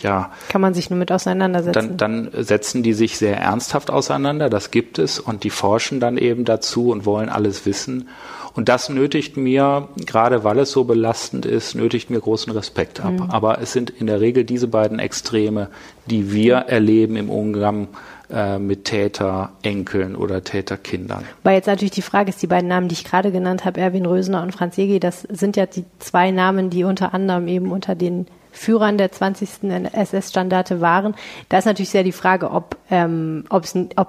ja. 0.00 0.30
Kann 0.48 0.60
man 0.60 0.74
sich 0.74 0.90
nur 0.90 0.98
mit 0.98 1.10
auseinandersetzen. 1.12 1.96
Dann, 1.96 2.30
dann 2.30 2.44
setzen 2.44 2.82
die 2.82 2.92
sich 2.92 3.18
sehr 3.18 3.36
ernsthaft 3.36 3.90
auseinander, 3.90 4.48
das 4.48 4.70
gibt 4.70 4.98
es 4.98 5.18
und 5.18 5.42
die 5.42 5.50
forschen 5.50 5.98
dann 5.98 6.18
eben 6.18 6.44
dazu 6.44 6.90
und 6.90 7.04
wollen 7.04 7.28
alles 7.28 7.66
wissen. 7.66 8.08
Und 8.54 8.68
das 8.68 8.88
nötigt 8.88 9.36
mir, 9.36 9.88
gerade 10.06 10.44
weil 10.44 10.58
es 10.58 10.70
so 10.70 10.84
belastend 10.84 11.46
ist, 11.46 11.74
nötigt 11.74 12.10
mir 12.10 12.20
großen 12.20 12.52
Respekt 12.52 13.00
ab. 13.00 13.12
Mhm. 13.12 13.30
Aber 13.30 13.60
es 13.60 13.72
sind 13.72 13.90
in 13.90 14.06
der 14.06 14.20
Regel 14.20 14.44
diese 14.44 14.68
beiden 14.68 14.98
Extreme, 14.98 15.68
die 16.06 16.32
wir 16.32 16.56
erleben 16.56 17.16
im 17.16 17.30
Umgang 17.30 17.88
äh, 18.32 18.58
mit 18.58 18.84
Täterenkeln 18.84 20.16
oder 20.16 20.42
Täterkindern. 20.42 21.24
Weil 21.42 21.56
jetzt 21.56 21.66
natürlich 21.66 21.92
die 21.92 22.02
Frage 22.02 22.30
ist, 22.30 22.42
die 22.42 22.46
beiden 22.46 22.68
Namen, 22.68 22.88
die 22.88 22.94
ich 22.94 23.04
gerade 23.04 23.32
genannt 23.32 23.64
habe, 23.64 23.80
Erwin 23.80 24.06
Rösner 24.06 24.42
und 24.42 24.52
Franz 24.52 24.76
Jegi, 24.76 25.00
das 25.00 25.22
sind 25.22 25.56
ja 25.56 25.66
die 25.66 25.84
zwei 25.98 26.30
Namen, 26.30 26.70
die 26.70 26.84
unter 26.84 27.14
anderem 27.14 27.48
eben 27.48 27.72
unter 27.72 27.94
den 27.94 28.26
Führern 28.52 28.98
der 28.98 29.12
20. 29.12 29.48
SS-Standarte 29.92 30.80
waren. 30.80 31.14
Da 31.48 31.58
ist 31.58 31.64
natürlich 31.64 31.90
sehr 31.90 32.02
die 32.02 32.12
Frage, 32.12 32.50
ob, 32.50 32.76
ähm, 32.90 33.44
ob, 33.48 33.64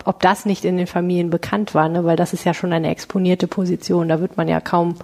ob 0.06 0.20
das 0.22 0.46
nicht 0.46 0.66
in 0.66 0.78
den 0.78 0.88
Familien 0.88 1.30
bekannt 1.30 1.76
war, 1.76 1.89
ne? 1.89 2.06
weil 2.06 2.16
das 2.16 2.34
ist 2.34 2.44
ja 2.44 2.54
schon 2.54 2.74
eine 2.74 2.89
exponierte 2.89 3.48
Position. 3.48 4.10
Da 4.10 4.20
wird 4.20 4.38
man 4.38 4.48
ja 4.48 4.60
kaum, 4.60 4.96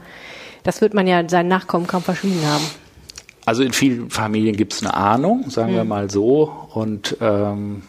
das 0.64 0.82
wird 0.82 0.94
man 0.94 1.08
ja 1.08 1.28
seinen 1.30 1.48
Nachkommen 1.48 1.88
kaum 1.88 2.02
verschwiegen 2.02 2.46
haben. 2.46 2.66
Also 3.46 3.64
in 3.64 3.72
vielen 3.72 4.10
Familien 4.10 4.58
gibt 4.58 4.74
es 4.74 4.82
eine 4.84 4.94
Ahnung, 4.94 5.50
sagen 5.50 5.70
hm. 5.70 5.76
wir 5.76 5.84
mal 5.86 6.10
so. 6.10 6.52
Und 6.74 7.16
ähm, 7.22 7.84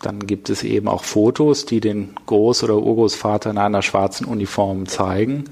dann 0.00 0.20
gibt 0.20 0.48
es 0.48 0.62
eben 0.62 0.88
auch 0.88 1.04
Fotos, 1.04 1.66
die 1.66 1.80
den 1.80 2.14
Groß- 2.26 2.64
oder 2.64 2.76
Urgroßvater 2.76 3.50
in 3.50 3.58
einer 3.58 3.82
schwarzen 3.82 4.26
Uniform 4.26 4.86
zeigen. 4.86 5.44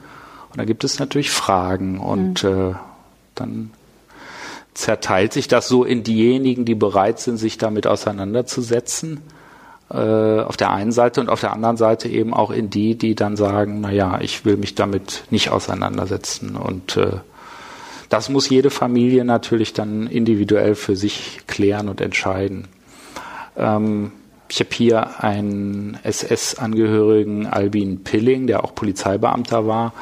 Und 0.50 0.58
da 0.58 0.64
gibt 0.64 0.84
es 0.84 0.98
natürlich 0.98 1.30
Fragen. 1.30 1.98
Und 1.98 2.44
hm. 2.44 2.70
äh, 2.70 2.74
dann 3.34 3.70
zerteilt 4.74 5.32
sich 5.32 5.48
das 5.48 5.68
so 5.68 5.84
in 5.84 6.02
diejenigen, 6.02 6.64
die 6.64 6.74
bereit 6.74 7.20
sind, 7.20 7.36
sich 7.36 7.58
damit 7.58 7.86
auseinanderzusetzen, 7.86 9.20
äh, 9.90 10.40
auf 10.40 10.56
der 10.56 10.70
einen 10.70 10.92
Seite 10.92 11.20
und 11.20 11.28
auf 11.28 11.40
der 11.40 11.52
anderen 11.52 11.76
Seite 11.76 12.08
eben 12.08 12.34
auch 12.34 12.50
in 12.50 12.70
die, 12.70 12.96
die 12.96 13.14
dann 13.14 13.36
sagen, 13.36 13.80
na 13.80 13.92
ja, 13.92 14.20
ich 14.20 14.44
will 14.44 14.56
mich 14.56 14.74
damit 14.74 15.24
nicht 15.30 15.50
auseinandersetzen. 15.50 16.56
Und 16.56 16.96
äh, 16.96 17.18
das 18.08 18.28
muss 18.28 18.48
jede 18.48 18.70
Familie 18.70 19.24
natürlich 19.24 19.72
dann 19.72 20.06
individuell 20.08 20.74
für 20.74 20.96
sich 20.96 21.40
klären 21.46 21.88
und 21.88 22.00
entscheiden. 22.00 22.66
Ähm, 23.56 24.12
ich 24.48 24.60
habe 24.60 24.70
hier 24.72 25.22
einen 25.22 25.98
SS-Angehörigen, 26.02 27.46
Albin 27.46 28.04
Pilling, 28.04 28.46
der 28.46 28.64
auch 28.64 28.74
Polizeibeamter 28.74 29.66
war, 29.66 29.92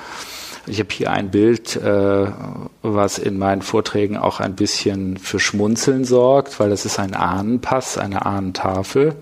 ich 0.66 0.78
habe 0.78 0.90
hier 0.92 1.10
ein 1.10 1.30
Bild, 1.30 1.76
äh, 1.76 2.26
was 2.82 3.18
in 3.18 3.38
meinen 3.38 3.62
Vorträgen 3.62 4.16
auch 4.16 4.40
ein 4.40 4.54
bisschen 4.54 5.16
für 5.16 5.40
Schmunzeln 5.40 6.04
sorgt, 6.04 6.60
weil 6.60 6.70
das 6.70 6.84
ist 6.84 6.98
ein 6.98 7.14
Ahnenpass, 7.14 7.98
eine 7.98 8.24
Ahnentafel. 8.24 9.14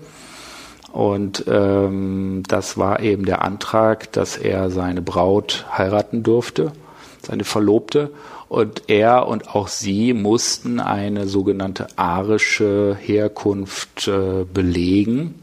Und 0.91 1.45
ähm, 1.47 2.43
das 2.47 2.77
war 2.77 2.99
eben 2.99 3.25
der 3.25 3.41
Antrag, 3.43 4.11
dass 4.11 4.37
er 4.37 4.69
seine 4.69 5.01
Braut 5.01 5.65
heiraten 5.75 6.21
durfte, 6.21 6.73
seine 7.21 7.43
Verlobte. 7.43 8.11
Und 8.49 8.83
er 8.87 9.27
und 9.27 9.55
auch 9.55 9.69
sie 9.69 10.13
mussten 10.13 10.81
eine 10.81 11.27
sogenannte 11.27 11.87
arische 11.95 12.97
Herkunft 12.99 14.09
äh, 14.09 14.43
belegen. 14.43 15.40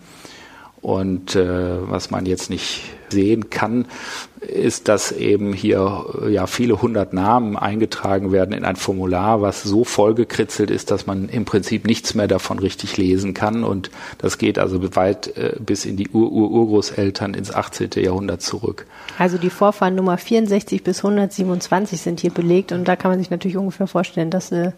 Und 0.81 1.35
äh, 1.35 1.91
was 1.91 2.11
man 2.11 2.27
jetzt 2.27 2.51
nicht 2.51 2.83
sehen 3.11 3.51
kann, 3.51 3.87
ist, 4.41 4.89
dass 4.89 5.13
eben 5.13 5.53
hier 5.53 6.05
ja 6.31 6.47
viele 6.47 6.81
hundert 6.81 7.13
Namen 7.13 7.57
eingetragen 7.57 8.31
werden 8.31 8.55
in 8.55 8.65
ein 8.65 8.77
Formular, 8.77 9.43
was 9.43 9.63
so 9.63 9.85
vollgekritzelt 9.85 10.71
ist, 10.71 10.91
dass 10.91 11.07
man 11.07 11.29
im 11.29 11.45
Prinzip 11.45 11.87
nichts 11.87 12.15
mehr 12.15 12.29
davon 12.29 12.59
richtig 12.59 12.97
lesen 12.97 13.35
kann. 13.35 13.65
Und 13.65 13.91
das 14.19 14.39
geht 14.39 14.59
also 14.59 14.95
weit 14.95 15.37
äh, 15.37 15.57
bis 15.59 15.85
in 15.85 15.97
die 15.97 16.11
Ur-Urgroßeltern 16.11 17.35
ins 17.35 17.53
18. 17.53 17.91
Jahrhundert 17.97 18.43
zurück. 18.43 18.87
Also 19.19 19.39
die 19.39 19.51
Vorfahren 19.51 19.97
Nummer 19.97 20.19
64 20.19 20.85
bis 20.85 20.99
127 20.99 22.01
sind 22.01 22.21
hier 22.21 22.31
belegt 22.31 22.73
und 22.73 22.87
da 22.87 22.95
kann 22.95 23.11
man 23.11 23.19
sich 23.19 23.31
natürlich 23.31 23.57
ungefähr 23.57 23.89
vorstellen, 23.89 24.31
dass 24.31 24.53
äh, 24.53 24.73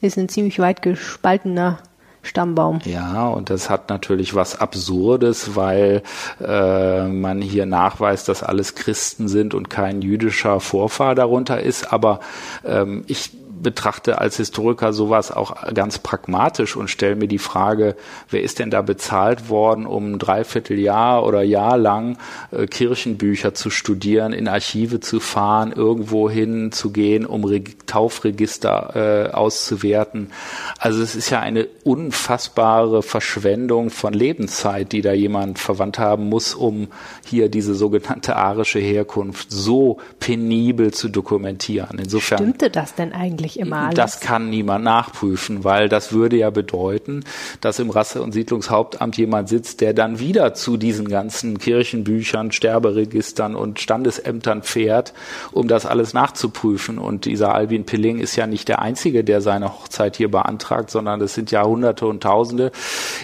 ist 0.00 0.18
ein 0.18 0.28
ziemlich 0.28 0.58
weit 0.58 0.82
gespaltener 0.82 1.78
Stammbaum. 2.26 2.80
Ja, 2.84 3.28
und 3.28 3.50
das 3.50 3.70
hat 3.70 3.88
natürlich 3.88 4.34
was 4.34 4.60
Absurdes, 4.60 5.56
weil 5.56 6.02
äh, 6.40 7.04
man 7.08 7.40
hier 7.40 7.66
nachweist, 7.66 8.28
dass 8.28 8.42
alles 8.42 8.74
Christen 8.74 9.28
sind 9.28 9.54
und 9.54 9.70
kein 9.70 10.02
jüdischer 10.02 10.60
Vorfahr 10.60 11.14
darunter 11.14 11.60
ist. 11.60 11.92
Aber 11.92 12.20
ähm, 12.64 13.04
ich 13.06 13.30
betrachte 13.62 14.20
als 14.20 14.36
Historiker 14.36 14.92
sowas 14.92 15.30
auch 15.30 15.72
ganz 15.74 15.98
pragmatisch 15.98 16.76
und 16.76 16.88
stelle 16.88 17.16
mir 17.16 17.28
die 17.28 17.38
Frage, 17.38 17.96
wer 18.30 18.42
ist 18.42 18.58
denn 18.58 18.70
da 18.70 18.82
bezahlt 18.82 19.48
worden, 19.48 19.86
um 19.86 20.12
ein 20.12 20.18
Dreivierteljahr 20.18 21.24
oder 21.24 21.42
Jahr 21.42 21.76
lang 21.78 22.18
äh, 22.50 22.66
Kirchenbücher 22.66 23.54
zu 23.54 23.70
studieren, 23.70 24.32
in 24.32 24.48
Archive 24.48 25.00
zu 25.00 25.20
fahren, 25.20 25.72
irgendwo 25.72 26.28
hin 26.30 26.72
zu 26.72 26.90
gehen, 26.90 27.26
um 27.26 27.44
Re 27.44 27.62
Taufregister 27.86 29.30
äh, 29.30 29.32
auszuwerten. 29.32 30.30
Also 30.78 31.02
es 31.02 31.16
ist 31.16 31.30
ja 31.30 31.40
eine 31.40 31.66
unfassbare 31.84 33.02
Verschwendung 33.02 33.90
von 33.90 34.12
Lebenszeit, 34.12 34.92
die 34.92 35.02
da 35.02 35.12
jemand 35.12 35.58
verwandt 35.58 35.98
haben 35.98 36.28
muss, 36.28 36.54
um 36.54 36.88
hier 37.24 37.48
diese 37.48 37.74
sogenannte 37.74 38.36
arische 38.36 38.78
Herkunft 38.78 39.50
so 39.50 39.98
penibel 40.20 40.92
zu 40.92 41.08
dokumentieren. 41.08 41.98
Insofern 41.98 42.38
Stimmte 42.38 42.70
das 42.70 42.94
denn 42.94 43.12
eigentlich? 43.12 43.55
Immer 43.58 43.76
alles. 43.76 43.94
Das 43.94 44.20
kann 44.20 44.50
niemand 44.50 44.84
nachprüfen, 44.84 45.64
weil 45.64 45.88
das 45.88 46.12
würde 46.12 46.36
ja 46.36 46.50
bedeuten, 46.50 47.24
dass 47.60 47.78
im 47.78 47.90
Rasse- 47.90 48.22
und 48.22 48.32
Siedlungshauptamt 48.32 49.16
jemand 49.16 49.48
sitzt, 49.48 49.80
der 49.80 49.94
dann 49.94 50.18
wieder 50.18 50.54
zu 50.54 50.76
diesen 50.76 51.08
ganzen 51.08 51.58
Kirchenbüchern, 51.58 52.52
Sterberegistern 52.52 53.54
und 53.54 53.80
Standesämtern 53.80 54.62
fährt, 54.62 55.12
um 55.52 55.68
das 55.68 55.86
alles 55.86 56.14
nachzuprüfen. 56.14 56.98
Und 56.98 57.24
dieser 57.24 57.54
Albin 57.54 57.84
Pilling 57.84 58.18
ist 58.18 58.36
ja 58.36 58.46
nicht 58.46 58.68
der 58.68 58.80
Einzige, 58.82 59.24
der 59.24 59.40
seine 59.40 59.72
Hochzeit 59.72 60.16
hier 60.16 60.30
beantragt, 60.30 60.90
sondern 60.90 61.20
es 61.20 61.34
sind 61.34 61.50
ja 61.50 61.64
Hunderte 61.64 62.06
und 62.06 62.22
Tausende. 62.22 62.72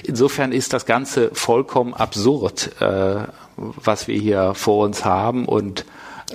Insofern 0.05 0.53
ist 0.53 0.72
das 0.72 0.87
Ganze 0.87 1.30
vollkommen 1.33 1.95
absurd, 1.95 2.70
äh, 2.80 3.24
was 3.57 4.09
wir 4.09 4.18
hier 4.18 4.55
vor 4.55 4.85
uns 4.85 5.05
haben 5.05 5.45
und 5.45 5.85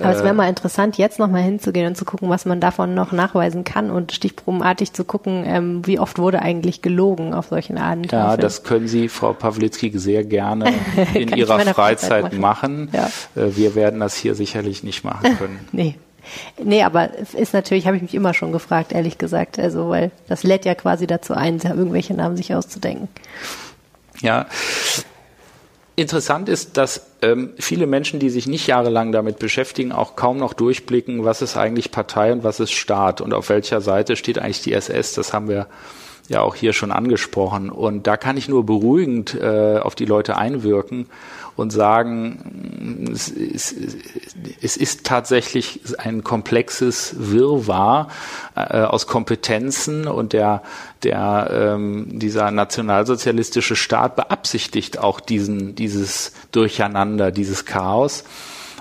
aber 0.00 0.12
es 0.12 0.22
wäre 0.22 0.30
äh, 0.30 0.36
mal 0.36 0.48
interessant, 0.48 0.98
jetzt 0.98 1.18
nochmal 1.18 1.42
hinzugehen 1.42 1.86
und 1.86 1.96
zu 1.96 2.04
gucken, 2.04 2.28
was 2.28 2.44
man 2.44 2.60
davon 2.60 2.94
noch 2.94 3.12
nachweisen 3.12 3.64
kann 3.64 3.90
und 3.90 4.12
stichprobenartig 4.12 4.92
zu 4.92 5.04
gucken, 5.04 5.44
ähm, 5.46 5.86
wie 5.86 5.98
oft 5.98 6.18
wurde 6.18 6.40
eigentlich 6.40 6.82
gelogen 6.82 7.34
auf 7.34 7.48
solchen 7.48 7.78
Abendtafeln. 7.78 8.30
Ja, 8.30 8.36
das 8.36 8.62
können 8.62 8.88
Sie, 8.88 9.08
Frau 9.08 9.32
Pawlitzki, 9.32 9.96
sehr 9.98 10.24
gerne 10.24 10.72
in 11.14 11.28
Ihrer 11.28 11.58
Freizeit, 11.60 11.74
Freizeit, 11.74 12.38
machen. 12.38 12.88
machen. 12.88 12.90
Ja. 12.92 13.10
Äh, 13.42 13.56
wir 13.56 13.74
werden 13.74 14.00
das 14.00 14.16
hier 14.16 14.34
sicherlich 14.34 14.82
nicht 14.82 15.04
machen 15.04 15.36
können. 15.38 15.58
nee. 15.72 15.96
Nee, 16.62 16.82
aber 16.82 17.16
ist 17.16 17.54
natürlich, 17.54 17.86
habe 17.86 17.96
ich 17.96 18.02
mich 18.02 18.14
immer 18.14 18.34
schon 18.34 18.52
gefragt, 18.52 18.92
ehrlich 18.92 19.16
gesagt. 19.16 19.58
Also, 19.58 19.88
weil 19.88 20.10
das 20.28 20.42
lädt 20.42 20.66
ja 20.66 20.74
quasi 20.74 21.06
dazu 21.06 21.32
ein, 21.32 21.58
irgendwelche 21.58 22.12
Namen 22.12 22.36
sich 22.36 22.54
auszudenken. 22.54 23.08
Ja, 24.20 24.46
Interessant 25.98 26.48
ist, 26.48 26.76
dass 26.76 27.08
ähm, 27.22 27.54
viele 27.58 27.88
Menschen, 27.88 28.20
die 28.20 28.30
sich 28.30 28.46
nicht 28.46 28.68
jahrelang 28.68 29.10
damit 29.10 29.40
beschäftigen, 29.40 29.90
auch 29.90 30.14
kaum 30.14 30.36
noch 30.36 30.54
durchblicken, 30.54 31.24
was 31.24 31.42
ist 31.42 31.56
eigentlich 31.56 31.90
Partei 31.90 32.32
und 32.32 32.44
was 32.44 32.60
ist 32.60 32.70
Staat 32.70 33.20
und 33.20 33.34
auf 33.34 33.48
welcher 33.48 33.80
Seite 33.80 34.14
steht 34.14 34.38
eigentlich 34.38 34.62
die 34.62 34.74
SS. 34.74 35.14
Das 35.14 35.32
haben 35.32 35.48
wir 35.48 35.66
ja 36.28 36.42
auch 36.42 36.54
hier 36.54 36.72
schon 36.72 36.92
angesprochen. 36.92 37.68
Und 37.68 38.06
da 38.06 38.16
kann 38.16 38.36
ich 38.36 38.48
nur 38.48 38.64
beruhigend 38.64 39.34
äh, 39.34 39.78
auf 39.78 39.96
die 39.96 40.04
Leute 40.04 40.36
einwirken 40.36 41.06
und 41.56 41.72
sagen, 41.72 43.08
es 43.12 43.28
ist, 43.28 43.74
es 44.62 44.76
ist 44.76 45.04
tatsächlich 45.04 45.80
ein 45.98 46.22
komplexes 46.22 47.16
Wirrwarr 47.18 48.08
äh, 48.54 48.82
aus 48.82 49.08
Kompetenzen 49.08 50.06
und 50.06 50.32
der, 50.32 50.62
der 51.04 51.50
ähm, 51.52 52.18
dieser 52.18 52.50
nationalsozialistische 52.50 53.76
Staat 53.76 54.16
beabsichtigt 54.16 54.98
auch 54.98 55.20
diesen, 55.20 55.74
dieses 55.74 56.32
Durcheinander, 56.52 57.30
dieses 57.30 57.64
Chaos 57.64 58.24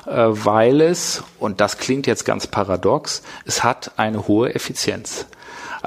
äh, 0.07 0.27
weil 0.29 0.81
es, 0.81 1.23
und 1.39 1.59
das 1.59 1.77
klingt 1.77 2.07
jetzt 2.07 2.25
ganz 2.25 2.47
paradox, 2.47 3.21
es 3.45 3.63
hat 3.63 3.91
eine 3.97 4.27
hohe 4.27 4.55
Effizienz. 4.55 5.25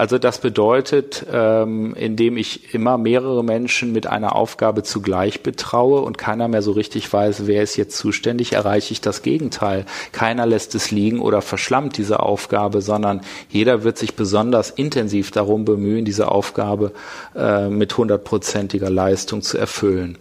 Also 0.01 0.17
das 0.17 0.39
bedeutet, 0.39 1.27
ähm, 1.31 1.93
indem 1.95 2.39
ich 2.39 2.73
immer 2.73 2.97
mehrere 2.97 3.45
Menschen 3.45 3.93
mit 3.93 4.07
einer 4.07 4.35
Aufgabe 4.35 4.83
zugleich 4.83 5.43
betraue 5.43 6.01
und 6.01 6.17
keiner 6.17 6.49
mehr 6.49 6.63
so 6.63 6.73
richtig 6.73 7.13
weiß, 7.13 7.47
wer 7.47 7.63
ist 7.63 7.77
jetzt 7.77 7.99
zuständig, 7.99 8.55
erreiche 8.55 8.95
ich 8.95 9.03
das 9.03 9.21
Gegenteil. 9.21 9.85
Keiner 10.13 10.47
lässt 10.47 10.75
es 10.75 10.91
liegen 10.91 11.21
oder 11.21 11.43
verschlammt 11.43 11.99
diese 11.99 12.21
Aufgabe, 12.21 12.81
sondern 12.81 13.21
jeder 13.51 13.85
wird 13.85 13.99
sich 13.99 14.15
besonders 14.15 14.71
intensiv 14.71 15.33
darum 15.33 15.67
bemühen, 15.67 16.07
diese 16.07 16.31
Aufgabe 16.31 16.93
äh, 17.37 17.69
mit 17.69 17.95
hundertprozentiger 17.95 18.89
Leistung 18.89 19.43
zu 19.43 19.59
erfüllen. 19.59 20.17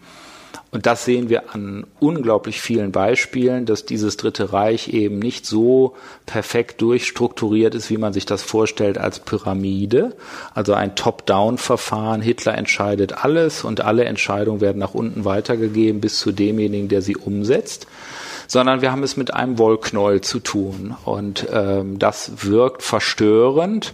Und 0.71 0.85
das 0.85 1.03
sehen 1.03 1.29
wir 1.29 1.55
an 1.55 1.87
unglaublich 1.99 2.61
vielen 2.61 2.91
Beispielen, 2.91 3.65
dass 3.65 3.85
dieses 3.85 4.17
Dritte 4.17 4.53
Reich 4.53 4.89
eben 4.89 5.17
nicht 5.17 5.47
so 5.47 5.95
perfekt 6.27 6.81
durchstrukturiert 6.81 7.73
ist, 7.73 7.89
wie 7.89 7.97
man 7.97 8.13
sich 8.13 8.27
das 8.27 8.43
vorstellt 8.43 8.99
als 8.99 9.19
Pyramide. 9.19 10.15
Also 10.53 10.73
ein 10.75 10.95
Top-Down-Verfahren. 10.95 12.21
Hitler 12.21 12.55
entscheidet 12.55 13.23
alles 13.23 13.63
und 13.63 13.81
alle 13.81 14.05
Entscheidungen 14.05 14.61
werden 14.61 14.77
nach 14.77 14.93
unten 14.93 15.25
weitergegeben 15.25 16.01
bis 16.01 16.19
zu 16.19 16.31
demjenigen, 16.31 16.87
der 16.87 17.01
sie 17.01 17.17
umsetzt 17.17 17.87
sondern 18.49 18.81
wir 18.81 18.91
haben 18.91 19.03
es 19.03 19.15
mit 19.15 19.31
einem 19.31 19.59
Wollknäuel 19.59 20.21
zu 20.21 20.39
tun. 20.39 20.95
Und 21.05 21.47
ähm, 21.53 21.99
das 21.99 22.49
wirkt 22.49 22.81
verstörend, 22.81 23.93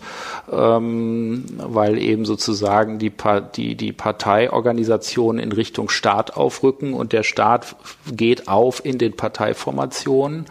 ähm, 0.49 1.43
weil 1.57 1.97
eben 1.97 2.23
sozusagen 2.23 2.97
die, 2.97 3.09
pa 3.09 3.41
die, 3.41 3.75
die 3.75 3.91
Parteiorganisationen 3.91 5.43
in 5.43 5.51
Richtung 5.51 5.89
Staat 5.89 6.37
aufrücken 6.37 6.93
und 6.93 7.11
der 7.11 7.23
Staat 7.23 7.75
geht 8.09 8.47
auf 8.47 8.83
in 8.85 8.97
den 8.97 9.17
Parteiformationen. 9.17 10.45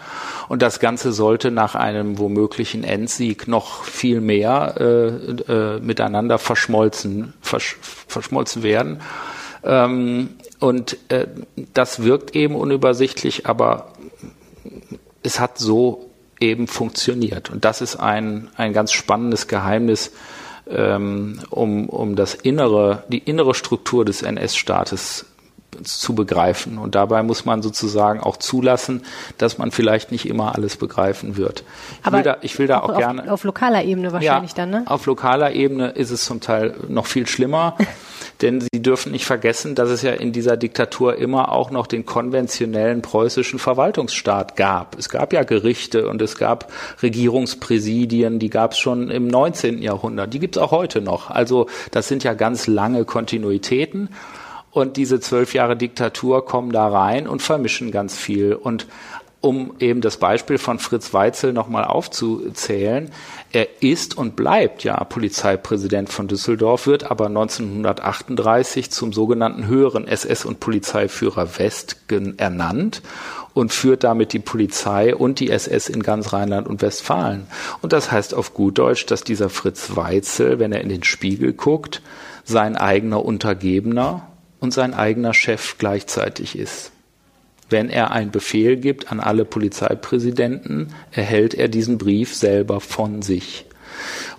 Und 0.49 0.61
das 0.61 0.81
Ganze 0.81 1.13
sollte 1.13 1.51
nach 1.51 1.75
einem 1.75 2.19
womöglichen 2.19 2.85
Endsieg 2.85 3.49
noch 3.49 3.85
viel 3.85 4.21
mehr 4.21 4.75
äh, 4.79 5.07
äh, 5.51 5.81
miteinander 5.81 6.39
verschmolzen, 6.39 7.33
versch 7.41 7.79
verschmolzen 7.81 8.63
werden. 8.63 9.01
Ähm, 9.65 10.29
und 10.61 10.97
äh, 11.09 11.27
das 11.73 12.03
wirkt 12.03 12.37
eben 12.37 12.55
unübersichtlich, 12.55 13.47
aber 13.47 13.94
es 15.23 15.41
hat 15.41 15.59
so 15.59 16.11
eben 16.41 16.67
funktioniert. 16.67 17.51
Und 17.51 17.65
das 17.65 17.81
ist 17.81 17.97
ein, 17.97 18.49
ein 18.57 18.73
ganz 18.73 18.93
spannendes 18.93 19.49
Geheimnis, 19.49 20.13
ähm, 20.69 21.41
um, 21.51 21.89
um 21.89 22.17
das 22.17 22.35
innere, 22.35 23.05
die 23.09 23.19
innere 23.19 23.55
Struktur 23.55 24.05
des 24.05 24.23
NS-Staates 24.23 25.27
zu 25.83 26.15
begreifen. 26.15 26.79
Und 26.79 26.95
dabei 26.95 27.23
muss 27.23 27.45
man 27.45 27.63
sozusagen 27.63 28.21
auch 28.21 28.37
zulassen, 28.37 29.03
dass 29.39 29.59
man 29.59 29.73
vielleicht 29.73 30.13
nicht 30.13 30.27
immer 30.27 30.55
alles 30.55 30.77
begreifen 30.77 31.37
wird. 31.37 31.65
Ich 32.01 32.07
Aber 32.07 32.19
will 32.19 32.25
da, 32.25 32.37
ich 32.43 32.59
will 32.59 32.67
da 32.67 32.81
auch 32.81 32.91
auf, 32.91 32.99
gerne. 32.99 33.33
Auf 33.33 33.45
lokaler 33.45 33.83
Ebene 33.85 34.13
wahrscheinlich 34.13 34.53
ja, 34.53 34.57
dann, 34.57 34.71
ne? 34.71 34.83
Auf 34.87 35.07
lokaler 35.07 35.53
Ebene 35.53 35.89
ist 35.91 36.11
es 36.11 36.25
zum 36.25 36.41
Teil 36.41 36.75
noch 36.89 37.07
viel 37.07 37.27
schlimmer. 37.27 37.77
Denn 38.43 38.61
Sie 38.61 38.83
dürfen 38.83 39.13
nicht 39.13 39.25
vergessen, 39.25 39.75
dass 39.75 39.91
es 39.91 40.03
ja 40.03 40.13
in 40.13 40.33
dieser 40.33 40.57
Diktatur 40.57 41.17
immer 41.17 41.53
auch 41.53 41.71
noch 41.71 41.87
den 41.87 42.05
konventionellen 42.05 43.01
preußischen 43.01 43.59
Verwaltungsstaat 43.59 44.57
gab. 44.57 44.99
Es 44.99 45.09
gab 45.09 45.33
ja 45.33 45.45
Gerichte 45.45 46.09
und 46.09 46.21
es 46.21 46.37
gab 46.37 46.73
Regierungspräsidien, 47.03 48.39
die 48.39 48.51
gab 48.51 48.73
es 48.73 48.79
schon 48.79 49.11
im 49.11 49.29
19. 49.29 49.81
Jahrhundert. 49.81 50.35
Die 50.35 50.41
gibt 50.41 50.57
es 50.57 50.63
auch 50.63 50.73
heute 50.73 51.01
noch. 51.01 51.31
Also 51.31 51.69
das 51.93 52.09
sind 52.09 52.25
ja 52.25 52.35
ganz 52.35 52.67
lange 52.67 53.05
Kontinuitäten. 53.05 54.09
Und 54.73 54.97
diese 54.97 55.21
zwölf 55.21 55.55
Jahre 55.55 55.77
Diktatur 55.77 56.45
kommen 56.45 56.73
da 56.73 56.89
rein 56.89 57.29
und 57.29 57.43
vermischen 57.43 57.93
ganz 57.93 58.19
viel. 58.19 58.55
Und 58.55 58.89
um 59.41 59.75
eben 59.79 60.01
das 60.01 60.17
Beispiel 60.17 60.57
von 60.57 60.79
Fritz 60.79 61.13
Weitzel 61.13 61.53
nochmal 61.53 61.85
aufzuzählen, 61.85 63.13
er 63.55 63.83
ist 63.83 64.19
und 64.19 64.35
bleibt 64.35 64.83
ja 64.83 65.03
Polizeipräsident 65.05 66.09
von 66.09 66.27
Düsseldorf, 66.27 66.89
wird 66.89 67.09
aber 67.09 67.27
1938 67.27 68.91
zum 68.91 69.13
sogenannten 69.13 69.69
höheren 69.69 70.09
SS- 70.09 70.45
und 70.45 70.59
Polizeiführer 70.59 71.59
West 71.59 71.99
ernannt 72.37 73.01
und 73.53 73.73
führt 73.73 74.03
damit 74.03 74.33
die 74.33 74.41
Polizei 74.41 75.15
und 75.15 75.39
die 75.39 75.51
SS 75.51 75.89
in 75.89 76.03
ganz 76.03 76.33
Rheinland 76.33 76.67
und 76.67 76.83
Westfalen. 76.83 77.47
Und 77.81 77.93
das 77.93 78.11
heißt 78.11 78.35
auf 78.35 78.55
gut 78.55 78.79
Deutsch, 78.79 79.07
dass 79.07 79.23
dieser 79.23 79.51
Fritz 79.51 79.95
Weitzel, 79.95 80.59
wenn 80.59 80.73
er 80.73 80.81
in 80.81 80.89
den 80.89 81.05
Spiegel 81.05 81.53
guckt, 81.53 82.03
sein 82.43 82.77
eigener 82.77 83.25
Untergebener 83.25 84.27
und 84.59 84.73
sein 84.75 84.95
eigener 84.95 85.33
Chef 85.33 85.79
gleichzeitig 85.79 86.59
ist. 86.59 86.91
Wenn 87.75 87.91
er 87.91 88.13
einen 88.13 88.31
Befehl 88.31 88.77
gibt 88.77 89.11
an 89.11 89.19
alle 89.19 89.45
Polizeipräsidenten, 89.45 90.95
erhält 91.11 91.55
er 91.55 91.67
diesen 91.67 91.99
Brief 91.99 92.33
selber 92.33 92.81
von 92.81 93.21
sich. 93.21 93.67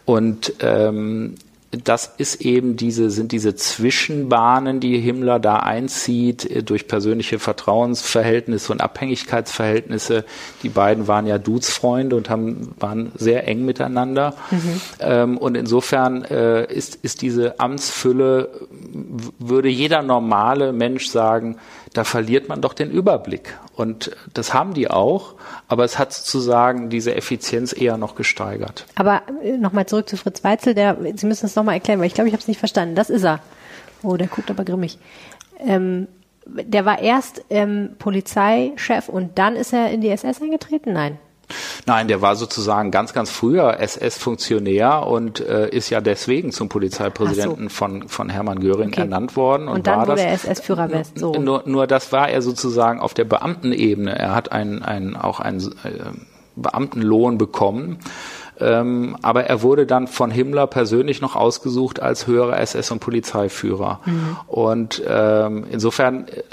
Und 0.05 0.53
ähm, 0.61 1.36
das 1.83 2.13
ist 2.17 2.39
eben 2.39 2.77
diese, 2.77 3.09
sind 3.09 3.33
diese 3.33 3.53
Zwischenbahnen, 3.53 4.79
die 4.79 4.97
Himmler 4.99 5.39
da 5.39 5.57
einzieht, 5.57 6.49
äh, 6.49 6.63
durch 6.63 6.88
persönliche 6.88 7.38
Vertrauensverhältnisse 7.38 8.71
und 8.71 8.79
Abhängigkeitsverhältnisse. 8.79 10.23
Die 10.63 10.69
beiden 10.69 11.09
waren 11.09 11.27
ja 11.27 11.38
Dudesfreunde 11.38 12.15
und 12.15 12.29
haben, 12.29 12.73
waren 12.79 13.11
sehr 13.15 13.49
eng 13.49 13.65
miteinander. 13.65 14.33
Mhm. 14.49 14.81
Ähm, 15.01 15.38
und 15.38 15.57
insofern 15.57 16.23
äh, 16.23 16.73
ist, 16.73 16.99
ist 17.01 17.21
diese 17.21 17.59
Amtsfülle, 17.59 18.49
würde 19.39 19.67
jeder 19.67 20.03
normale 20.03 20.71
Mensch 20.71 21.09
sagen, 21.09 21.57
da 21.95 22.03
verliert 22.03 22.49
man 22.49 22.61
doch 22.61 22.73
den 22.73 22.91
Überblick. 22.91 23.57
Und 23.75 24.15
das 24.33 24.53
haben 24.53 24.73
die 24.73 24.89
auch, 24.89 25.35
aber 25.67 25.85
es 25.85 25.97
hat 25.97 26.13
sozusagen 26.13 26.89
diese 26.89 27.15
Effizienz 27.15 27.73
eher 27.73 27.97
noch 27.97 28.15
gesteigert. 28.15 28.85
Aber 28.95 29.21
äh, 29.41 29.57
nochmal 29.57 29.85
zurück 29.85 30.09
zu 30.09 30.17
Fritz 30.17 30.43
Weitzel, 30.43 30.75
der, 30.75 30.97
Sie 31.15 31.25
müssen 31.25 31.45
es 31.45 31.55
nochmal 31.55 31.75
erklären, 31.75 31.99
weil 31.99 32.07
ich 32.07 32.13
glaube, 32.13 32.27
ich 32.27 32.33
habe 32.33 32.41
es 32.41 32.47
nicht 32.47 32.59
verstanden. 32.59 32.95
Das 32.95 33.09
ist 33.09 33.23
er. 33.23 33.39
Oh, 34.03 34.17
der 34.17 34.27
guckt 34.27 34.51
aber 34.51 34.65
grimmig. 34.65 34.99
Ähm, 35.59 36.07
der 36.45 36.85
war 36.85 36.99
erst 36.99 37.43
ähm, 37.49 37.95
Polizeichef 37.97 39.09
und 39.09 39.39
dann 39.39 39.55
ist 39.55 39.73
er 39.73 39.89
in 39.89 40.01
die 40.01 40.09
SS 40.09 40.41
eingetreten? 40.41 40.93
Nein. 40.93 41.17
Nein, 41.85 42.07
der 42.07 42.21
war 42.21 42.35
sozusagen 42.35 42.91
ganz, 42.91 43.13
ganz 43.13 43.29
früher 43.29 43.79
SS-Funktionär 43.79 45.05
und 45.05 45.39
äh, 45.39 45.69
ist 45.69 45.89
ja 45.89 46.01
deswegen 46.01 46.51
zum 46.51 46.69
Polizeipräsidenten 46.69 47.69
so. 47.69 47.75
von, 47.75 48.07
von 48.07 48.29
Hermann 48.29 48.59
Göring 48.59 48.89
okay. 48.89 49.01
ernannt 49.01 49.35
worden. 49.35 49.67
Und, 49.67 49.75
und 49.75 49.87
dann 49.87 49.99
war 49.99 50.07
wurde 50.07 50.23
das, 50.23 50.45
er 50.45 50.51
SS-Führer 50.51 50.91
West. 50.91 51.19
So. 51.19 51.33
Nur, 51.33 51.63
nur 51.65 51.87
das 51.87 52.11
war 52.11 52.29
er 52.29 52.41
sozusagen 52.41 52.99
auf 52.99 53.13
der 53.13 53.25
Beamtenebene. 53.25 54.17
Er 54.17 54.33
hat 54.35 54.51
ein, 54.51 54.83
ein, 54.83 55.15
auch 55.15 55.39
einen 55.39 55.61
äh, 55.83 56.11
Beamtenlohn 56.55 57.37
bekommen. 57.37 57.99
Ähm, 58.59 59.17
aber 59.21 59.45
er 59.45 59.61
wurde 59.61 59.85
dann 59.85 60.07
von 60.07 60.31
Himmler 60.31 60.67
persönlich 60.67 61.19
noch 61.21 61.35
ausgesucht 61.35 62.01
als 62.01 62.25
höherer 62.25 62.57
SS- 62.59 62.91
und 62.91 62.99
Polizeiführer. 62.99 63.99
Mhm. 64.05 64.37
Und 64.47 65.03
ähm, 65.05 65.65
insofern 65.69 66.27
äh, 66.27 66.43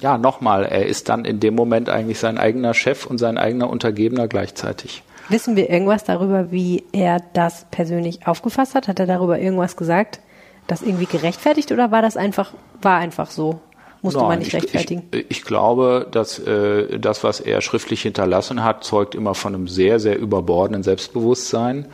ja, 0.00 0.18
nochmal, 0.18 0.64
er 0.64 0.86
ist 0.86 1.08
dann 1.08 1.24
in 1.24 1.40
dem 1.40 1.54
Moment 1.54 1.88
eigentlich 1.88 2.18
sein 2.18 2.38
eigener 2.38 2.74
Chef 2.74 3.06
und 3.06 3.18
sein 3.18 3.38
eigener 3.38 3.70
Untergebener 3.70 4.28
gleichzeitig. 4.28 5.02
Wissen 5.28 5.56
wir 5.56 5.70
irgendwas 5.70 6.04
darüber, 6.04 6.50
wie 6.50 6.84
er 6.92 7.20
das 7.32 7.66
persönlich 7.70 8.26
aufgefasst 8.26 8.74
hat? 8.74 8.88
Hat 8.88 9.00
er 9.00 9.06
darüber 9.06 9.38
irgendwas 9.38 9.76
gesagt, 9.76 10.20
das 10.66 10.82
irgendwie 10.82 11.06
gerechtfertigt 11.06 11.72
oder 11.72 11.90
war 11.90 12.02
das 12.02 12.16
einfach, 12.16 12.52
war 12.82 12.98
einfach 12.98 13.30
so? 13.30 13.60
Musste 14.02 14.20
Nein, 14.20 14.28
man 14.28 14.38
nicht 14.40 14.54
rechtfertigen? 14.54 15.04
Ich, 15.12 15.30
ich, 15.30 15.42
glaube, 15.44 16.06
dass 16.10 16.38
äh, 16.38 16.98
das, 16.98 17.24
was 17.24 17.40
er 17.40 17.62
schriftlich 17.62 18.02
hinterlassen 18.02 18.62
hat, 18.62 18.84
zeugt 18.84 19.14
immer 19.14 19.34
von 19.34 19.54
einem 19.54 19.66
sehr, 19.66 19.98
sehr 19.98 20.18
überbordenden 20.18 20.82
Selbstbewusstsein. 20.82 21.86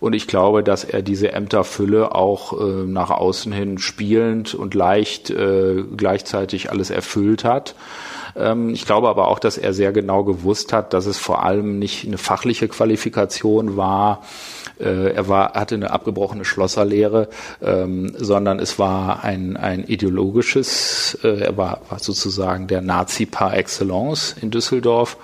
Und 0.00 0.14
ich 0.14 0.26
glaube, 0.26 0.62
dass 0.62 0.84
er 0.84 1.02
diese 1.02 1.32
Ämterfülle 1.32 2.14
auch 2.14 2.60
äh, 2.60 2.84
nach 2.84 3.10
außen 3.10 3.52
hin 3.52 3.78
spielend 3.78 4.54
und 4.54 4.74
leicht 4.74 5.30
äh, 5.30 5.84
gleichzeitig 5.96 6.70
alles 6.70 6.90
erfüllt 6.90 7.44
hat. 7.44 7.74
Ähm, 8.36 8.70
ich 8.70 8.84
glaube 8.84 9.08
aber 9.08 9.28
auch, 9.28 9.38
dass 9.38 9.58
er 9.58 9.72
sehr 9.72 9.92
genau 9.92 10.24
gewusst 10.24 10.72
hat, 10.72 10.92
dass 10.92 11.06
es 11.06 11.18
vor 11.18 11.44
allem 11.44 11.78
nicht 11.78 12.06
eine 12.06 12.18
fachliche 12.18 12.68
Qualifikation 12.68 13.76
war, 13.76 14.22
äh, 14.78 15.12
er 15.12 15.28
war, 15.28 15.54
hatte 15.54 15.74
eine 15.74 15.90
abgebrochene 15.90 16.44
Schlosserlehre, 16.44 17.28
ähm, 17.62 18.12
sondern 18.18 18.58
es 18.58 18.78
war 18.78 19.24
ein, 19.24 19.56
ein 19.56 19.84
ideologisches, 19.84 21.18
äh, 21.22 21.40
er 21.40 21.56
war, 21.56 21.80
war 21.88 21.98
sozusagen 21.98 22.66
der 22.66 22.82
Nazi 22.82 23.26
par 23.26 23.56
excellence 23.56 24.36
in 24.40 24.50
Düsseldorf 24.50 25.16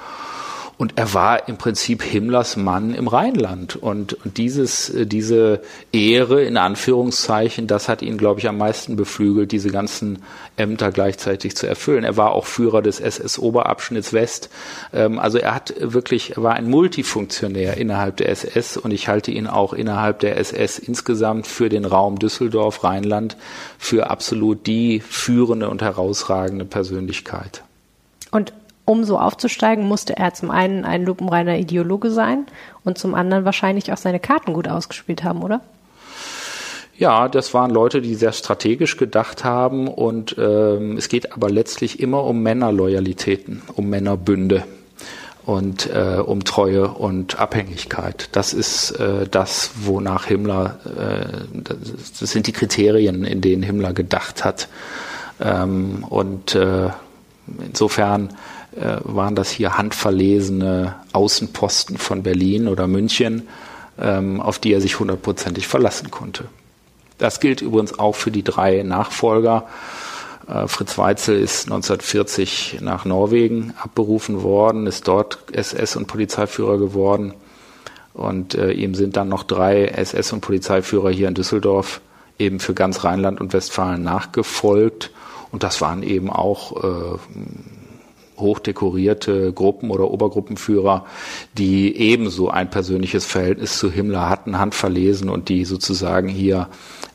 und 0.83 0.95
er 0.97 1.15
war 1.15 1.49
im 1.49 1.59
Prinzip 1.59 2.03
Himmlers 2.03 2.57
Mann 2.57 2.93
im 2.93 3.07
Rheinland. 3.07 3.77
Und, 3.77 4.15
und 4.25 4.37
dieses, 4.37 4.91
äh, 4.91 5.07
diese 5.07 5.63
Ehre 5.93 6.43
in 6.43 6.57
Anführungszeichen, 6.57 7.69
das 7.69 7.89
hat 7.89 8.03
ihn, 8.03 8.19
glaube 8.19 8.41
ich, 8.41 8.49
am 8.49 8.59
meisten 8.59 8.97
beflügelt, 8.97 9.53
diese 9.53 9.71
ganzen 9.71 10.25
Ämter 10.57 10.91
gleichzeitig 10.91 11.55
zu 11.55 11.69
erfüllen. 11.69 12.03
Er 12.03 12.17
war 12.17 12.33
auch 12.33 12.47
Führer 12.47 12.83
des 12.83 12.99
SS-Oberabschnitts 12.99 14.13
West. 14.13 14.51
Ähm, 14.93 15.21
also 15.21 15.39
er 15.39 15.55
hat 15.55 15.73
wirklich, 15.79 16.37
er 16.37 16.43
war 16.43 16.55
ein 16.55 16.69
Multifunktionär 16.69 17.77
innerhalb 17.77 18.17
der 18.17 18.31
SS 18.31 18.77
und 18.77 18.91
ich 18.91 19.07
halte 19.07 19.31
ihn 19.31 19.47
auch 19.47 19.75
innerhalb 19.75 20.19
der 20.19 20.37
SS 20.37 20.81
insgesamt 20.81 21.47
für 21.47 21.69
den 21.69 21.85
Raum 21.85 22.19
Düsseldorf, 22.19 22.83
Rheinland, 22.83 23.37
für 23.79 24.11
absolut 24.11 24.67
die 24.67 24.99
führende 24.99 25.71
und 25.71 25.81
herausragende 25.81 26.65
Persönlichkeit. 26.65 27.63
Und 28.33 28.53
um 28.85 29.05
so 29.05 29.19
aufzusteigen, 29.19 29.87
musste 29.87 30.17
er 30.17 30.35
zum 30.35 30.51
einen 30.51 30.85
ein 30.85 31.05
lupenreiner 31.05 31.59
Ideologe 31.59 32.11
sein 32.11 32.47
und 32.85 32.99
zum 32.99 33.15
anderen 33.15 33.45
wahrscheinlich 33.45 33.93
auch 33.93 33.97
seine 33.97 34.21
Karten 34.21 34.53
gut 34.53 34.69
ausgespielt 34.69 35.25
haben, 35.25 35.43
oder? 35.43 35.61
Ja, 36.97 37.29
das 37.29 37.55
waren 37.55 37.71
Leute, 37.71 38.01
die 38.01 38.15
sehr 38.15 38.33
strategisch 38.33 38.97
gedacht 38.97 39.45
haben 39.45 39.89
und 39.89 40.37
ähm, 40.39 40.97
es 40.97 41.09
geht 41.09 41.33
aber 41.33 41.51
letztlich 41.51 42.01
immer 42.01 42.25
um 42.25 42.43
Männerloyalitäten, 42.43 43.63
um 43.75 43.89
Männerbünde 43.89 44.65
und 45.45 45.91
äh, 45.93 46.19
um 46.25 46.45
Treue 46.45 46.89
und 46.89 47.41
Abhängigkeit. 47.41 48.29
Das 48.33 48.53
ist 48.53 48.93
äh, 48.93 49.27
das, 49.29 49.73
wonach 49.83 50.27
Himmler, 50.27 50.79
äh, 50.85 51.71
das 52.21 52.31
sind 52.31 52.47
die 52.47 52.53
Kriterien, 52.53 53.25
in 53.25 53.41
denen 53.41 53.63
Himmler 53.63 53.93
gedacht 53.93 54.45
hat 54.45 54.69
Ähm, 55.43 56.05
und 56.09 56.55
äh, 56.55 56.91
insofern 57.67 58.31
äh, 58.77 58.99
waren 59.03 59.35
das 59.35 59.51
hier 59.51 59.77
handverlesene 59.77 60.97
Außenposten 61.13 61.99
von 61.99 62.23
Berlin 62.23 62.69
oder 62.69 62.87
München, 62.87 63.49
ähm, 63.99 64.41
auf 64.41 64.59
die 64.59 64.73
er 64.73 64.81
sich 64.81 64.99
hundertprozentig 64.99 65.67
verlassen 65.69 66.11
konnte. 66.11 66.45
Das 67.19 67.41
gilt 67.41 67.61
übrigens 67.61 67.99
auch 67.99 68.15
für 68.15 68.31
die 68.31 68.43
drei 68.43 68.83
Nachfolger. 68.83 69.67
Äh, 70.49 70.67
Fritz 70.67 70.99
Weitzel 70.99 71.39
ist 71.39 71.67
1940 71.67 72.79
nach 72.81 73.05
Norwegen 73.05 73.75
abberufen 73.81 74.43
worden, 74.43 74.87
ist 74.87 75.07
dort 75.07 75.39
SS- 75.53 75.97
und 75.97 76.07
Polizeiführer 76.07 76.79
geworden. 76.79 77.35
Und 78.15 78.55
äh, 78.55 78.73
ihm 78.73 78.95
sind 78.95 79.17
dann 79.17 79.29
noch 79.29 79.43
drei 79.43 79.87
SS- 79.87 80.33
und 80.33 80.41
Polizeiführer 80.41 81.11
hier 81.11 81.29
in 81.29 81.35
Düsseldorf 81.35 82.01
eben 82.39 82.61
für 82.61 82.75
ganz 82.75 83.05
Rheinland 83.05 83.41
und 83.41 83.53
Westfalen 83.53 84.03
nachgefolgt. 84.03 85.11
Und 85.51 85.63
das 85.63 85.81
waren 85.81 86.03
eben 86.03 86.31
auch 86.31 86.83
äh, 86.83 87.19
hochdekorierte 88.37 89.53
Gruppen 89.53 89.91
oder 89.91 90.11
Obergruppenführer, 90.11 91.07
die 91.59 91.97
ebenso 91.97 92.51
ein 92.51 92.71
persönliches 92.71 93.25
Verhältnis 93.25 93.79
zu 93.79 93.91
Himmler 93.91 94.29
hatten, 94.29 94.59
handverlesen 94.59 95.29
und 95.29 95.49
die 95.49 95.65
sozusagen 95.65 96.29
hier 96.29 96.69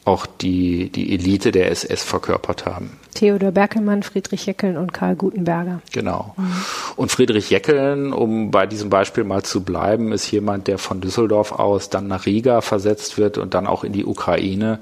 auch 0.05 0.25
die, 0.25 0.89
die 0.89 1.13
Elite 1.13 1.51
der 1.51 1.69
SS 1.69 2.03
verkörpert 2.03 2.65
haben. 2.65 2.91
Theodor 3.13 3.51
Berkelmann, 3.51 4.03
Friedrich 4.03 4.45
Jeckeln 4.45 4.77
und 4.77 4.93
Karl 4.93 5.15
Gutenberger. 5.15 5.81
Genau. 5.91 6.35
Mhm. 6.37 6.53
Und 6.95 7.11
Friedrich 7.11 7.49
Jeckeln, 7.49 8.13
um 8.13 8.51
bei 8.51 8.67
diesem 8.67 8.89
Beispiel 8.91 9.23
mal 9.23 9.41
zu 9.43 9.63
bleiben, 9.63 10.11
ist 10.11 10.29
jemand, 10.31 10.67
der 10.67 10.77
von 10.77 11.01
Düsseldorf 11.01 11.51
aus 11.51 11.89
dann 11.89 12.07
nach 12.07 12.27
Riga 12.27 12.61
versetzt 12.61 13.17
wird 13.17 13.39
und 13.39 13.55
dann 13.55 13.65
auch 13.65 13.83
in 13.83 13.91
die 13.91 14.05
Ukraine 14.05 14.79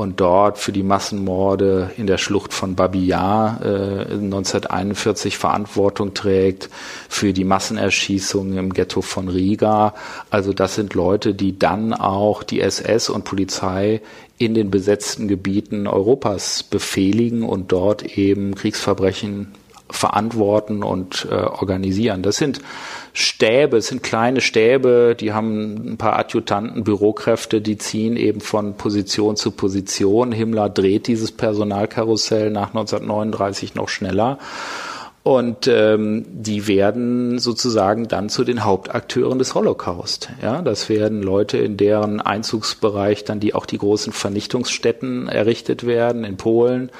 und 0.00 0.18
dort 0.18 0.56
für 0.56 0.72
die 0.72 0.82
Massenmorde 0.82 1.90
in 1.98 2.06
der 2.06 2.16
Schlucht 2.16 2.54
von 2.54 2.74
Babi 2.74 3.04
Yar 3.04 3.60
äh, 3.62 4.14
1941 4.14 5.36
Verantwortung 5.36 6.14
trägt, 6.14 6.70
für 7.10 7.34
die 7.34 7.44
Massenerschießungen 7.44 8.56
im 8.56 8.72
Ghetto 8.72 9.02
von 9.02 9.28
Riga. 9.28 9.94
Also 10.30 10.54
das 10.54 10.74
sind 10.74 10.94
Leute, 10.94 11.34
die 11.34 11.58
dann 11.58 11.92
auch 11.92 12.42
die 12.42 12.62
SS 12.62 13.10
und 13.10 13.24
Polizei 13.24 14.00
in 14.38 14.54
den 14.54 14.70
besetzten 14.70 15.28
Gebieten 15.28 15.86
Europas 15.86 16.62
befehligen 16.62 17.42
und 17.42 17.70
dort 17.70 18.16
eben 18.16 18.54
Kriegsverbrechen 18.54 19.48
verantworten 19.90 20.82
und 20.82 21.28
äh, 21.30 21.34
organisieren. 21.34 22.22
Das 22.22 22.36
sind 22.36 22.62
Stäbe, 23.12 23.78
es 23.78 23.88
sind 23.88 24.02
kleine 24.02 24.40
Stäbe, 24.40 25.16
die 25.18 25.32
haben 25.32 25.92
ein 25.92 25.96
paar 25.98 26.18
Adjutanten, 26.18 26.84
Bürokräfte, 26.84 27.60
die 27.60 27.78
ziehen 27.78 28.16
eben 28.16 28.40
von 28.40 28.74
Position 28.74 29.36
zu 29.36 29.50
Position. 29.50 30.32
Himmler 30.32 30.68
dreht 30.68 31.06
dieses 31.06 31.32
Personalkarussell 31.32 32.50
nach 32.50 32.68
1939 32.68 33.74
noch 33.74 33.88
schneller. 33.88 34.38
Und 35.22 35.68
ähm, 35.68 36.24
die 36.28 36.66
werden 36.66 37.38
sozusagen 37.38 38.08
dann 38.08 38.30
zu 38.30 38.42
den 38.42 38.64
Hauptakteuren 38.64 39.38
des 39.38 39.54
Holocaust. 39.54 40.30
Ja, 40.40 40.62
das 40.62 40.88
werden 40.88 41.22
Leute, 41.22 41.58
in 41.58 41.76
deren 41.76 42.22
Einzugsbereich 42.22 43.24
dann 43.24 43.38
die 43.38 43.54
auch 43.54 43.66
die 43.66 43.76
großen 43.76 44.14
Vernichtungsstätten 44.14 45.28
errichtet 45.28 45.84
werden 45.84 46.24
in 46.24 46.38
Polen 46.38 46.90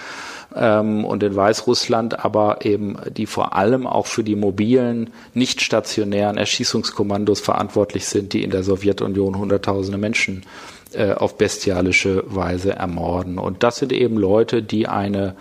ähm, 0.55 1.05
und 1.05 1.23
in 1.23 1.35
Weißrussland, 1.35 2.25
aber 2.25 2.65
eben 2.65 2.97
die 3.11 3.27
vor 3.27 3.57
allem 3.57 3.87
auch 3.87 4.07
für 4.07 4.25
die 4.25 4.37
mobilen, 4.37 5.11
nicht 5.35 5.61
stationären 5.61 6.37
Erschießungskommandos 6.37 7.41
verantwortlich 7.41 8.07
sind, 8.07 8.33
die 8.33 8.43
in 8.43 8.51
der 8.51 8.63
Sowjetunion 8.63 9.39
Hunderttausende 9.39 9.99
Menschen 9.99 10.45
äh, 10.93 11.13
auf 11.13 11.37
bestialische 11.37 12.25
Weise 12.27 12.75
ermorden. 12.75 13.39
Und 13.39 13.63
das 13.63 13.77
sind 13.77 13.93
eben 13.93 14.17
Leute, 14.17 14.63
die 14.63 14.89
eine 14.89 15.35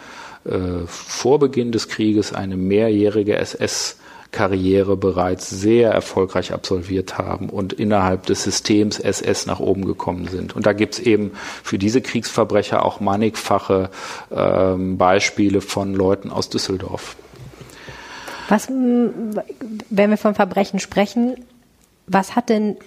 äh, 0.46 0.86
vor 0.88 1.40
Beginn 1.40 1.72
des 1.72 1.88
Krieges 1.88 2.34
eine 2.34 2.58
mehrjährige 2.58 3.36
SS 3.38 3.99
Karriere 4.32 4.96
bereits 4.96 5.50
sehr 5.50 5.92
erfolgreich 5.92 6.54
absolviert 6.54 7.18
haben 7.18 7.50
und 7.50 7.74
innerhalb 7.74 8.26
des 8.28 8.44
Systems 8.44 9.00
SS 9.00 9.48
nach 9.48 9.60
oben 9.60 9.86
gekommen 9.86 10.28
sind. 10.28 10.56
Und 10.56 10.66
da 10.66 10.74
gibt's 10.74 11.00
eben 11.00 11.32
für 11.64 11.80
diese 11.80 12.02
Kriegsverbrecher 12.02 12.86
auch 12.86 13.00
mannigfache 13.00 13.90
ähm, 14.32 14.98
Beispiele 14.98 15.62
von 15.62 15.96
Leuten 15.96 16.30
aus 16.30 16.50
Düsseldorf. 16.50 17.16
Was, 18.50 18.68
wenn 18.70 20.10
wir 20.10 20.18
von 20.18 20.36
Verbrechen 20.36 20.80
sprechen, 20.80 21.36
was 22.08 22.36
hat 22.36 22.50
denn 22.50 22.78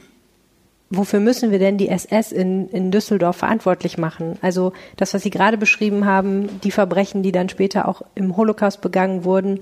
wofür 0.93 1.21
müssen 1.21 1.51
wir 1.51 1.59
denn 1.59 1.79
die 1.79 1.89
SS 1.89 2.33
in, 2.33 2.69
in 2.69 2.91
Düsseldorf 2.91 3.37
verantwortlich 3.37 3.97
machen? 3.97 4.39
Also 4.43 4.73
das, 4.97 5.15
was 5.15 5.23
Sie 5.23 5.31
gerade 5.31 5.57
beschrieben 5.57 6.05
haben, 6.05 6.61
die 6.61 6.71
Verbrechen, 6.71 7.23
die 7.23 7.33
dann 7.33 7.49
später 7.49 7.89
auch 7.89 8.03
im 8.15 8.37
Holocaust 8.37 8.83
begangen 8.83 9.25
wurden, 9.25 9.61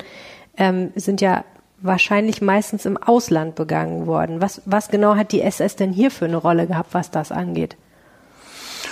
ähm, 0.57 0.91
sind 0.97 1.21
ja 1.21 1.45
wahrscheinlich 1.83 2.43
meistens 2.43 2.85
im 2.87 2.97
Ausland 2.97 3.55
begangen 3.55 4.07
worden. 4.07 4.41
Was, 4.41 4.63
was 4.65 4.89
genau 4.89 5.17
hat 5.17 5.33
die 5.33 5.43
SS 5.43 5.77
denn 5.77 5.93
hier 5.93 6.11
für 6.11 6.27
eine 6.27 6.37
Rolle 6.37 6.67
gehabt, 6.67 6.93
was 6.93 7.11
das 7.11 7.33
angeht? 7.33 7.77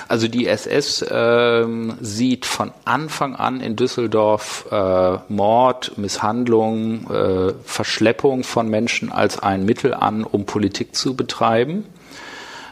Also 0.07 0.27
die 0.27 0.47
SS 0.47 1.05
ähm, 1.11 1.95
sieht 2.01 2.47
von 2.47 2.73
Anfang 2.87 3.37
an 3.37 3.61
in 3.61 3.77
Düsseldorf 3.77 4.67
äh, 4.71 5.19
Mord, 5.29 5.99
Misshandlung, 5.99 7.11
äh, 7.11 7.53
Verschleppung 7.65 8.43
von 8.43 8.69
Menschen 8.69 9.13
als 9.13 9.39
ein 9.39 9.67
Mittel 9.67 9.93
an, 9.93 10.25
um 10.25 10.47
Politik 10.47 10.95
zu 10.95 11.15
betreiben. 11.15 11.85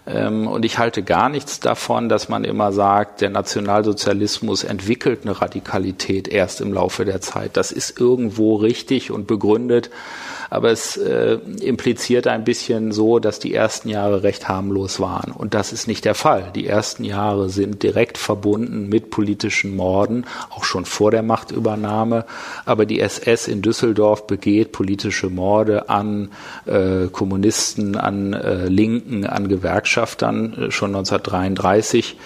Ähm, 0.07 0.46
und 0.46 0.64
ich 0.64 0.78
halte 0.78 1.02
gar 1.02 1.28
nichts 1.28 1.61
davon, 1.61 2.09
dass 2.09 2.28
man 2.28 2.44
immer 2.44 2.72
sagt, 2.72 3.20
der 3.20 3.30
Nationalsozialismus 3.30 4.64
entwickelt 4.64 5.20
eine 5.24 5.40
Radikalität 5.40 6.28
erst 6.28 6.61
im 6.61 6.72
Laufe 6.72 7.04
der 7.04 7.20
Zeit. 7.20 7.57
Das 7.57 7.72
ist 7.72 7.98
irgendwo 7.98 8.57
richtig 8.57 9.11
und 9.11 9.26
begründet 9.26 9.90
aber 10.51 10.70
es 10.70 10.97
äh, 10.97 11.38
impliziert 11.61 12.26
ein 12.26 12.44
bisschen 12.44 12.92
so, 12.92 13.18
dass 13.18 13.38
die 13.38 13.55
ersten 13.55 13.88
Jahre 13.88 14.22
recht 14.22 14.49
harmlos 14.49 15.01
waren. 15.01 15.32
Und 15.32 15.55
das 15.55 15.72
ist 15.72 15.86
nicht 15.86 16.05
der 16.05 16.14
Fall. 16.14 16.53
Die 16.55 16.66
ersten 16.66 17.05
Jahre 17.05 17.49
sind 17.49 17.82
direkt 17.82 18.18
verbunden 18.18 18.88
mit 18.88 19.11
politischen 19.11 19.76
Morden, 19.76 20.24
auch 20.51 20.64
schon 20.64 20.84
vor 20.84 21.11
der 21.11 21.22
Machtübernahme. 21.22 22.24
Aber 22.64 22.86
die 22.86 23.01
SS 23.01 23.49
in 23.49 23.62
Düsseldorf 23.62 24.26
begeht 24.26 24.72
politische 24.72 25.30
Morde 25.30 25.88
an 25.88 26.30
äh, 26.66 27.07
Kommunisten, 27.09 27.97
an 27.97 28.32
äh, 28.32 28.66
Linken, 28.66 29.26
an 29.26 29.49
Gewerkschaftern 29.49 30.53
äh, 30.53 30.70
schon 30.70 30.94
1933. 30.94 32.16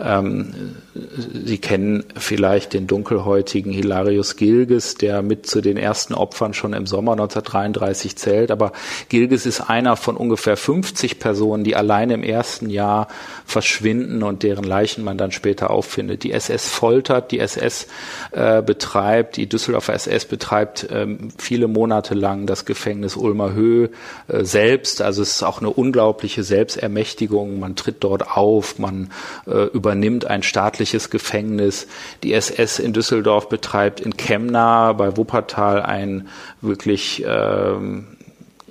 Ähm, 0.00 0.76
Sie 0.94 1.58
kennen 1.58 2.04
vielleicht 2.16 2.72
den 2.72 2.86
dunkelhäutigen 2.86 3.72
Hilarius 3.72 4.36
Gilges, 4.36 4.94
der 4.94 5.22
mit 5.22 5.46
zu 5.46 5.60
den 5.60 5.76
ersten 5.76 6.14
Opfern 6.14 6.54
schon 6.54 6.72
im 6.72 6.86
Sommer 6.86 7.12
1933 7.12 8.16
zählt. 8.16 8.50
Aber 8.50 8.72
Gilges 9.08 9.46
ist 9.46 9.60
einer 9.60 9.96
von 9.96 10.16
ungefähr 10.16 10.56
50 10.56 11.18
Personen, 11.18 11.64
die 11.64 11.76
allein 11.76 12.10
im 12.10 12.22
ersten 12.22 12.70
Jahr 12.70 13.08
verschwinden 13.48 14.22
und 14.22 14.42
deren 14.42 14.62
Leichen 14.62 15.02
man 15.02 15.16
dann 15.16 15.32
später 15.32 15.70
auffindet. 15.70 16.22
Die 16.22 16.32
SS 16.32 16.68
foltert, 16.68 17.32
die 17.32 17.38
SS 17.38 17.86
äh, 18.32 18.60
betreibt, 18.60 19.38
die 19.38 19.48
Düsseldorfer 19.48 19.94
SS 19.94 20.26
betreibt 20.26 20.86
ähm, 20.90 21.30
viele 21.38 21.66
Monate 21.66 22.12
lang 22.12 22.46
das 22.46 22.66
Gefängnis 22.66 23.16
Ulmer 23.16 23.54
Höhe 23.54 23.88
äh, 24.28 24.44
selbst. 24.44 25.00
Also 25.00 25.22
es 25.22 25.36
ist 25.36 25.42
auch 25.42 25.60
eine 25.60 25.70
unglaubliche 25.70 26.42
Selbstermächtigung. 26.42 27.58
Man 27.58 27.74
tritt 27.74 28.04
dort 28.04 28.36
auf, 28.36 28.78
man 28.78 29.10
äh, 29.46 29.64
übernimmt 29.68 30.26
ein 30.26 30.42
staatliches 30.42 31.08
Gefängnis. 31.08 31.86
Die 32.22 32.34
SS 32.34 32.78
in 32.78 32.92
Düsseldorf 32.92 33.48
betreibt 33.48 34.00
in 34.00 34.14
Chemnat 34.18 34.98
bei 34.98 35.16
Wuppertal 35.16 35.80
ein 35.80 36.28
wirklich 36.60 37.24
ähm, 37.26 38.17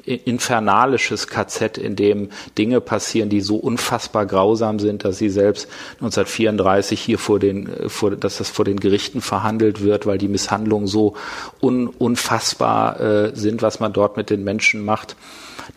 infernalisches 0.08 1.28
KZ, 1.28 1.78
in 1.78 1.95
dem 1.95 2.30
Dinge 2.58 2.82
passieren, 2.82 3.30
die 3.30 3.41
so 3.41 3.58
unfassbar 3.58 4.26
grausam 4.26 4.80
sind, 4.80 5.03
dass 5.03 5.18
sie 5.18 5.30
selbst 5.30 5.68
1934 5.95 6.99
hier 6.99 7.20
vor 7.20 7.39
den, 7.39 7.70
vor, 7.88 8.12
dass 8.16 8.38
das 8.38 8.49
vor 8.49 8.66
den 8.66 8.80
Gerichten 8.80 9.22
verhandelt 9.22 9.84
wird, 9.84 10.05
weil 10.05 10.18
die 10.18 10.30
Misshandlungen 10.30 10.88
so 10.88 11.16
un, 11.62 11.88
unfassbar 11.88 12.99
äh, 12.99 13.36
sind, 13.36 13.62
was 13.62 13.80
man 13.80 13.93
dort 13.93 14.18
mit 14.18 14.30
den 14.30 14.43
Menschen 14.43 14.84
macht. 14.86 15.16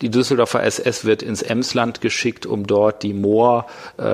Die 0.01 0.09
Düsseldorfer 0.09 0.63
SS 0.63 1.05
wird 1.05 1.21
ins 1.21 1.41
Emsland 1.41 2.01
geschickt, 2.01 2.45
um 2.45 2.65
dort 2.65 3.03
die 3.03 3.13
Moor-KZs 3.13 4.07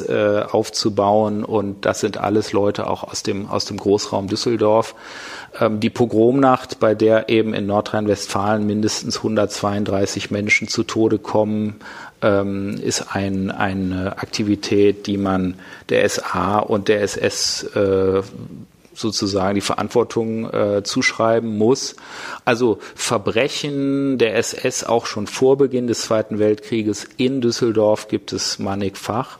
äh, 0.00 0.14
äh, 0.14 0.42
aufzubauen. 0.44 1.44
Und 1.44 1.84
das 1.84 2.00
sind 2.00 2.16
alles 2.18 2.52
Leute 2.52 2.88
auch 2.88 3.04
aus 3.04 3.22
dem, 3.22 3.48
aus 3.50 3.64
dem 3.64 3.76
Großraum 3.78 4.28
Düsseldorf. 4.28 4.94
Ähm, 5.60 5.80
die 5.80 5.90
Pogromnacht, 5.90 6.80
bei 6.80 6.94
der 6.94 7.28
eben 7.28 7.54
in 7.54 7.66
Nordrhein-Westfalen 7.66 8.66
mindestens 8.66 9.18
132 9.18 10.30
Menschen 10.30 10.68
zu 10.68 10.82
Tode 10.82 11.18
kommen, 11.18 11.76
ähm, 12.22 12.80
ist 12.82 13.14
ein, 13.14 13.50
eine 13.50 14.18
Aktivität, 14.18 15.06
die 15.06 15.18
man 15.18 15.54
der 15.88 16.08
SA 16.08 16.58
und 16.58 16.88
der 16.88 17.02
SS 17.02 17.64
äh, 17.74 18.22
sozusagen 18.94 19.56
die 19.56 19.60
Verantwortung 19.60 20.52
äh, 20.52 20.82
zuschreiben 20.84 21.58
muss. 21.58 21.96
Also 22.44 22.78
Verbrechen 22.94 24.18
der 24.18 24.36
SS 24.36 24.84
auch 24.84 25.06
schon 25.06 25.26
vor 25.26 25.58
Beginn 25.58 25.86
des 25.86 26.02
Zweiten 26.02 26.38
Weltkrieges 26.38 27.06
in 27.16 27.40
Düsseldorf 27.40 28.08
gibt 28.08 28.32
es 28.32 28.58
mannigfach. 28.58 29.38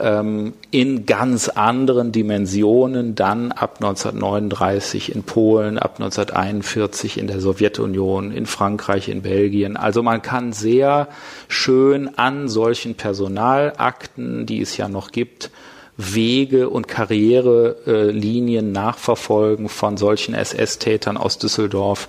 Ähm, 0.00 0.54
in 0.70 1.06
ganz 1.06 1.48
anderen 1.48 2.12
Dimensionen 2.12 3.14
dann 3.14 3.52
ab 3.52 3.76
1939 3.76 5.14
in 5.14 5.22
Polen, 5.22 5.78
ab 5.78 5.96
1941 5.98 7.18
in 7.18 7.26
der 7.26 7.40
Sowjetunion, 7.40 8.32
in 8.32 8.46
Frankreich, 8.46 9.08
in 9.08 9.22
Belgien. 9.22 9.76
Also 9.76 10.02
man 10.02 10.22
kann 10.22 10.52
sehr 10.52 11.08
schön 11.48 12.18
an 12.18 12.48
solchen 12.48 12.94
Personalakten, 12.94 14.46
die 14.46 14.60
es 14.60 14.76
ja 14.76 14.88
noch 14.88 15.12
gibt, 15.12 15.50
Wege 15.96 16.70
und 16.70 16.88
Karrierelinien 16.88 18.72
nachverfolgen 18.72 19.68
von 19.68 19.96
solchen 19.96 20.34
SS-Tätern 20.34 21.16
aus 21.16 21.38
Düsseldorf, 21.38 22.08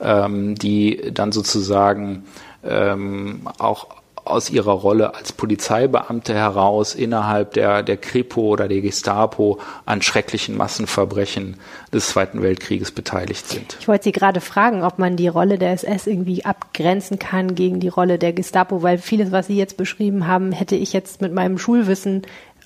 ähm, 0.00 0.56
die 0.56 1.12
dann 1.12 1.30
sozusagen 1.30 2.24
ähm, 2.64 3.42
auch 3.58 3.99
aus 4.30 4.50
ihrer 4.50 4.72
Rolle 4.72 5.14
als 5.14 5.32
Polizeibeamte 5.32 6.34
heraus 6.34 6.94
innerhalb 6.94 7.54
der, 7.54 7.82
der 7.82 7.96
Kripo 7.96 8.42
oder 8.42 8.68
der 8.68 8.80
Gestapo 8.80 9.58
an 9.86 10.02
schrecklichen 10.02 10.56
Massenverbrechen 10.56 11.56
des 11.92 12.08
Zweiten 12.08 12.42
Weltkrieges 12.42 12.92
beteiligt 12.92 13.48
sind. 13.48 13.76
Ich 13.80 13.88
wollte 13.88 14.04
Sie 14.04 14.12
gerade 14.12 14.40
fragen, 14.40 14.82
ob 14.82 14.98
man 14.98 15.16
die 15.16 15.28
Rolle 15.28 15.58
der 15.58 15.72
SS 15.72 16.06
irgendwie 16.06 16.44
abgrenzen 16.44 17.18
kann 17.18 17.54
gegen 17.54 17.80
die 17.80 17.88
Rolle 17.88 18.18
der 18.18 18.32
Gestapo, 18.32 18.82
weil 18.82 18.98
vieles, 18.98 19.32
was 19.32 19.46
Sie 19.46 19.56
jetzt 19.56 19.76
beschrieben 19.76 20.26
haben, 20.26 20.52
hätte 20.52 20.76
ich 20.76 20.92
jetzt 20.92 21.20
mit 21.20 21.32
meinem 21.32 21.58
Schulwissen 21.58 22.22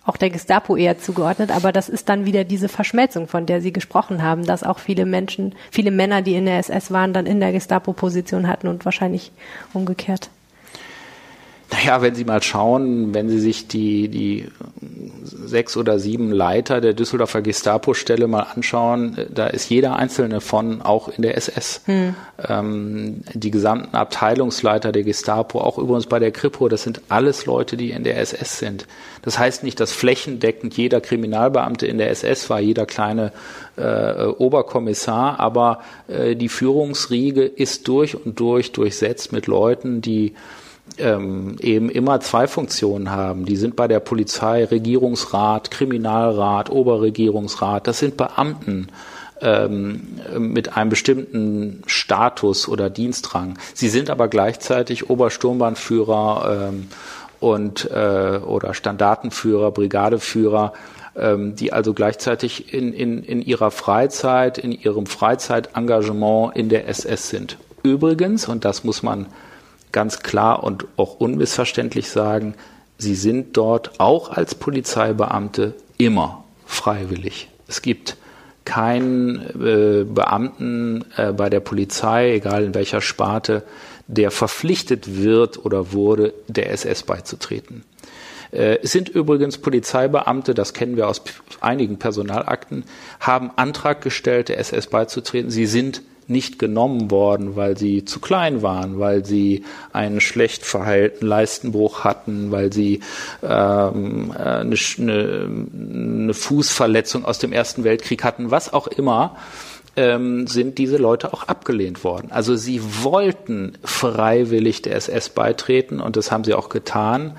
auch 0.06 0.16
der 0.16 0.30
Gestapo 0.30 0.76
eher 0.76 0.98
zugeordnet, 0.98 1.50
aber 1.50 1.72
das 1.72 1.88
ist 1.88 2.08
dann 2.08 2.26
wieder 2.26 2.44
diese 2.44 2.68
Verschmelzung, 2.68 3.26
von 3.26 3.46
der 3.46 3.60
Sie 3.60 3.72
gesprochen 3.72 4.22
haben, 4.22 4.44
dass 4.44 4.62
auch 4.62 4.78
viele 4.78 5.06
Menschen, 5.06 5.54
viele 5.70 5.90
Männer, 5.90 6.20
die 6.20 6.34
in 6.34 6.44
der 6.44 6.58
SS 6.58 6.90
waren, 6.90 7.12
dann 7.14 7.26
in 7.26 7.40
der 7.40 7.52
Gestapo-Position 7.52 8.46
hatten 8.46 8.68
und 8.68 8.84
wahrscheinlich 8.84 9.32
umgekehrt. 9.72 10.28
Naja, 11.70 12.02
wenn 12.02 12.14
Sie 12.14 12.24
mal 12.24 12.42
schauen, 12.42 13.14
wenn 13.14 13.28
Sie 13.28 13.40
sich 13.40 13.68
die, 13.68 14.08
die 14.08 14.48
sechs 15.22 15.76
oder 15.76 15.98
sieben 15.98 16.30
Leiter 16.30 16.80
der 16.80 16.92
Düsseldorfer 16.92 17.42
Gestapo-Stelle 17.42 18.26
mal 18.26 18.46
anschauen, 18.54 19.16
da 19.32 19.46
ist 19.46 19.70
jeder 19.70 19.96
einzelne 19.96 20.40
von 20.40 20.82
auch 20.82 21.08
in 21.08 21.22
der 21.22 21.36
SS. 21.36 21.80
Hm. 21.86 22.14
Ähm, 22.46 23.22
die 23.32 23.50
gesamten 23.50 23.96
Abteilungsleiter 23.96 24.92
der 24.92 25.02
Gestapo, 25.02 25.60
auch 25.60 25.78
übrigens 25.78 26.06
bei 26.06 26.18
der 26.18 26.32
Kripo, 26.32 26.68
das 26.68 26.82
sind 26.82 27.00
alles 27.08 27.46
Leute, 27.46 27.76
die 27.76 27.90
in 27.90 28.04
der 28.04 28.18
SS 28.18 28.58
sind. 28.58 28.86
Das 29.22 29.38
heißt 29.38 29.64
nicht, 29.64 29.80
dass 29.80 29.92
flächendeckend 29.92 30.76
jeder 30.76 31.00
Kriminalbeamte 31.00 31.86
in 31.86 31.98
der 31.98 32.10
SS 32.10 32.50
war, 32.50 32.60
jeder 32.60 32.86
kleine 32.86 33.32
äh, 33.76 34.24
Oberkommissar, 34.24 35.40
aber 35.40 35.80
äh, 36.08 36.36
die 36.36 36.48
Führungsriege 36.48 37.44
ist 37.44 37.88
durch 37.88 38.14
und 38.16 38.38
durch 38.38 38.72
durchsetzt 38.72 39.32
mit 39.32 39.46
Leuten, 39.46 40.00
die 40.00 40.34
ähm, 40.98 41.56
eben 41.60 41.88
immer 41.88 42.20
zwei 42.20 42.46
Funktionen 42.46 43.10
haben. 43.10 43.44
Die 43.44 43.56
sind 43.56 43.76
bei 43.76 43.88
der 43.88 44.00
Polizei 44.00 44.64
Regierungsrat, 44.64 45.70
Kriminalrat, 45.70 46.70
Oberregierungsrat. 46.70 47.86
Das 47.86 47.98
sind 47.98 48.16
Beamten 48.16 48.88
ähm, 49.40 50.20
mit 50.38 50.76
einem 50.76 50.90
bestimmten 50.90 51.82
Status 51.86 52.68
oder 52.68 52.90
Dienstrang. 52.90 53.58
Sie 53.74 53.88
sind 53.88 54.10
aber 54.10 54.28
gleichzeitig 54.28 55.10
Obersturmbahnführer 55.10 56.70
ähm, 56.70 56.88
und 57.40 57.90
äh, 57.90 58.38
oder 58.38 58.74
Standartenführer, 58.74 59.70
Brigadeführer 59.70 60.72
ähm, 61.16 61.54
die 61.56 61.72
also 61.72 61.94
gleichzeitig 61.94 62.74
in, 62.74 62.92
in, 62.92 63.22
in 63.22 63.40
ihrer 63.40 63.70
Freizeit, 63.70 64.58
in 64.58 64.72
ihrem 64.72 65.06
Freizeitengagement 65.06 66.56
in 66.56 66.68
der 66.68 66.88
SS 66.88 67.28
sind. 67.28 67.56
Übrigens, 67.82 68.48
und 68.48 68.64
das 68.64 68.84
muss 68.84 69.02
man 69.02 69.26
ganz 69.94 70.18
klar 70.18 70.62
und 70.62 70.86
auch 70.98 71.20
unmissverständlich 71.20 72.10
sagen, 72.10 72.54
sie 72.98 73.14
sind 73.14 73.56
dort 73.56 73.98
auch 74.00 74.28
als 74.28 74.54
Polizeibeamte 74.54 75.74
immer 75.96 76.44
freiwillig. 76.66 77.48
Es 77.66 77.80
gibt 77.80 78.16
keinen 78.64 79.40
äh, 79.40 80.04
Beamten 80.04 81.04
äh, 81.16 81.32
bei 81.32 81.48
der 81.48 81.60
Polizei, 81.60 82.34
egal 82.34 82.64
in 82.64 82.74
welcher 82.74 83.00
Sparte, 83.00 83.62
der 84.06 84.30
verpflichtet 84.30 85.22
wird 85.22 85.64
oder 85.64 85.92
wurde, 85.92 86.34
der 86.48 86.70
SS 86.70 87.04
beizutreten. 87.04 87.84
Äh, 88.52 88.78
es 88.82 88.92
sind 88.92 89.08
übrigens 89.08 89.58
Polizeibeamte, 89.58 90.54
das 90.54 90.72
kennen 90.74 90.96
wir 90.96 91.08
aus 91.08 91.22
einigen 91.60 91.98
Personalakten, 91.98 92.84
haben 93.20 93.50
Antrag 93.56 94.00
gestellt, 94.00 94.48
der 94.48 94.58
SS 94.58 94.88
beizutreten. 94.88 95.50
Sie 95.50 95.66
sind 95.66 96.02
nicht 96.26 96.58
genommen 96.58 97.10
worden, 97.10 97.56
weil 97.56 97.76
sie 97.76 98.04
zu 98.04 98.20
klein 98.20 98.62
waren, 98.62 98.98
weil 98.98 99.24
sie 99.24 99.64
einen 99.92 100.20
schlecht 100.20 100.64
verheilten 100.64 101.26
Leistenbruch 101.26 102.04
hatten, 102.04 102.50
weil 102.50 102.72
sie 102.72 103.00
ähm, 103.42 104.32
äh, 104.36 104.42
eine, 104.42 104.76
eine, 104.98 106.34
Fußverletzung 106.34 107.24
aus 107.24 107.38
dem 107.38 107.52
Ersten 107.52 107.84
Weltkrieg 107.84 108.24
hatten, 108.24 108.50
was 108.50 108.72
auch 108.72 108.86
immer, 108.86 109.36
ähm, 109.96 110.46
sind 110.46 110.78
diese 110.78 110.96
Leute 110.96 111.32
auch 111.32 111.44
abgelehnt 111.44 112.04
worden. 112.04 112.28
Also 112.30 112.56
sie 112.56 112.80
wollten 113.02 113.78
freiwillig 113.84 114.82
der 114.82 114.96
SS 114.96 115.28
beitreten 115.28 116.00
und 116.00 116.16
das 116.16 116.32
haben 116.32 116.44
sie 116.44 116.54
auch 116.54 116.68
getan. 116.68 117.36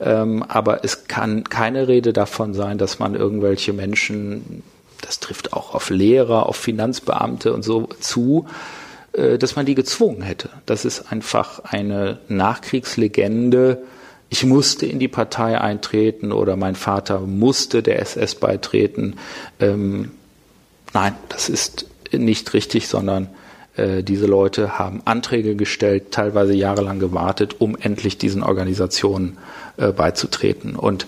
Ähm, 0.00 0.44
aber 0.46 0.84
es 0.84 1.08
kann 1.08 1.44
keine 1.44 1.88
Rede 1.88 2.12
davon 2.12 2.54
sein, 2.54 2.78
dass 2.78 2.98
man 2.98 3.14
irgendwelche 3.14 3.72
Menschen 3.72 4.62
das 5.00 5.20
trifft 5.20 5.52
auch 5.52 5.74
auf 5.74 5.90
Lehrer, 5.90 6.46
auf 6.46 6.56
Finanzbeamte 6.56 7.52
und 7.52 7.62
so 7.62 7.88
zu, 8.00 8.46
äh, 9.12 9.38
dass 9.38 9.56
man 9.56 9.66
die 9.66 9.74
gezwungen 9.74 10.22
hätte. 10.22 10.50
Das 10.66 10.84
ist 10.84 11.12
einfach 11.12 11.60
eine 11.64 12.18
Nachkriegslegende. 12.28 13.82
Ich 14.30 14.44
musste 14.44 14.86
in 14.86 14.98
die 14.98 15.08
Partei 15.08 15.60
eintreten 15.60 16.32
oder 16.32 16.56
mein 16.56 16.74
Vater 16.74 17.20
musste 17.20 17.82
der 17.82 18.00
SS 18.00 18.34
beitreten. 18.34 19.16
Ähm, 19.60 20.10
nein, 20.92 21.14
das 21.28 21.48
ist 21.48 21.86
nicht 22.12 22.52
richtig, 22.52 22.88
sondern 22.88 23.28
äh, 23.76 24.02
diese 24.02 24.26
Leute 24.26 24.78
haben 24.78 25.00
Anträge 25.04 25.56
gestellt, 25.56 26.10
teilweise 26.10 26.52
jahrelang 26.52 26.98
gewartet, 26.98 27.56
um 27.60 27.76
endlich 27.76 28.18
diesen 28.18 28.42
Organisationen 28.42 29.38
äh, 29.78 29.92
beizutreten. 29.92 30.76
Und 30.76 31.06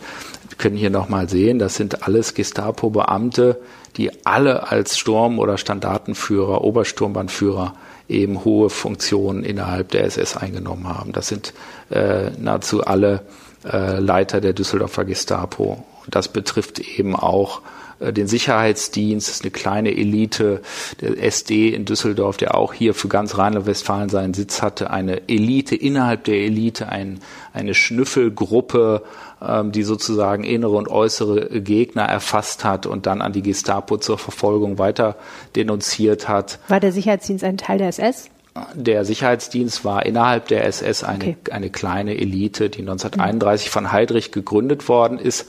wir 0.49 0.57
können 0.57 0.77
hier 0.77 0.91
nochmal 0.91 1.29
sehen, 1.29 1.59
das 1.59 1.75
sind 1.75 2.05
alles 2.05 2.35
Gestapo-Beamte, 2.35 3.61
die 3.97 4.25
alle 4.25 4.71
als 4.71 4.99
Sturm- 4.99 5.39
oder 5.39 5.59
Standartenführer, 5.59 6.63
Obersturmbannführer 6.63 7.75
eben 8.09 8.45
hohe 8.45 8.71
Funktionen 8.71 9.45
innerhalb 9.45 9.91
der 9.91 10.05
SS 10.05 10.37
eingenommen 10.37 10.89
haben. 10.89 11.13
Das 11.13 11.29
sind 11.29 11.55
äh, 11.91 12.31
nahezu 12.39 12.85
alle 12.85 13.23
äh, 13.65 13.99
Leiter 13.99 14.41
der 14.41 14.53
Düsseldorfer 14.53 15.05
Gestapo. 15.05 15.85
Das 16.09 16.29
betrifft 16.29 16.81
eben 16.81 17.15
auch 17.15 17.63
äh, 18.01 18.13
den 18.13 18.27
Sicherheitsdienst, 18.27 19.29
ist 19.29 19.43
eine 19.43 19.51
kleine 19.51 19.97
Elite, 19.97 20.61
der 21.01 21.23
SD 21.23 21.69
in 21.69 21.85
Düsseldorf, 21.85 22.37
der 22.37 22.57
auch 22.57 22.73
hier 22.73 22.95
für 22.95 23.09
ganz 23.09 23.39
Rheinland-Westfalen 23.39 24.09
seinen 24.09 24.35
Sitz 24.35 24.63
hatte, 24.63 24.91
eine 24.91 25.29
Elite 25.29 25.77
innerhalb 25.77 26.25
der 26.25 26.37
Elite, 26.37 26.89
ein, 26.89 27.21
eine 27.53 27.75
Schnüffelgruppe, 27.75 29.03
die 29.41 29.83
sozusagen 29.83 30.45
innere 30.45 30.77
und 30.77 30.89
äußere 30.89 31.61
Gegner 31.61 32.03
erfasst 32.03 32.65
hat 32.65 32.87
und 32.87 33.07
dann 33.07 33.23
an 33.23 33.33
die 33.33 33.43
Gestapo 33.43 33.97
zur 33.97 34.19
Verfolgung 34.19 34.79
weiter 34.79 35.17
denunziert 35.57 36.29
hat. 36.29 36.59
War 36.69 36.81
der 36.81 36.93
Sicherheitsdienst 36.93 37.45
ein 37.45 37.57
Teil 37.57 37.79
der 37.79 37.89
SS? 37.89 38.29
Der 38.75 39.05
Sicherheitsdienst 39.05 39.85
war 39.85 40.05
innerhalb 40.05 40.49
der 40.49 40.67
SS 40.67 41.05
eine, 41.05 41.25
okay. 41.25 41.37
eine 41.51 41.71
kleine 41.71 42.19
Elite, 42.19 42.69
die 42.69 42.81
1931 42.81 43.71
von 43.71 43.93
Heydrich 43.93 44.33
gegründet 44.33 44.89
worden 44.89 45.19
ist 45.19 45.49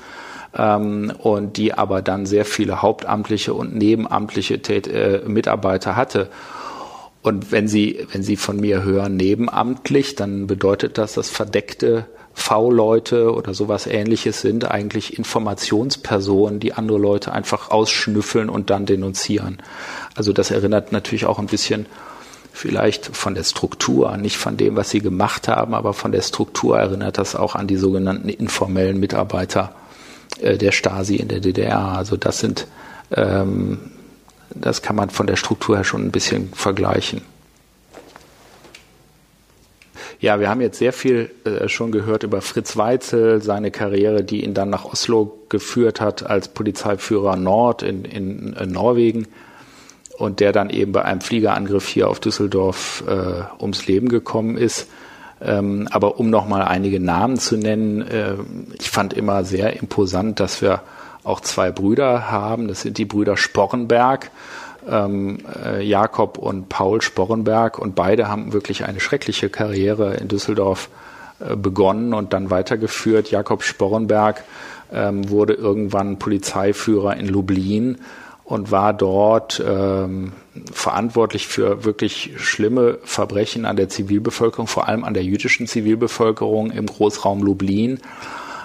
ähm, 0.56 1.12
und 1.20 1.58
die 1.58 1.74
aber 1.74 2.02
dann 2.02 2.26
sehr 2.26 2.46
viele 2.46 2.82
hauptamtliche 2.82 3.54
und 3.54 3.76
nebenamtliche 3.76 4.62
Tät 4.62 4.88
äh, 4.88 5.22
Mitarbeiter 5.26 5.96
hatte. 5.96 6.30
Und 7.24 7.52
wenn 7.52 7.68
Sie, 7.68 8.08
wenn 8.12 8.24
Sie 8.24 8.36
von 8.36 8.58
mir 8.58 8.84
hören, 8.84 9.16
nebenamtlich, 9.16 10.16
dann 10.16 10.48
bedeutet 10.48 10.98
das, 10.98 11.14
dass 11.14 11.30
verdeckte 11.30 12.06
V-Leute 12.34 13.34
oder 13.34 13.54
sowas 13.54 13.88
ähnliches 13.88 14.42
sind 14.42 14.70
eigentlich 14.70 15.18
Informationspersonen, 15.18 16.60
die 16.60 16.74
andere 16.74 16.98
Leute 16.98 17.32
einfach 17.32 17.72
ausschnüffeln 17.72 18.50
und 18.50 18.70
dann 18.70 18.86
denunzieren. 18.86 19.58
Also 20.16 20.34
das 20.34 20.52
erinnert 20.52 20.92
natürlich 20.92 21.26
auch 21.26 21.40
ein 21.40 21.48
bisschen 21.48 21.86
vielleicht 22.54 23.16
von 23.16 23.36
der 23.36 23.44
Struktur, 23.44 24.18
nicht 24.18 24.38
von 24.38 24.58
dem, 24.58 24.76
was 24.76 24.90
sie 24.90 25.00
gemacht 25.00 25.48
haben, 25.48 25.74
aber 25.74 25.94
von 25.94 26.12
der 26.12 26.22
Struktur 26.22 26.78
erinnert 26.78 27.18
das 27.18 27.36
auch 27.36 27.56
an 27.56 27.68
die 27.68 27.78
sogenannten 27.78 28.30
informellen 28.30 29.00
Mitarbeiter 29.00 29.74
äh, 30.40 30.58
der 30.58 30.72
Stasi 30.72 31.16
in 31.16 31.28
der 31.28 31.40
DDR. 31.40 31.80
Also 31.80 32.18
das 32.18 32.40
sind, 32.40 32.68
ähm, 33.12 33.80
das 34.54 34.82
kann 34.82 34.96
man 34.96 35.10
von 35.10 35.28
der 35.28 35.38
Struktur 35.38 35.78
her 35.78 35.84
schon 35.84 36.06
ein 36.06 36.12
bisschen 36.12 36.52
vergleichen. 36.54 37.22
Ja, 40.22 40.40
wir 40.40 40.50
haben 40.50 40.62
jetzt 40.62 40.78
sehr 40.78 40.94
viel 40.94 41.32
äh, 41.46 41.68
schon 41.68 41.92
gehört 41.92 42.22
über 42.22 42.42
Fritz 42.42 42.78
Weitzel, 42.78 43.42
seine 43.42 43.72
Karriere, 43.72 44.24
die 44.24 44.44
ihn 44.44 44.54
dann 44.54 44.70
nach 44.70 44.86
Oslo 44.86 45.40
geführt 45.50 46.00
hat 46.00 46.30
als 46.30 46.48
Polizeiführer 46.48 47.36
Nord 47.38 47.82
in, 47.82 48.06
in, 48.06 48.54
in 48.54 48.72
Norwegen 48.72 49.28
und 50.20 50.40
der 50.40 50.52
dann 50.52 50.70
eben 50.70 50.92
bei 50.92 51.04
einem 51.04 51.22
Fliegerangriff 51.22 51.88
hier 51.88 52.08
auf 52.08 52.20
Düsseldorf 52.20 53.04
äh, 53.08 53.42
ums 53.60 53.88
Leben 53.88 54.10
gekommen 54.10 54.58
ist. 54.58 54.88
Ähm, 55.42 55.88
aber 55.90 56.20
um 56.20 56.30
noch 56.30 56.48
mal 56.48 56.62
einige 56.62 57.00
Namen 57.00 57.40
zu 57.40 57.58
nennen, 57.58 58.04
äh, 58.04 58.36
ich 58.80 58.92
fand 58.92 59.14
immer 59.14 59.44
sehr 59.44 59.76
imposant, 59.82 60.40
dass 60.40 60.62
wir 60.62 60.84
auch 61.24 61.40
zwei 61.40 61.72
Brüder 61.72 62.30
haben. 62.30 62.68
Das 62.68 62.82
sind 62.82 63.00
die 63.00 63.06
Brüder 63.06 63.38
Sporrenberg, 63.38 64.30
ähm, 64.90 65.40
äh, 65.64 65.84
Jakob 65.84 66.38
und 66.38 66.70
Paul 66.70 67.02
Sporrenberg. 67.02 67.80
Und 67.80 67.96
beide 67.96 68.28
haben 68.28 68.54
wirklich 68.54 68.86
eine 68.86 69.00
schreckliche 69.00 69.50
Karriere 69.50 70.16
in 70.16 70.28
Düsseldorf 70.28 70.90
äh, 71.40 71.56
begonnen 71.56 72.14
und 72.14 72.34
dann 72.34 72.50
weitergeführt. 72.50 73.32
Jakob 73.32 73.64
Sporrenberg 73.64 74.44
ähm, 74.92 75.30
wurde 75.30 75.54
irgendwann 75.54 76.20
Polizeiführer 76.20 77.16
in 77.18 77.28
Lublin 77.28 78.00
und 78.44 78.70
war 78.70 78.94
dort 78.94 79.64
ähm, 79.66 80.34
verantwortlich 80.74 81.48
für 81.48 81.86
wirklich 81.86 82.34
schlimme 82.36 83.00
Verbrechen 83.04 83.66
an 83.66 83.78
der 83.78 83.88
Zivilbevölkerung, 83.88 84.68
vor 84.68 84.90
allem 84.90 85.06
an 85.06 85.14
der 85.14 85.24
jüdischen 85.24 85.68
Zivilbevölkerung 85.68 86.72
im 86.72 86.88
Großraum 86.88 87.44
Lublin. 87.44 88.00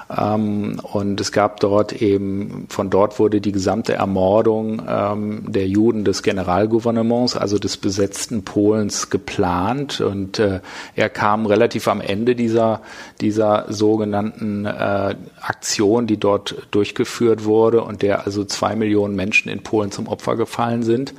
Ähm, 0.09 0.81
und 0.83 1.21
es 1.21 1.33
gab 1.33 1.61
dort 1.61 1.93
eben, 2.01 2.67
von 2.69 2.91
dort 2.91 3.19
wurde 3.19 3.41
die 3.41 3.53
gesamte 3.53 3.95
Ermordung 3.95 4.83
ähm, 4.89 5.45
der 5.51 5.67
Juden 5.67 6.05
des 6.05 6.23
Generalgouvernements, 6.23 7.37
also 7.37 7.59
des 7.59 7.77
besetzten 7.77 8.45
Polens, 8.45 9.11
geplant. 9.11 10.01
Und 10.01 10.39
äh, 10.39 10.61
er 10.95 11.09
kam 11.09 11.47
relativ 11.47 11.89
am 11.89 12.01
Ende 12.01 12.37
dieser, 12.37 12.83
dieser 13.21 13.67
sogenannten 13.69 14.65
äh, 14.65 15.17
Aktion, 15.41 16.07
die 16.07 16.19
dort 16.19 16.69
durchgeführt 16.71 17.45
wurde 17.45 17.83
und 17.83 18.03
der 18.03 18.25
also 18.27 18.45
zwei 18.45 18.77
Millionen 18.77 19.17
Menschen 19.17 19.49
in 19.49 19.63
Polen 19.63 19.91
zum 19.91 20.07
Opfer 20.07 20.37
gefallen 20.37 20.83
sind 20.85 21.15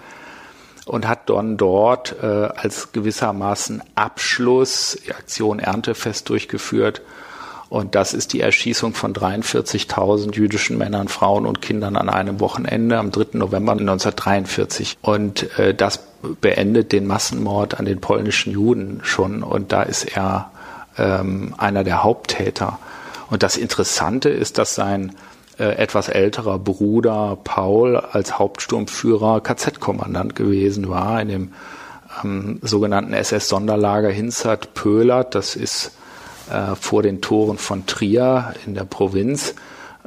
und 0.86 1.08
hat 1.08 1.30
dann 1.30 1.58
dort 1.58 2.16
äh, 2.22 2.26
als 2.26 2.94
gewissermaßen 2.94 3.84
Abschluss 3.96 4.98
die 5.06 5.12
Aktion 5.12 5.60
Erntefest 5.60 6.30
durchgeführt 6.30 7.02
und 7.70 7.96
das 7.96 8.14
ist 8.14 8.34
die 8.34 8.42
Erschießung 8.42 8.94
von 8.94 9.14
43.000 9.14 10.36
jüdischen 10.36 10.78
Männern, 10.78 11.08
Frauen 11.08 11.46
und 11.46 11.62
Kindern 11.62 11.98
an 11.98 12.10
einem 12.10 12.40
Wochenende 12.40 12.98
am 12.98 13.12
3. 13.12 13.38
November 13.38 13.74
1943. 13.74 14.98
Und 15.02 15.58
äh, 15.60 15.74
das 15.74 16.00
beendet 16.40 16.92
den 16.92 17.08
Massenmord 17.08 17.78
an 17.80 17.86
den 17.86 18.00
polnischen 18.00 18.54
Juden 18.54 19.02
schon. 19.04 19.44
Und 19.44 19.72
da 19.72 19.84
ist 19.84 20.06
er 20.16 20.52
ähm, 20.98 21.54
einer 21.58 21.84
der 21.84 22.04
Haupttäter. 22.04 22.80
Und 23.30 23.44
das 23.44 23.58
Interessante 23.58 24.30
ist, 24.30 24.58
dass 24.58 24.74
sein 24.74 25.16
äh, 25.60 25.76
etwas 25.76 26.08
älterer 26.08 26.60
Bruder 26.60 27.38
Paul 27.44 27.98
als 27.98 28.40
Hauptsturmführer 28.40 29.42
KZ-Kommandant 29.42 30.36
gewesen 30.36 30.88
war 30.90 31.22
in 31.22 31.28
dem 31.28 31.54
ähm, 32.24 32.60
sogenannten 32.62 33.14
SS-Sonderlager 33.14 34.10
Hinzert-Pöhlert. 34.10 35.36
Das 35.36 35.58
ist 35.58 35.92
äh, 36.52 36.76
vor 36.76 37.04
den 37.04 37.22
Toren 37.22 37.58
von 37.58 37.86
Trier 37.86 38.54
in 38.66 38.76
der 38.76 38.86
Provinz, 38.86 39.56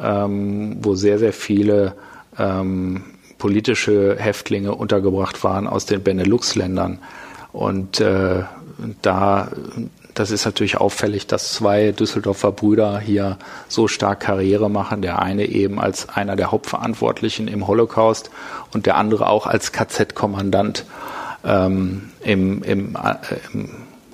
ähm, 0.00 0.78
wo 0.82 0.94
sehr, 0.94 1.18
sehr 1.18 1.32
viele 1.32 1.94
ähm, 2.38 3.04
politische 3.38 4.16
Häftlinge 4.18 4.74
untergebracht 4.74 5.42
waren 5.44 5.66
aus 5.66 5.86
den 5.86 6.02
Benelux-Ländern. 6.02 6.98
Und 7.52 8.00
äh, 8.00 8.42
da, 9.02 9.48
das 10.14 10.30
ist 10.30 10.44
natürlich 10.44 10.76
auffällig, 10.76 11.26
dass 11.26 11.52
zwei 11.52 11.92
Düsseldorfer 11.92 12.52
Brüder 12.52 13.00
hier 13.00 13.38
so 13.68 13.88
stark 13.88 14.20
Karriere 14.20 14.70
machen. 14.70 15.02
Der 15.02 15.20
eine 15.20 15.46
eben 15.46 15.80
als 15.80 16.08
einer 16.08 16.36
der 16.36 16.52
Hauptverantwortlichen 16.52 17.48
im 17.48 17.66
Holocaust 17.66 18.30
und 18.72 18.86
der 18.86 18.96
andere 18.96 19.28
auch 19.28 19.46
als 19.46 19.72
KZ-Kommandant 19.72 20.84
ähm, 21.44 22.10
im, 22.22 22.62
im, 22.62 22.96
äh, 22.96 23.16
im 23.52 23.70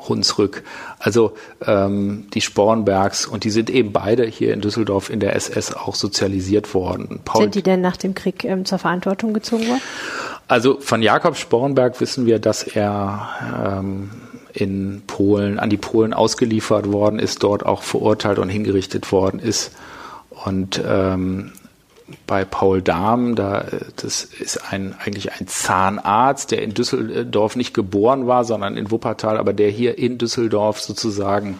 Hunsrück. 0.08 0.62
Also 0.98 1.32
ähm, 1.66 2.26
die 2.34 2.40
Spornbergs 2.40 3.26
und 3.26 3.44
die 3.44 3.50
sind 3.50 3.70
eben 3.70 3.92
beide 3.92 4.24
hier 4.24 4.52
in 4.54 4.60
Düsseldorf 4.60 5.10
in 5.10 5.20
der 5.20 5.36
SS 5.36 5.74
auch 5.74 5.94
sozialisiert 5.94 6.74
worden. 6.74 7.20
Paul 7.24 7.42
sind 7.42 7.54
die 7.54 7.62
denn 7.62 7.80
nach 7.80 7.96
dem 7.96 8.14
Krieg 8.14 8.44
ähm, 8.44 8.64
zur 8.64 8.78
Verantwortung 8.78 9.32
gezogen 9.32 9.66
worden? 9.68 9.82
Also 10.48 10.78
von 10.80 11.02
Jakob 11.02 11.36
Spornberg 11.36 12.00
wissen 12.00 12.26
wir, 12.26 12.38
dass 12.38 12.62
er 12.62 13.28
ähm, 13.64 14.10
in 14.52 15.02
Polen, 15.06 15.58
an 15.58 15.70
die 15.70 15.76
Polen 15.76 16.14
ausgeliefert 16.14 16.90
worden 16.92 17.18
ist, 17.18 17.42
dort 17.42 17.66
auch 17.66 17.82
verurteilt 17.82 18.38
und 18.38 18.48
hingerichtet 18.48 19.10
worden 19.12 19.38
ist. 19.38 19.72
Und 20.44 20.80
ähm, 20.86 21.52
bei 22.26 22.44
Paul 22.44 22.82
Dahm, 22.82 23.34
da, 23.34 23.64
das 23.96 24.24
ist 24.24 24.72
ein, 24.72 24.94
eigentlich 25.04 25.32
ein 25.32 25.48
Zahnarzt, 25.48 26.52
der 26.52 26.62
in 26.62 26.72
Düsseldorf 26.72 27.56
nicht 27.56 27.74
geboren 27.74 28.26
war, 28.26 28.44
sondern 28.44 28.76
in 28.76 28.90
Wuppertal, 28.90 29.38
aber 29.38 29.52
der 29.52 29.70
hier 29.70 29.98
in 29.98 30.18
Düsseldorf 30.18 30.80
sozusagen 30.80 31.58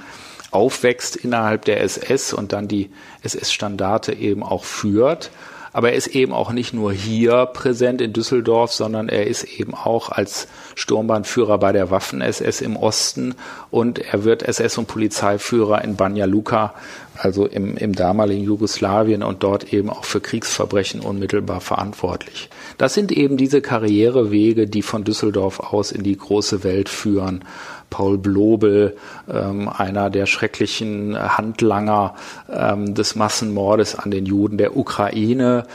aufwächst 0.53 1.16
innerhalb 1.16 1.64
der 1.64 1.80
SS 1.82 2.32
und 2.32 2.53
dann 2.53 2.68
die 2.68 2.90
SS-Standarte 3.22 4.12
eben 4.12 4.42
auch 4.42 4.64
führt. 4.64 5.30
Aber 5.77 5.91
er 5.91 5.95
ist 5.95 6.07
eben 6.07 6.33
auch 6.33 6.53
nicht 6.53 6.72
nur 6.72 6.91
hier 6.91 7.45
präsent 7.45 8.01
in 8.01 8.14
Düsseldorf, 8.14 8.72
sondern 8.72 9.11
er 9.11 9.27
ist 9.27 9.45
eben 9.45 9.74
auch 9.74 10.09
als 10.09 10.49
Sturmbannführer 10.74 11.59
bei 11.59 11.72
der 11.72 11.91
Waffen-SS 11.91 12.62
im 12.62 12.77
Osten 12.77 13.35
und 13.70 13.99
er 13.99 14.24
wird 14.24 14.43
SS- 14.43 14.79
und 14.79 14.87
Polizeiführer 14.87 15.85
in 15.85 15.97
Banja 15.97 16.24
Luka, 16.24 16.72
also 17.18 17.45
im, 17.45 17.77
im 17.77 17.95
damaligen 17.95 18.43
Jugoslawien 18.43 19.22
und 19.22 19.43
dort 19.43 19.74
eben 19.74 19.91
auch 19.91 20.07
für 20.07 20.22
Kriegsverbrechen 20.22 21.01
unmittelbar 21.01 21.61
verantwortlich. 21.61 22.49
Das 22.79 22.95
sind 22.95 23.12
eben 23.12 23.37
diese 23.37 23.61
Karrierewege, 23.61 24.66
die 24.66 24.81
von 24.81 25.05
Düsseldorf 25.05 25.61
aus 25.61 25.93
in 25.93 26.03
die 26.03 26.16
große 26.16 26.64
Welt 26.64 26.89
führen. 26.89 27.45
Paul 27.91 28.18
Blobel, 28.18 28.97
ähm, 29.32 29.68
einer 29.68 30.11
der 30.11 30.26
schrecklichen 30.26 31.16
Handlanger 31.18 32.14
ähm, 32.53 32.95
des 32.95 33.16
Massenmordes 33.16 33.95
an 33.95 34.11
den 34.11 34.26
Juden 34.26 34.59
der 34.59 34.76
Ukraine, 34.76 35.66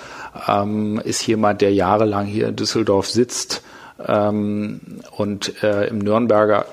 ähm, 0.47 1.01
ist 1.03 1.25
jemand, 1.25 1.61
der 1.61 1.73
jahrelang 1.73 2.25
hier 2.25 2.49
in 2.49 2.55
Düsseldorf 2.55 3.07
sitzt 3.07 3.63
ähm, 4.07 4.81
und 5.11 5.63
äh, 5.63 5.87
im 5.87 5.99
Nürnberger 5.99 6.65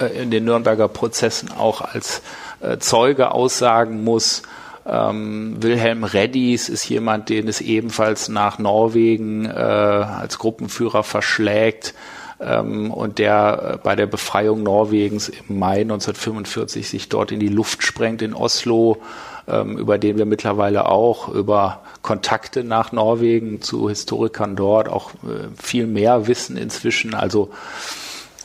äh, 0.00 0.22
in 0.22 0.30
den 0.30 0.44
Nürnberger 0.44 0.88
Prozessen 0.88 1.50
auch 1.52 1.80
als 1.80 2.22
äh, 2.60 2.78
Zeuge 2.78 3.32
aussagen 3.32 4.04
muss. 4.04 4.42
Ähm, 4.86 5.56
Wilhelm 5.60 6.04
Reddys 6.04 6.68
ist 6.68 6.88
jemand, 6.88 7.28
den 7.28 7.48
es 7.48 7.60
ebenfalls 7.60 8.28
nach 8.28 8.58
Norwegen 8.58 9.44
äh, 9.44 9.50
als 9.50 10.38
Gruppenführer 10.38 11.02
verschlägt 11.02 11.94
ähm, 12.40 12.90
und 12.90 13.18
der 13.18 13.74
äh, 13.74 13.78
bei 13.82 13.96
der 13.96 14.06
Befreiung 14.06 14.62
Norwegens 14.62 15.28
im 15.28 15.58
Mai 15.58 15.82
1945 15.82 16.88
sich 16.88 17.08
dort 17.08 17.32
in 17.32 17.40
die 17.40 17.48
Luft 17.48 17.82
sprengt 17.82 18.22
in 18.22 18.34
Oslo, 18.34 18.98
ähm, 19.46 19.76
über 19.76 19.98
den 19.98 20.16
wir 20.16 20.26
mittlerweile 20.26 20.88
auch 20.88 21.28
über 21.28 21.82
Kontakte 22.02 22.64
nach 22.64 22.92
Norwegen 22.92 23.60
zu 23.60 23.88
Historikern 23.88 24.56
dort 24.56 24.88
auch 24.88 25.10
äh, 25.24 25.48
viel 25.60 25.86
mehr 25.86 26.26
wissen 26.26 26.56
inzwischen. 26.56 27.14
Also 27.14 27.50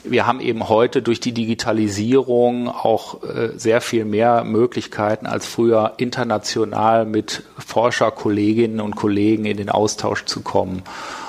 wir 0.08 0.28
haben 0.28 0.40
eben 0.40 0.70
heute 0.70 1.02
durch 1.02 1.20
die 1.20 1.32
Digitalisierung 1.32 2.68
auch 2.68 3.24
äh, 3.24 3.52
sehr 3.56 3.82
viel 3.82 4.06
mehr 4.06 4.44
Möglichkeiten 4.44 5.26
als 5.26 5.46
früher 5.48 5.94
international 5.98 7.06
mit 7.06 7.44
Forscherkolleginnen 7.58 8.82
und 8.82 8.96
Kollegen 8.96 9.46
in 9.46 9.58
den 9.58 9.70
Austausch 9.70 10.26
zu 10.26 10.42
kommen. 10.42 10.84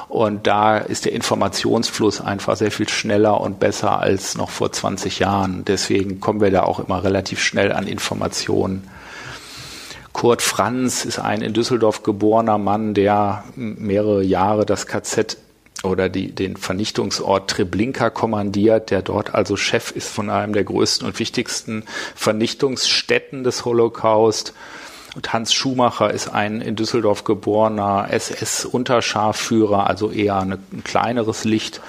Und 0.09 0.47
da 0.47 0.79
ist 0.79 1.05
der 1.05 1.13
Informationsfluss 1.13 2.21
einfach 2.21 2.57
sehr 2.57 2.71
viel 2.71 2.89
schneller 2.89 3.41
und 3.41 3.59
besser 3.59 4.01
als 4.01 4.37
noch 4.37 4.51
vor 4.51 4.71
20 4.71 5.19
Jahren. 5.19 5.65
Deswegen 5.65 6.21
kommen 6.21 6.41
wir 6.41 6.51
da 6.51 6.63
auch 6.63 6.78
immer 6.78 7.03
relativ 7.03 7.41
schnell 7.43 7.73
an 7.73 7.87
Informationen. 7.87 8.89
Kurt 10.12 10.41
Franz 10.43 11.05
ist 11.05 11.19
ein 11.19 11.43
in 11.43 11.53
Düsseldorf 11.53 12.03
geborener 12.03 12.57
Mann, 12.57 12.95
der 12.95 13.45
mehrere 13.55 14.23
Jahre 14.23 14.65
das 14.65 14.87
KZ 14.87 15.37
oder 15.83 16.09
die, 16.09 16.33
den 16.33 16.57
Vernichtungsort 16.57 17.51
Treblinka 17.51 18.09
kommandiert, 18.09 18.91
der 18.91 19.03
dort 19.03 19.35
also 19.35 19.57
Chef 19.57 19.91
ist 19.91 20.09
von 20.09 20.31
einem 20.31 20.55
der 20.55 20.65
größten 20.65 21.07
und 21.07 21.19
wichtigsten 21.19 21.85
Vernichtungsstätten 22.15 23.45
des 23.45 23.65
Holocaust. 23.65 24.55
Und 25.16 25.32
Hans 25.32 25.55
Schumacher 25.55 26.10
ist 26.12 26.28
ein 26.28 26.60
in 26.60 26.76
Düsseldorf 26.76 27.24
geborener 27.24 28.09
SS-Unterscharführer, 28.10 29.86
also 29.86 30.10
eher 30.10 30.36
eine, 30.36 30.59
ein 30.74 30.84
kleineres 30.84 31.44
Licht, 31.44 31.80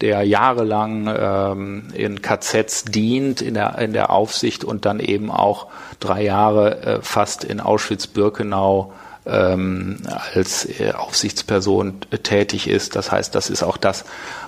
der 0.00 0.22
jahrelang 0.22 1.12
ähm, 1.12 1.88
in 1.94 2.22
KZs 2.22 2.84
dient, 2.84 3.42
in 3.42 3.54
der, 3.54 3.76
in 3.78 3.92
der 3.92 4.10
Aufsicht 4.10 4.62
und 4.62 4.84
dann 4.84 5.00
eben 5.00 5.32
auch 5.32 5.66
drei 5.98 6.22
Jahre 6.22 6.82
äh, 6.82 6.98
fast 7.02 7.42
in 7.42 7.58
Auschwitz-Birkenau 7.58 8.92
ähm, 9.26 9.98
als 10.34 10.66
äh, 10.80 10.92
Aufsichtsperson 10.92 12.00
tätig 12.22 12.68
ist. 12.68 12.96
Das 12.96 13.10
heißt, 13.10 13.34
das 13.34 13.50
ist 13.50 13.62
auch 13.62 13.76
das, 13.76 14.04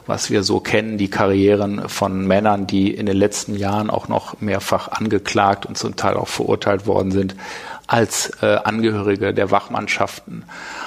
was 0.07 0.31
wir 0.31 0.43
so 0.43 0.61
kennen, 0.61 0.99
die 0.99 1.11
Karrieren 1.11 1.89
von 1.89 2.27
Männern, 2.27 2.67
die 2.67 2.95
in 2.95 3.07
den 3.07 3.17
letzten 3.17 3.57
Jahren 3.57 3.91
auch 3.91 4.09
noch 4.09 4.41
mehrfach 4.41 4.89
angeklagt 4.89 5.67
und 5.67 5.77
zum 5.77 5.97
Teil 5.97 6.15
auch 6.15 6.29
verurteilt 6.29 6.87
worden 6.87 7.11
sind 7.11 7.35
als 7.87 8.31
äh, 8.43 8.57
Angehörige 8.65 9.33
der 9.33 9.51
Wachmannschaften. 9.51 10.45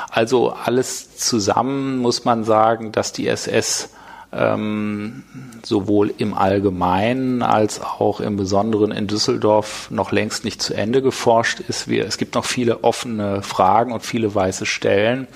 Also 0.10 0.52
alles 0.52 1.18
zusammen 1.18 1.98
muss 1.98 2.26
man 2.26 2.44
sagen, 2.44 2.92
dass 2.92 3.12
die 3.12 3.28
SS 3.28 3.90
ähm, 4.34 5.24
sowohl 5.64 6.14
im 6.18 6.34
Allgemeinen 6.34 7.42
als 7.42 7.82
auch 7.82 8.22
im 8.22 8.38
Besonderen 8.38 8.92
in 8.92 9.08
Düsseldorf 9.08 9.90
noch 9.92 10.12
längst 10.12 10.46
nicht 10.46 10.62
zu 10.62 10.74
Ende 10.74 11.02
geforscht 11.02 11.60
ist. 11.60 11.88
Wir, 11.88 12.06
es 12.06 12.18
gibt 12.18 12.36
noch 12.36 12.46
viele 12.46 12.84
offene 12.84 13.42
Fragen 13.42 13.92
und 13.92 14.06
viele 14.06 14.34
weiße 14.34 14.66
Stellen. 14.66 15.28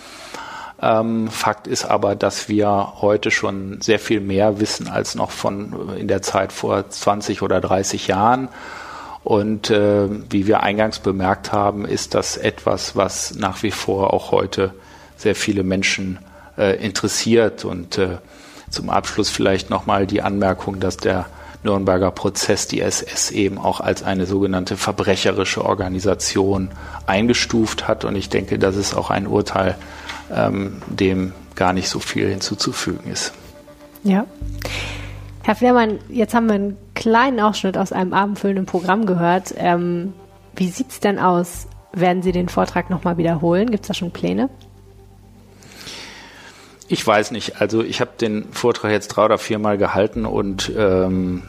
Ähm, 0.81 1.29
Fakt 1.29 1.67
ist 1.67 1.85
aber, 1.85 2.15
dass 2.15 2.49
wir 2.49 2.93
heute 3.01 3.31
schon 3.31 3.81
sehr 3.81 3.99
viel 3.99 4.21
mehr 4.21 4.59
wissen 4.59 4.87
als 4.87 5.15
noch 5.15 5.31
von 5.31 5.95
in 5.97 6.07
der 6.07 6.21
Zeit 6.21 6.51
vor 6.51 6.89
20 6.89 7.41
oder 7.41 7.61
30 7.61 8.07
Jahren. 8.07 8.49
Und 9.23 9.71
äh, 9.71 10.07
wie 10.29 10.47
wir 10.47 10.61
eingangs 10.61 10.99
bemerkt 10.99 11.51
haben, 11.51 11.85
ist 11.85 12.13
das 12.13 12.37
etwas, 12.37 12.95
was 12.95 13.35
nach 13.35 13.63
wie 13.63 13.71
vor 13.71 14.13
auch 14.13 14.31
heute 14.31 14.73
sehr 15.17 15.35
viele 15.35 15.63
Menschen 15.63 16.19
äh, 16.57 16.75
interessiert. 16.83 17.65
Und 17.65 17.97
äh, 17.97 18.17
zum 18.75 18.89
Abschluss 18.89 19.29
vielleicht 19.29 19.69
nochmal 19.69 20.05
die 20.05 20.21
Anmerkung, 20.21 20.79
dass 20.79 20.97
der 20.97 21.25
Nürnberger 21.63 22.11
Prozess 22.11 22.67
die 22.67 22.79
SS 22.79 23.31
eben 23.31 23.57
auch 23.57 23.81
als 23.81 24.03
eine 24.03 24.25
sogenannte 24.25 24.77
verbrecherische 24.77 25.65
Organisation 25.65 26.69
eingestuft 27.07 27.87
hat. 27.87 28.05
Und 28.05 28.15
ich 28.15 28.29
denke, 28.29 28.59
das 28.59 28.75
ist 28.75 28.93
auch 28.95 29.09
ein 29.09 29.27
Urteil, 29.27 29.75
ähm, 30.33 30.81
dem 30.87 31.33
gar 31.55 31.73
nicht 31.73 31.89
so 31.89 31.99
viel 31.99 32.29
hinzuzufügen 32.29 33.11
ist. 33.11 33.33
Ja. 34.03 34.25
Herr 35.43 35.55
Flehrmann, 35.55 35.99
jetzt 36.09 36.33
haben 36.33 36.47
wir 36.47 36.55
einen 36.55 36.77
kleinen 36.93 37.39
Ausschnitt 37.39 37.77
aus 37.77 37.91
einem 37.91 38.13
abendfüllenden 38.13 38.65
Programm 38.65 39.05
gehört. 39.05 39.53
Ähm, 39.57 40.13
wie 40.55 40.69
sieht 40.69 40.89
es 40.89 40.99
denn 40.99 41.19
aus? 41.19 41.67
Werden 41.93 42.21
Sie 42.21 42.31
den 42.31 42.49
Vortrag 42.49 42.89
nochmal 42.89 43.17
wiederholen? 43.17 43.69
Gibt 43.71 43.83
es 43.83 43.87
da 43.87 43.93
schon 43.93 44.11
Pläne? 44.11 44.49
Ich 46.87 47.05
weiß 47.05 47.31
nicht. 47.31 47.61
Also 47.61 47.83
ich 47.83 48.01
habe 48.01 48.11
den 48.19 48.51
Vortrag 48.51 48.91
jetzt 48.91 49.07
drei 49.09 49.25
oder 49.25 49.37
viermal 49.37 49.77
gehalten 49.77 50.25
und 50.25 50.71
ähm, 50.77 51.43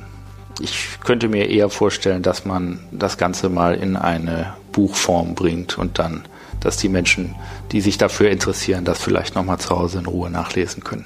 ich 0.60 1.00
könnte 1.04 1.28
mir 1.28 1.50
eher 1.50 1.68
vorstellen, 1.68 2.22
dass 2.22 2.44
man 2.44 2.80
das 2.90 3.18
Ganze 3.18 3.50
mal 3.50 3.74
in 3.74 3.96
eine 3.96 4.54
Buchform 4.72 5.34
bringt 5.34 5.76
und 5.76 5.98
dann, 5.98 6.24
dass 6.60 6.78
die 6.78 6.88
Menschen, 6.88 7.34
die 7.72 7.82
sich 7.82 7.98
dafür 7.98 8.30
interessieren, 8.30 8.84
das 8.84 9.02
vielleicht 9.02 9.34
nochmal 9.34 9.58
zu 9.58 9.70
Hause 9.70 9.98
in 9.98 10.06
Ruhe 10.06 10.30
nachlesen 10.30 10.82
können. 10.82 11.04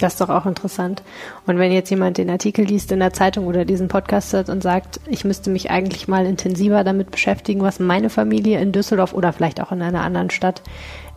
Das 0.00 0.14
ist 0.14 0.20
doch 0.20 0.28
auch 0.28 0.44
interessant. 0.44 1.02
Und 1.46 1.58
wenn 1.58 1.72
jetzt 1.72 1.88
jemand 1.88 2.18
den 2.18 2.28
Artikel 2.28 2.66
liest 2.66 2.92
in 2.92 3.00
der 3.00 3.14
Zeitung 3.14 3.46
oder 3.46 3.64
diesen 3.64 3.88
Podcast 3.88 4.32
hört 4.34 4.50
und 4.50 4.62
sagt, 4.62 5.00
ich 5.06 5.24
müsste 5.24 5.48
mich 5.48 5.70
eigentlich 5.70 6.06
mal 6.06 6.26
intensiver 6.26 6.84
damit 6.84 7.10
beschäftigen, 7.10 7.62
was 7.62 7.80
meine 7.80 8.10
Familie 8.10 8.60
in 8.60 8.72
Düsseldorf 8.72 9.14
oder 9.14 9.32
vielleicht 9.32 9.60
auch 9.60 9.72
in 9.72 9.80
einer 9.80 10.02
anderen 10.02 10.30
Stadt 10.30 10.62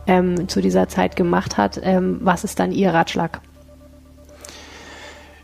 ähm, 0.06 0.48
zu 0.48 0.60
dieser 0.60 0.88
Zeit 0.88 1.16
gemacht 1.16 1.56
hat, 1.56 1.80
ähm, 1.82 2.18
was 2.22 2.44
ist 2.44 2.58
dann 2.58 2.72
Ihr 2.72 2.92
Ratschlag? 2.92 3.40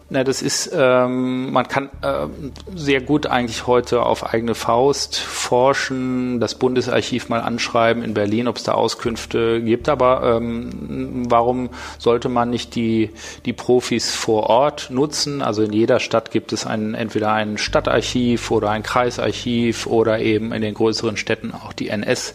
Na, 0.09 0.23
das 0.23 0.41
ist, 0.41 0.71
ähm, 0.73 1.51
man 1.51 1.67
kann 1.67 1.91
äh, 2.03 2.29
sehr 2.77 3.01
gut 3.01 3.27
eigentlich 3.27 3.67
heute 3.67 4.05
auf 4.05 4.33
eigene 4.33 4.55
Faust 4.55 5.17
forschen, 5.17 6.39
das 6.39 6.55
Bundesarchiv 6.55 7.29
mal 7.29 7.41
anschreiben 7.41 8.05
in 8.05 8.15
Berlin, 8.15 8.47
ob 8.47 8.57
es 8.57 8.63
da 8.63 8.73
Auskünfte 8.73 9.61
gibt. 9.61 9.89
Aber 9.89 10.37
ähm, 10.37 11.25
warum 11.29 11.71
sollte 11.99 12.29
man 12.29 12.51
nicht 12.51 12.77
die, 12.77 13.11
die 13.47 13.53
Profis 13.53 14.15
vor 14.15 14.45
Ort 14.45 14.91
nutzen? 14.91 15.43
Also 15.43 15.65
in 15.65 15.73
jeder 15.73 15.99
Stadt 15.99 16.31
gibt 16.31 16.53
es 16.53 16.67
ein, 16.67 16.95
entweder 16.95 17.33
ein 17.33 17.59
Stadtarchiv 17.59 18.53
oder 18.53 18.71
ein 18.71 18.85
Kreisarchiv 18.85 19.89
oder 19.89 20.21
eben 20.21 20.53
in 20.53 20.63
den 20.63 20.75
größeren 20.75 21.17
Städten 21.17 21.53
auch 21.53 21.73
die 21.73 21.89
NS. 21.89 22.35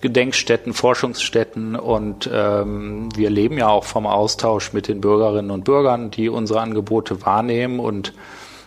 Gedenkstätten, 0.00 0.72
Forschungsstätten 0.72 1.76
und 1.76 2.28
ähm, 2.32 3.08
wir 3.16 3.30
leben 3.30 3.58
ja 3.58 3.68
auch 3.68 3.84
vom 3.84 4.06
Austausch 4.06 4.72
mit 4.72 4.88
den 4.88 5.00
Bürgerinnen 5.00 5.50
und 5.50 5.64
Bürgern, 5.64 6.10
die 6.10 6.28
unsere 6.28 6.60
Angebote 6.60 7.24
wahrnehmen 7.24 7.80
und 7.80 8.12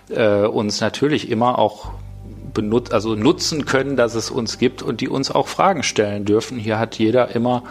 äh, 0.10 0.46
uns 0.46 0.82
natürlich 0.82 1.30
immer 1.30 1.60
auch 1.60 1.92
benut 2.54 2.92
also 2.92 3.16
nutzen 3.16 3.66
können, 3.66 3.96
dass 3.96 4.16
es 4.16 4.32
uns 4.32 4.58
gibt 4.58 4.82
und 4.82 5.02
die 5.02 5.10
uns 5.10 5.32
auch 5.32 5.48
Fragen 5.48 5.84
stellen 5.84 6.26
dürfen. 6.26 6.58
Hier 6.58 6.80
hat 6.80 6.98
jeder 6.98 7.36
immer 7.36 7.64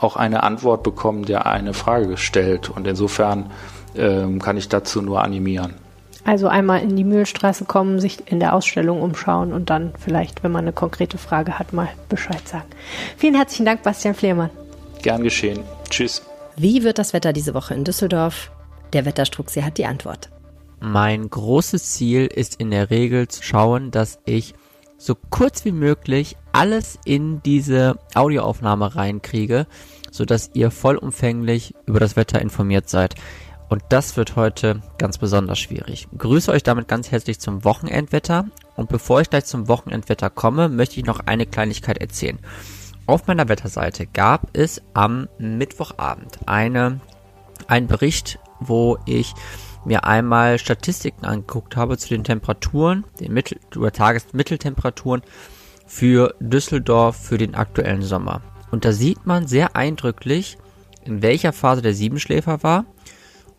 auch 0.00 0.16
eine 0.16 0.42
Antwort 0.42 0.82
bekommen, 0.82 1.24
der 1.24 1.46
eine 1.46 1.74
Frage 1.74 2.16
stellt 2.16 2.70
und 2.70 2.86
insofern 2.86 3.50
ähm, 3.94 4.40
kann 4.40 4.56
ich 4.56 4.68
dazu 4.68 5.02
nur 5.02 5.22
animieren. 5.22 5.74
Also 6.24 6.46
einmal 6.46 6.82
in 6.82 6.94
die 6.94 7.04
Mühlstraße 7.04 7.64
kommen, 7.64 7.98
sich 7.98 8.30
in 8.30 8.38
der 8.38 8.54
Ausstellung 8.54 9.02
umschauen 9.02 9.52
und 9.52 9.70
dann 9.70 9.92
vielleicht, 9.98 10.44
wenn 10.44 10.52
man 10.52 10.64
eine 10.64 10.72
konkrete 10.72 11.18
Frage 11.18 11.58
hat, 11.58 11.72
mal 11.72 11.88
Bescheid 12.08 12.46
sagen. 12.46 12.66
Vielen 13.16 13.34
herzlichen 13.34 13.66
Dank, 13.66 13.82
Bastian 13.82 14.14
Flehrmann. 14.14 14.50
Gern 15.02 15.22
geschehen. 15.22 15.60
Tschüss. 15.90 16.22
Wie 16.56 16.84
wird 16.84 16.98
das 16.98 17.12
Wetter 17.12 17.32
diese 17.32 17.54
Woche 17.54 17.74
in 17.74 17.84
Düsseldorf? 17.84 18.52
Der 18.92 19.04
Wetterstruxi 19.04 19.62
hat 19.62 19.78
die 19.78 19.86
Antwort. 19.86 20.30
Mein 20.80 21.28
großes 21.28 21.92
Ziel 21.92 22.26
ist 22.26 22.56
in 22.56 22.70
der 22.70 22.90
Regel 22.90 23.28
zu 23.28 23.42
schauen, 23.42 23.90
dass 23.90 24.18
ich 24.24 24.54
so 24.98 25.16
kurz 25.30 25.64
wie 25.64 25.72
möglich 25.72 26.36
alles 26.52 26.98
in 27.04 27.42
diese 27.42 27.98
Audioaufnahme 28.14 28.94
reinkriege, 28.94 29.66
sodass 30.10 30.50
ihr 30.54 30.70
vollumfänglich 30.70 31.74
über 31.86 31.98
das 31.98 32.16
Wetter 32.16 32.40
informiert 32.40 32.88
seid. 32.88 33.14
Und 33.72 33.84
das 33.88 34.18
wird 34.18 34.36
heute 34.36 34.82
ganz 34.98 35.16
besonders 35.16 35.58
schwierig. 35.58 36.06
Grüße 36.18 36.52
euch 36.52 36.62
damit 36.62 36.88
ganz 36.88 37.10
herzlich 37.10 37.40
zum 37.40 37.64
Wochenendwetter. 37.64 38.44
Und 38.76 38.90
bevor 38.90 39.22
ich 39.22 39.30
gleich 39.30 39.46
zum 39.46 39.66
Wochenendwetter 39.66 40.28
komme, 40.28 40.68
möchte 40.68 41.00
ich 41.00 41.06
noch 41.06 41.20
eine 41.20 41.46
Kleinigkeit 41.46 41.96
erzählen. 41.96 42.38
Auf 43.06 43.28
meiner 43.28 43.48
Wetterseite 43.48 44.04
gab 44.04 44.54
es 44.54 44.82
am 44.92 45.26
Mittwochabend 45.38 46.40
eine, 46.44 47.00
einen 47.66 47.86
Bericht, 47.86 48.38
wo 48.60 48.98
ich 49.06 49.32
mir 49.86 50.04
einmal 50.04 50.58
Statistiken 50.58 51.24
angeguckt 51.24 51.74
habe 51.74 51.96
zu 51.96 52.10
den 52.10 52.24
Temperaturen, 52.24 53.06
den 53.20 53.32
Mittel, 53.32 53.58
oder 53.74 53.90
Tagesmitteltemperaturen 53.90 55.22
für 55.86 56.34
Düsseldorf 56.40 57.16
für 57.16 57.38
den 57.38 57.54
aktuellen 57.54 58.02
Sommer. 58.02 58.42
Und 58.70 58.84
da 58.84 58.92
sieht 58.92 59.24
man 59.24 59.46
sehr 59.46 59.76
eindrücklich, 59.76 60.58
in 61.06 61.22
welcher 61.22 61.54
Phase 61.54 61.80
der 61.80 61.94
Siebenschläfer 61.94 62.62
war 62.62 62.84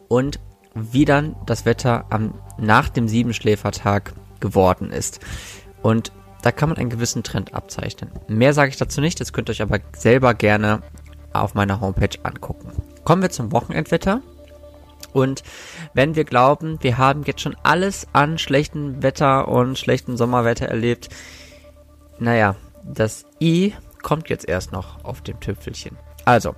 und 0.08 0.40
wie 0.76 1.06
dann 1.06 1.36
das 1.46 1.66
Wetter 1.66 2.06
am, 2.10 2.34
nach 2.58 2.90
dem 2.90 3.08
Siebenschläfertag 3.08 4.14
geworden 4.40 4.92
ist. 4.92 5.20
Und 5.82 6.12
da 6.42 6.52
kann 6.52 6.70
man 6.70 6.78
einen 6.78 6.90
gewissen 6.90 7.24
Trend 7.24 7.54
abzeichnen. 7.54 8.12
Mehr 8.28 8.54
sage 8.54 8.70
ich 8.70 8.78
dazu 8.78 9.00
nicht, 9.00 9.20
das 9.20 9.34
könnt 9.34 9.50
ihr 9.50 9.54
euch 9.54 9.62
aber 9.62 9.80
selber 9.96 10.34
gerne 10.34 10.82
auf 11.32 11.54
meiner 11.54 11.80
Homepage 11.80 12.18
angucken. 12.24 12.72
Kommen 13.04 13.22
wir 13.22 13.30
zum 13.30 13.52
Wochenendwetter. 13.52 14.22
Und 15.14 15.44
wenn 15.94 16.16
wir 16.16 16.24
glauben, 16.24 16.80
wir 16.82 16.98
haben 16.98 17.24
jetzt 17.24 17.42
schon 17.42 17.56
alles 17.64 18.08
an 18.14 18.38
schlechtem 18.38 19.04
Wetter 19.04 19.48
und 19.48 19.78
schlechtem 19.78 20.18
Sommerwetter 20.18 20.66
erlebt, 20.66 21.10
naja, 22.20 22.56
das 22.84 23.26
I 23.40 23.74
kommt 24.02 24.30
jetzt 24.30 24.48
erst 24.48 24.72
noch 24.72 25.04
auf 25.04 25.22
dem 25.22 25.40
Tüpfelchen. 25.40 25.98
Also, 26.26 26.56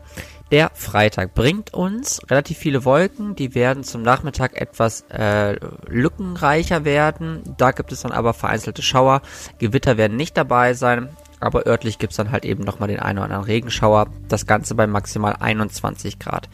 der 0.52 0.72
Freitag 0.76 1.34
bringt 1.34 1.74
uns 1.74 2.22
relativ 2.30 2.60
viele 2.60 2.86
Wolken, 2.86 3.36
die 3.36 3.56
werden 3.56 3.84
zum 3.84 4.04
Nachmittag 4.04 4.60
etwas 4.60 5.02
äh, 5.10 5.58
lückenreicher 5.88 6.86
werden. 6.86 7.42
Da 7.58 7.72
gibt 7.72 7.92
es 7.92 8.02
dann 8.02 8.12
aber 8.12 8.34
vereinzelte 8.34 8.84
Schauer. 8.84 9.22
Gewitter 9.58 9.98
werden 9.98 10.18
nicht 10.18 10.38
dabei 10.38 10.76
sein, 10.76 11.10
aber 11.40 11.66
örtlich 11.66 11.98
gibt 11.98 12.14
es 12.14 12.18
dann 12.18 12.32
halt 12.32 12.46
eben 12.46 12.64
nochmal 12.64 12.90
den 12.90 13.00
einen 13.00 13.18
oder 13.18 13.26
anderen 13.26 13.46
Regenschauer. 13.46 14.08
Das 14.28 14.46
Ganze 14.46 14.76
bei 14.76 14.86
maximal 14.86 15.36
21 15.40 16.20
Grad. 16.20 16.48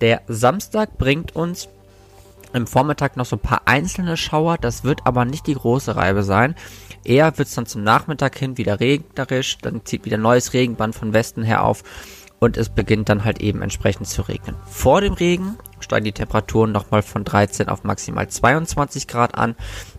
Der 0.00 0.22
Samstag 0.28 0.96
bringt 0.96 1.34
uns 1.34 1.68
im 2.52 2.66
Vormittag 2.66 3.16
noch 3.16 3.26
so 3.26 3.36
ein 3.36 3.40
paar 3.40 3.62
einzelne 3.64 4.16
Schauer. 4.16 4.56
Das 4.58 4.84
wird 4.84 5.00
aber 5.04 5.24
nicht 5.24 5.46
die 5.46 5.54
große 5.54 5.96
Reibe 5.96 6.22
sein. 6.22 6.54
Eher 7.04 7.36
wird 7.38 7.48
es 7.48 7.54
dann 7.54 7.66
zum 7.66 7.82
Nachmittag 7.82 8.38
hin 8.38 8.56
wieder 8.56 8.78
regnerisch. 8.78 9.58
Dann 9.58 9.84
zieht 9.84 10.04
wieder 10.04 10.18
neues 10.18 10.52
Regenband 10.52 10.94
von 10.94 11.12
Westen 11.12 11.42
her 11.42 11.64
auf 11.64 11.82
und 12.42 12.56
es 12.56 12.70
beginnt 12.70 13.08
dann 13.08 13.22
halt 13.22 13.40
eben 13.40 13.62
entsprechend 13.62 14.08
zu 14.08 14.22
regnen. 14.22 14.56
Vor 14.68 15.00
dem 15.00 15.12
Regen 15.12 15.58
steigen 15.78 16.06
die 16.06 16.12
Temperaturen 16.12 16.72
nochmal 16.72 17.02
von 17.02 17.22
13 17.22 17.68
auf 17.68 17.84
maximal 17.84 18.28
22 18.28 19.06
Grad 19.06 19.36
an. 19.38 19.54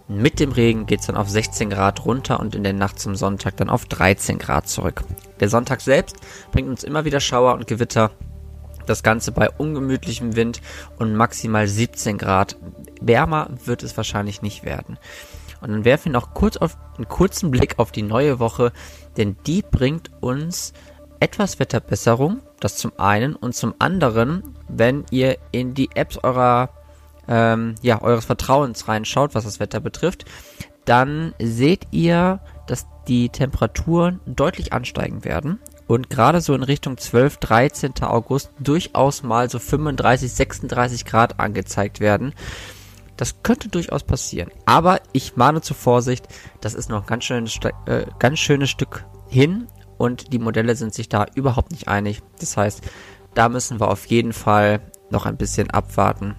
Mit 0.09 0.41
dem 0.41 0.51
Regen 0.51 0.85
geht 0.85 0.99
es 0.99 1.05
dann 1.05 1.15
auf 1.15 1.29
16 1.29 1.69
Grad 1.69 2.05
runter 2.05 2.41
und 2.41 2.53
in 2.53 2.65
der 2.65 2.73
Nacht 2.73 2.99
zum 2.99 3.15
Sonntag 3.15 3.55
dann 3.55 3.69
auf 3.69 3.85
13 3.85 4.39
Grad 4.39 4.67
zurück. 4.67 5.05
Der 5.39 5.47
Sonntag 5.47 5.79
selbst 5.79 6.17
bringt 6.51 6.67
uns 6.67 6.83
immer 6.83 7.05
wieder 7.05 7.21
Schauer 7.21 7.53
und 7.53 7.65
Gewitter. 7.65 8.11
Das 8.87 9.03
Ganze 9.03 9.31
bei 9.31 9.49
ungemütlichem 9.49 10.35
Wind 10.35 10.59
und 10.99 11.15
maximal 11.15 11.65
17 11.65 12.17
Grad. 12.17 12.57
Wärmer 12.99 13.51
wird 13.63 13.83
es 13.83 13.95
wahrscheinlich 13.95 14.41
nicht 14.41 14.65
werden. 14.65 14.99
Und 15.61 15.71
dann 15.71 15.85
werfen 15.85 16.07
wir 16.07 16.11
noch 16.11 16.33
kurz 16.33 16.57
auf, 16.57 16.77
einen 16.97 17.07
kurzen 17.07 17.51
Blick 17.51 17.79
auf 17.79 17.93
die 17.93 18.01
neue 18.01 18.39
Woche, 18.39 18.73
denn 19.15 19.37
die 19.47 19.61
bringt 19.61 20.11
uns 20.19 20.73
etwas 21.23 21.57
Wetterbesserung, 21.57 22.41
das 22.59 22.75
zum 22.75 22.91
einen 22.99 23.33
und 23.33 23.55
zum 23.55 23.73
anderen, 23.79 24.43
wenn 24.67 25.05
ihr 25.09 25.37
in 25.53 25.73
die 25.73 25.89
Apps 25.95 26.17
eurer 26.17 26.69
ähm, 27.29 27.75
ja, 27.81 28.01
eures 28.01 28.25
Vertrauens 28.25 28.89
reinschaut, 28.89 29.33
was 29.33 29.45
das 29.45 29.61
Wetter 29.61 29.79
betrifft, 29.79 30.25
dann 30.83 31.33
seht 31.39 31.87
ihr, 31.91 32.41
dass 32.67 32.87
die 33.07 33.29
Temperaturen 33.29 34.19
deutlich 34.25 34.73
ansteigen 34.73 35.23
werden. 35.23 35.59
und 35.87 36.09
gerade 36.09 36.41
so 36.41 36.53
in 36.53 36.63
Richtung 36.63 36.97
12, 36.97 37.37
13. 37.37 37.93
August 38.01 38.51
durchaus 38.59 39.23
mal 39.23 39.49
so 39.49 39.59
35, 39.59 40.29
36 40.29 41.05
Grad 41.05 41.39
angezeigt 41.39 42.01
werden. 42.01 42.33
Das 43.15 43.43
könnte 43.43 43.69
durchaus 43.69 44.03
passieren. 44.03 44.49
Aber 44.65 44.99
ich 45.13 45.37
mahne 45.37 45.61
zur 45.61 45.77
Vorsicht, 45.77 46.27
das 46.59 46.73
ist 46.73 46.89
noch 46.89 47.03
ein 47.03 47.07
ganz 47.07 47.23
schönes, 47.23 47.57
äh, 47.85 48.05
ganz 48.19 48.39
schönes 48.39 48.69
Stück 48.69 49.05
hin 49.29 49.67
und 50.03 50.33
die 50.33 50.39
Modelle 50.39 50.75
sind 50.75 50.93
sich 50.93 51.07
da 51.07 51.25
überhaupt 51.33 51.71
nicht 51.71 51.87
einig. 51.87 52.21
Das 52.39 52.57
heißt, 52.57 52.81
da 53.35 53.47
müssen 53.47 53.79
wir 53.79 53.89
auf 53.89 54.05
jeden 54.07 54.33
Fall 54.33 54.81
noch 55.09 55.25
ein 55.25 55.37
bisschen 55.37 55.71
abwarten, 55.71 56.35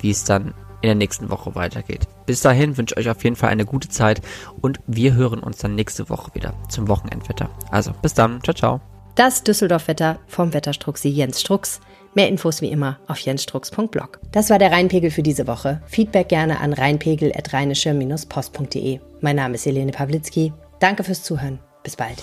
wie 0.00 0.10
es 0.10 0.22
dann 0.24 0.54
in 0.80 0.86
der 0.86 0.94
nächsten 0.94 1.28
Woche 1.28 1.56
weitergeht. 1.56 2.06
Bis 2.24 2.40
dahin 2.40 2.76
wünsche 2.76 2.94
ich 2.96 3.00
euch 3.00 3.10
auf 3.10 3.24
jeden 3.24 3.34
Fall 3.34 3.50
eine 3.50 3.64
gute 3.64 3.88
Zeit 3.88 4.20
und 4.60 4.78
wir 4.86 5.14
hören 5.14 5.40
uns 5.40 5.58
dann 5.58 5.74
nächste 5.74 6.08
Woche 6.08 6.32
wieder 6.36 6.54
zum 6.68 6.86
Wochenendwetter. 6.86 7.50
Also 7.72 7.90
bis 8.00 8.14
dann, 8.14 8.40
ciao, 8.44 8.54
ciao. 8.54 8.80
Das 9.16 9.42
Düsseldorf-Wetter 9.42 10.20
vom 10.28 10.54
Wetterstruxi 10.54 11.08
Jens 11.08 11.40
Strux. 11.40 11.80
Mehr 12.14 12.28
Infos 12.28 12.62
wie 12.62 12.70
immer 12.70 13.00
auf 13.08 13.18
jensstrux.blog. 13.18 14.20
Das 14.30 14.50
war 14.50 14.60
der 14.60 14.70
Rheinpegel 14.70 15.10
für 15.10 15.24
diese 15.24 15.48
Woche. 15.48 15.82
Feedback 15.86 16.28
gerne 16.28 16.60
an 16.60 16.72
rheinpegel.rheinische-post.de. 16.72 19.00
Mein 19.20 19.36
Name 19.36 19.56
ist 19.56 19.66
Helene 19.66 19.92
Pawlitzki. 19.92 20.52
Danke 20.78 21.02
fürs 21.04 21.24
Zuhören. 21.24 21.58
Bis 21.82 21.96
bald. 21.96 22.22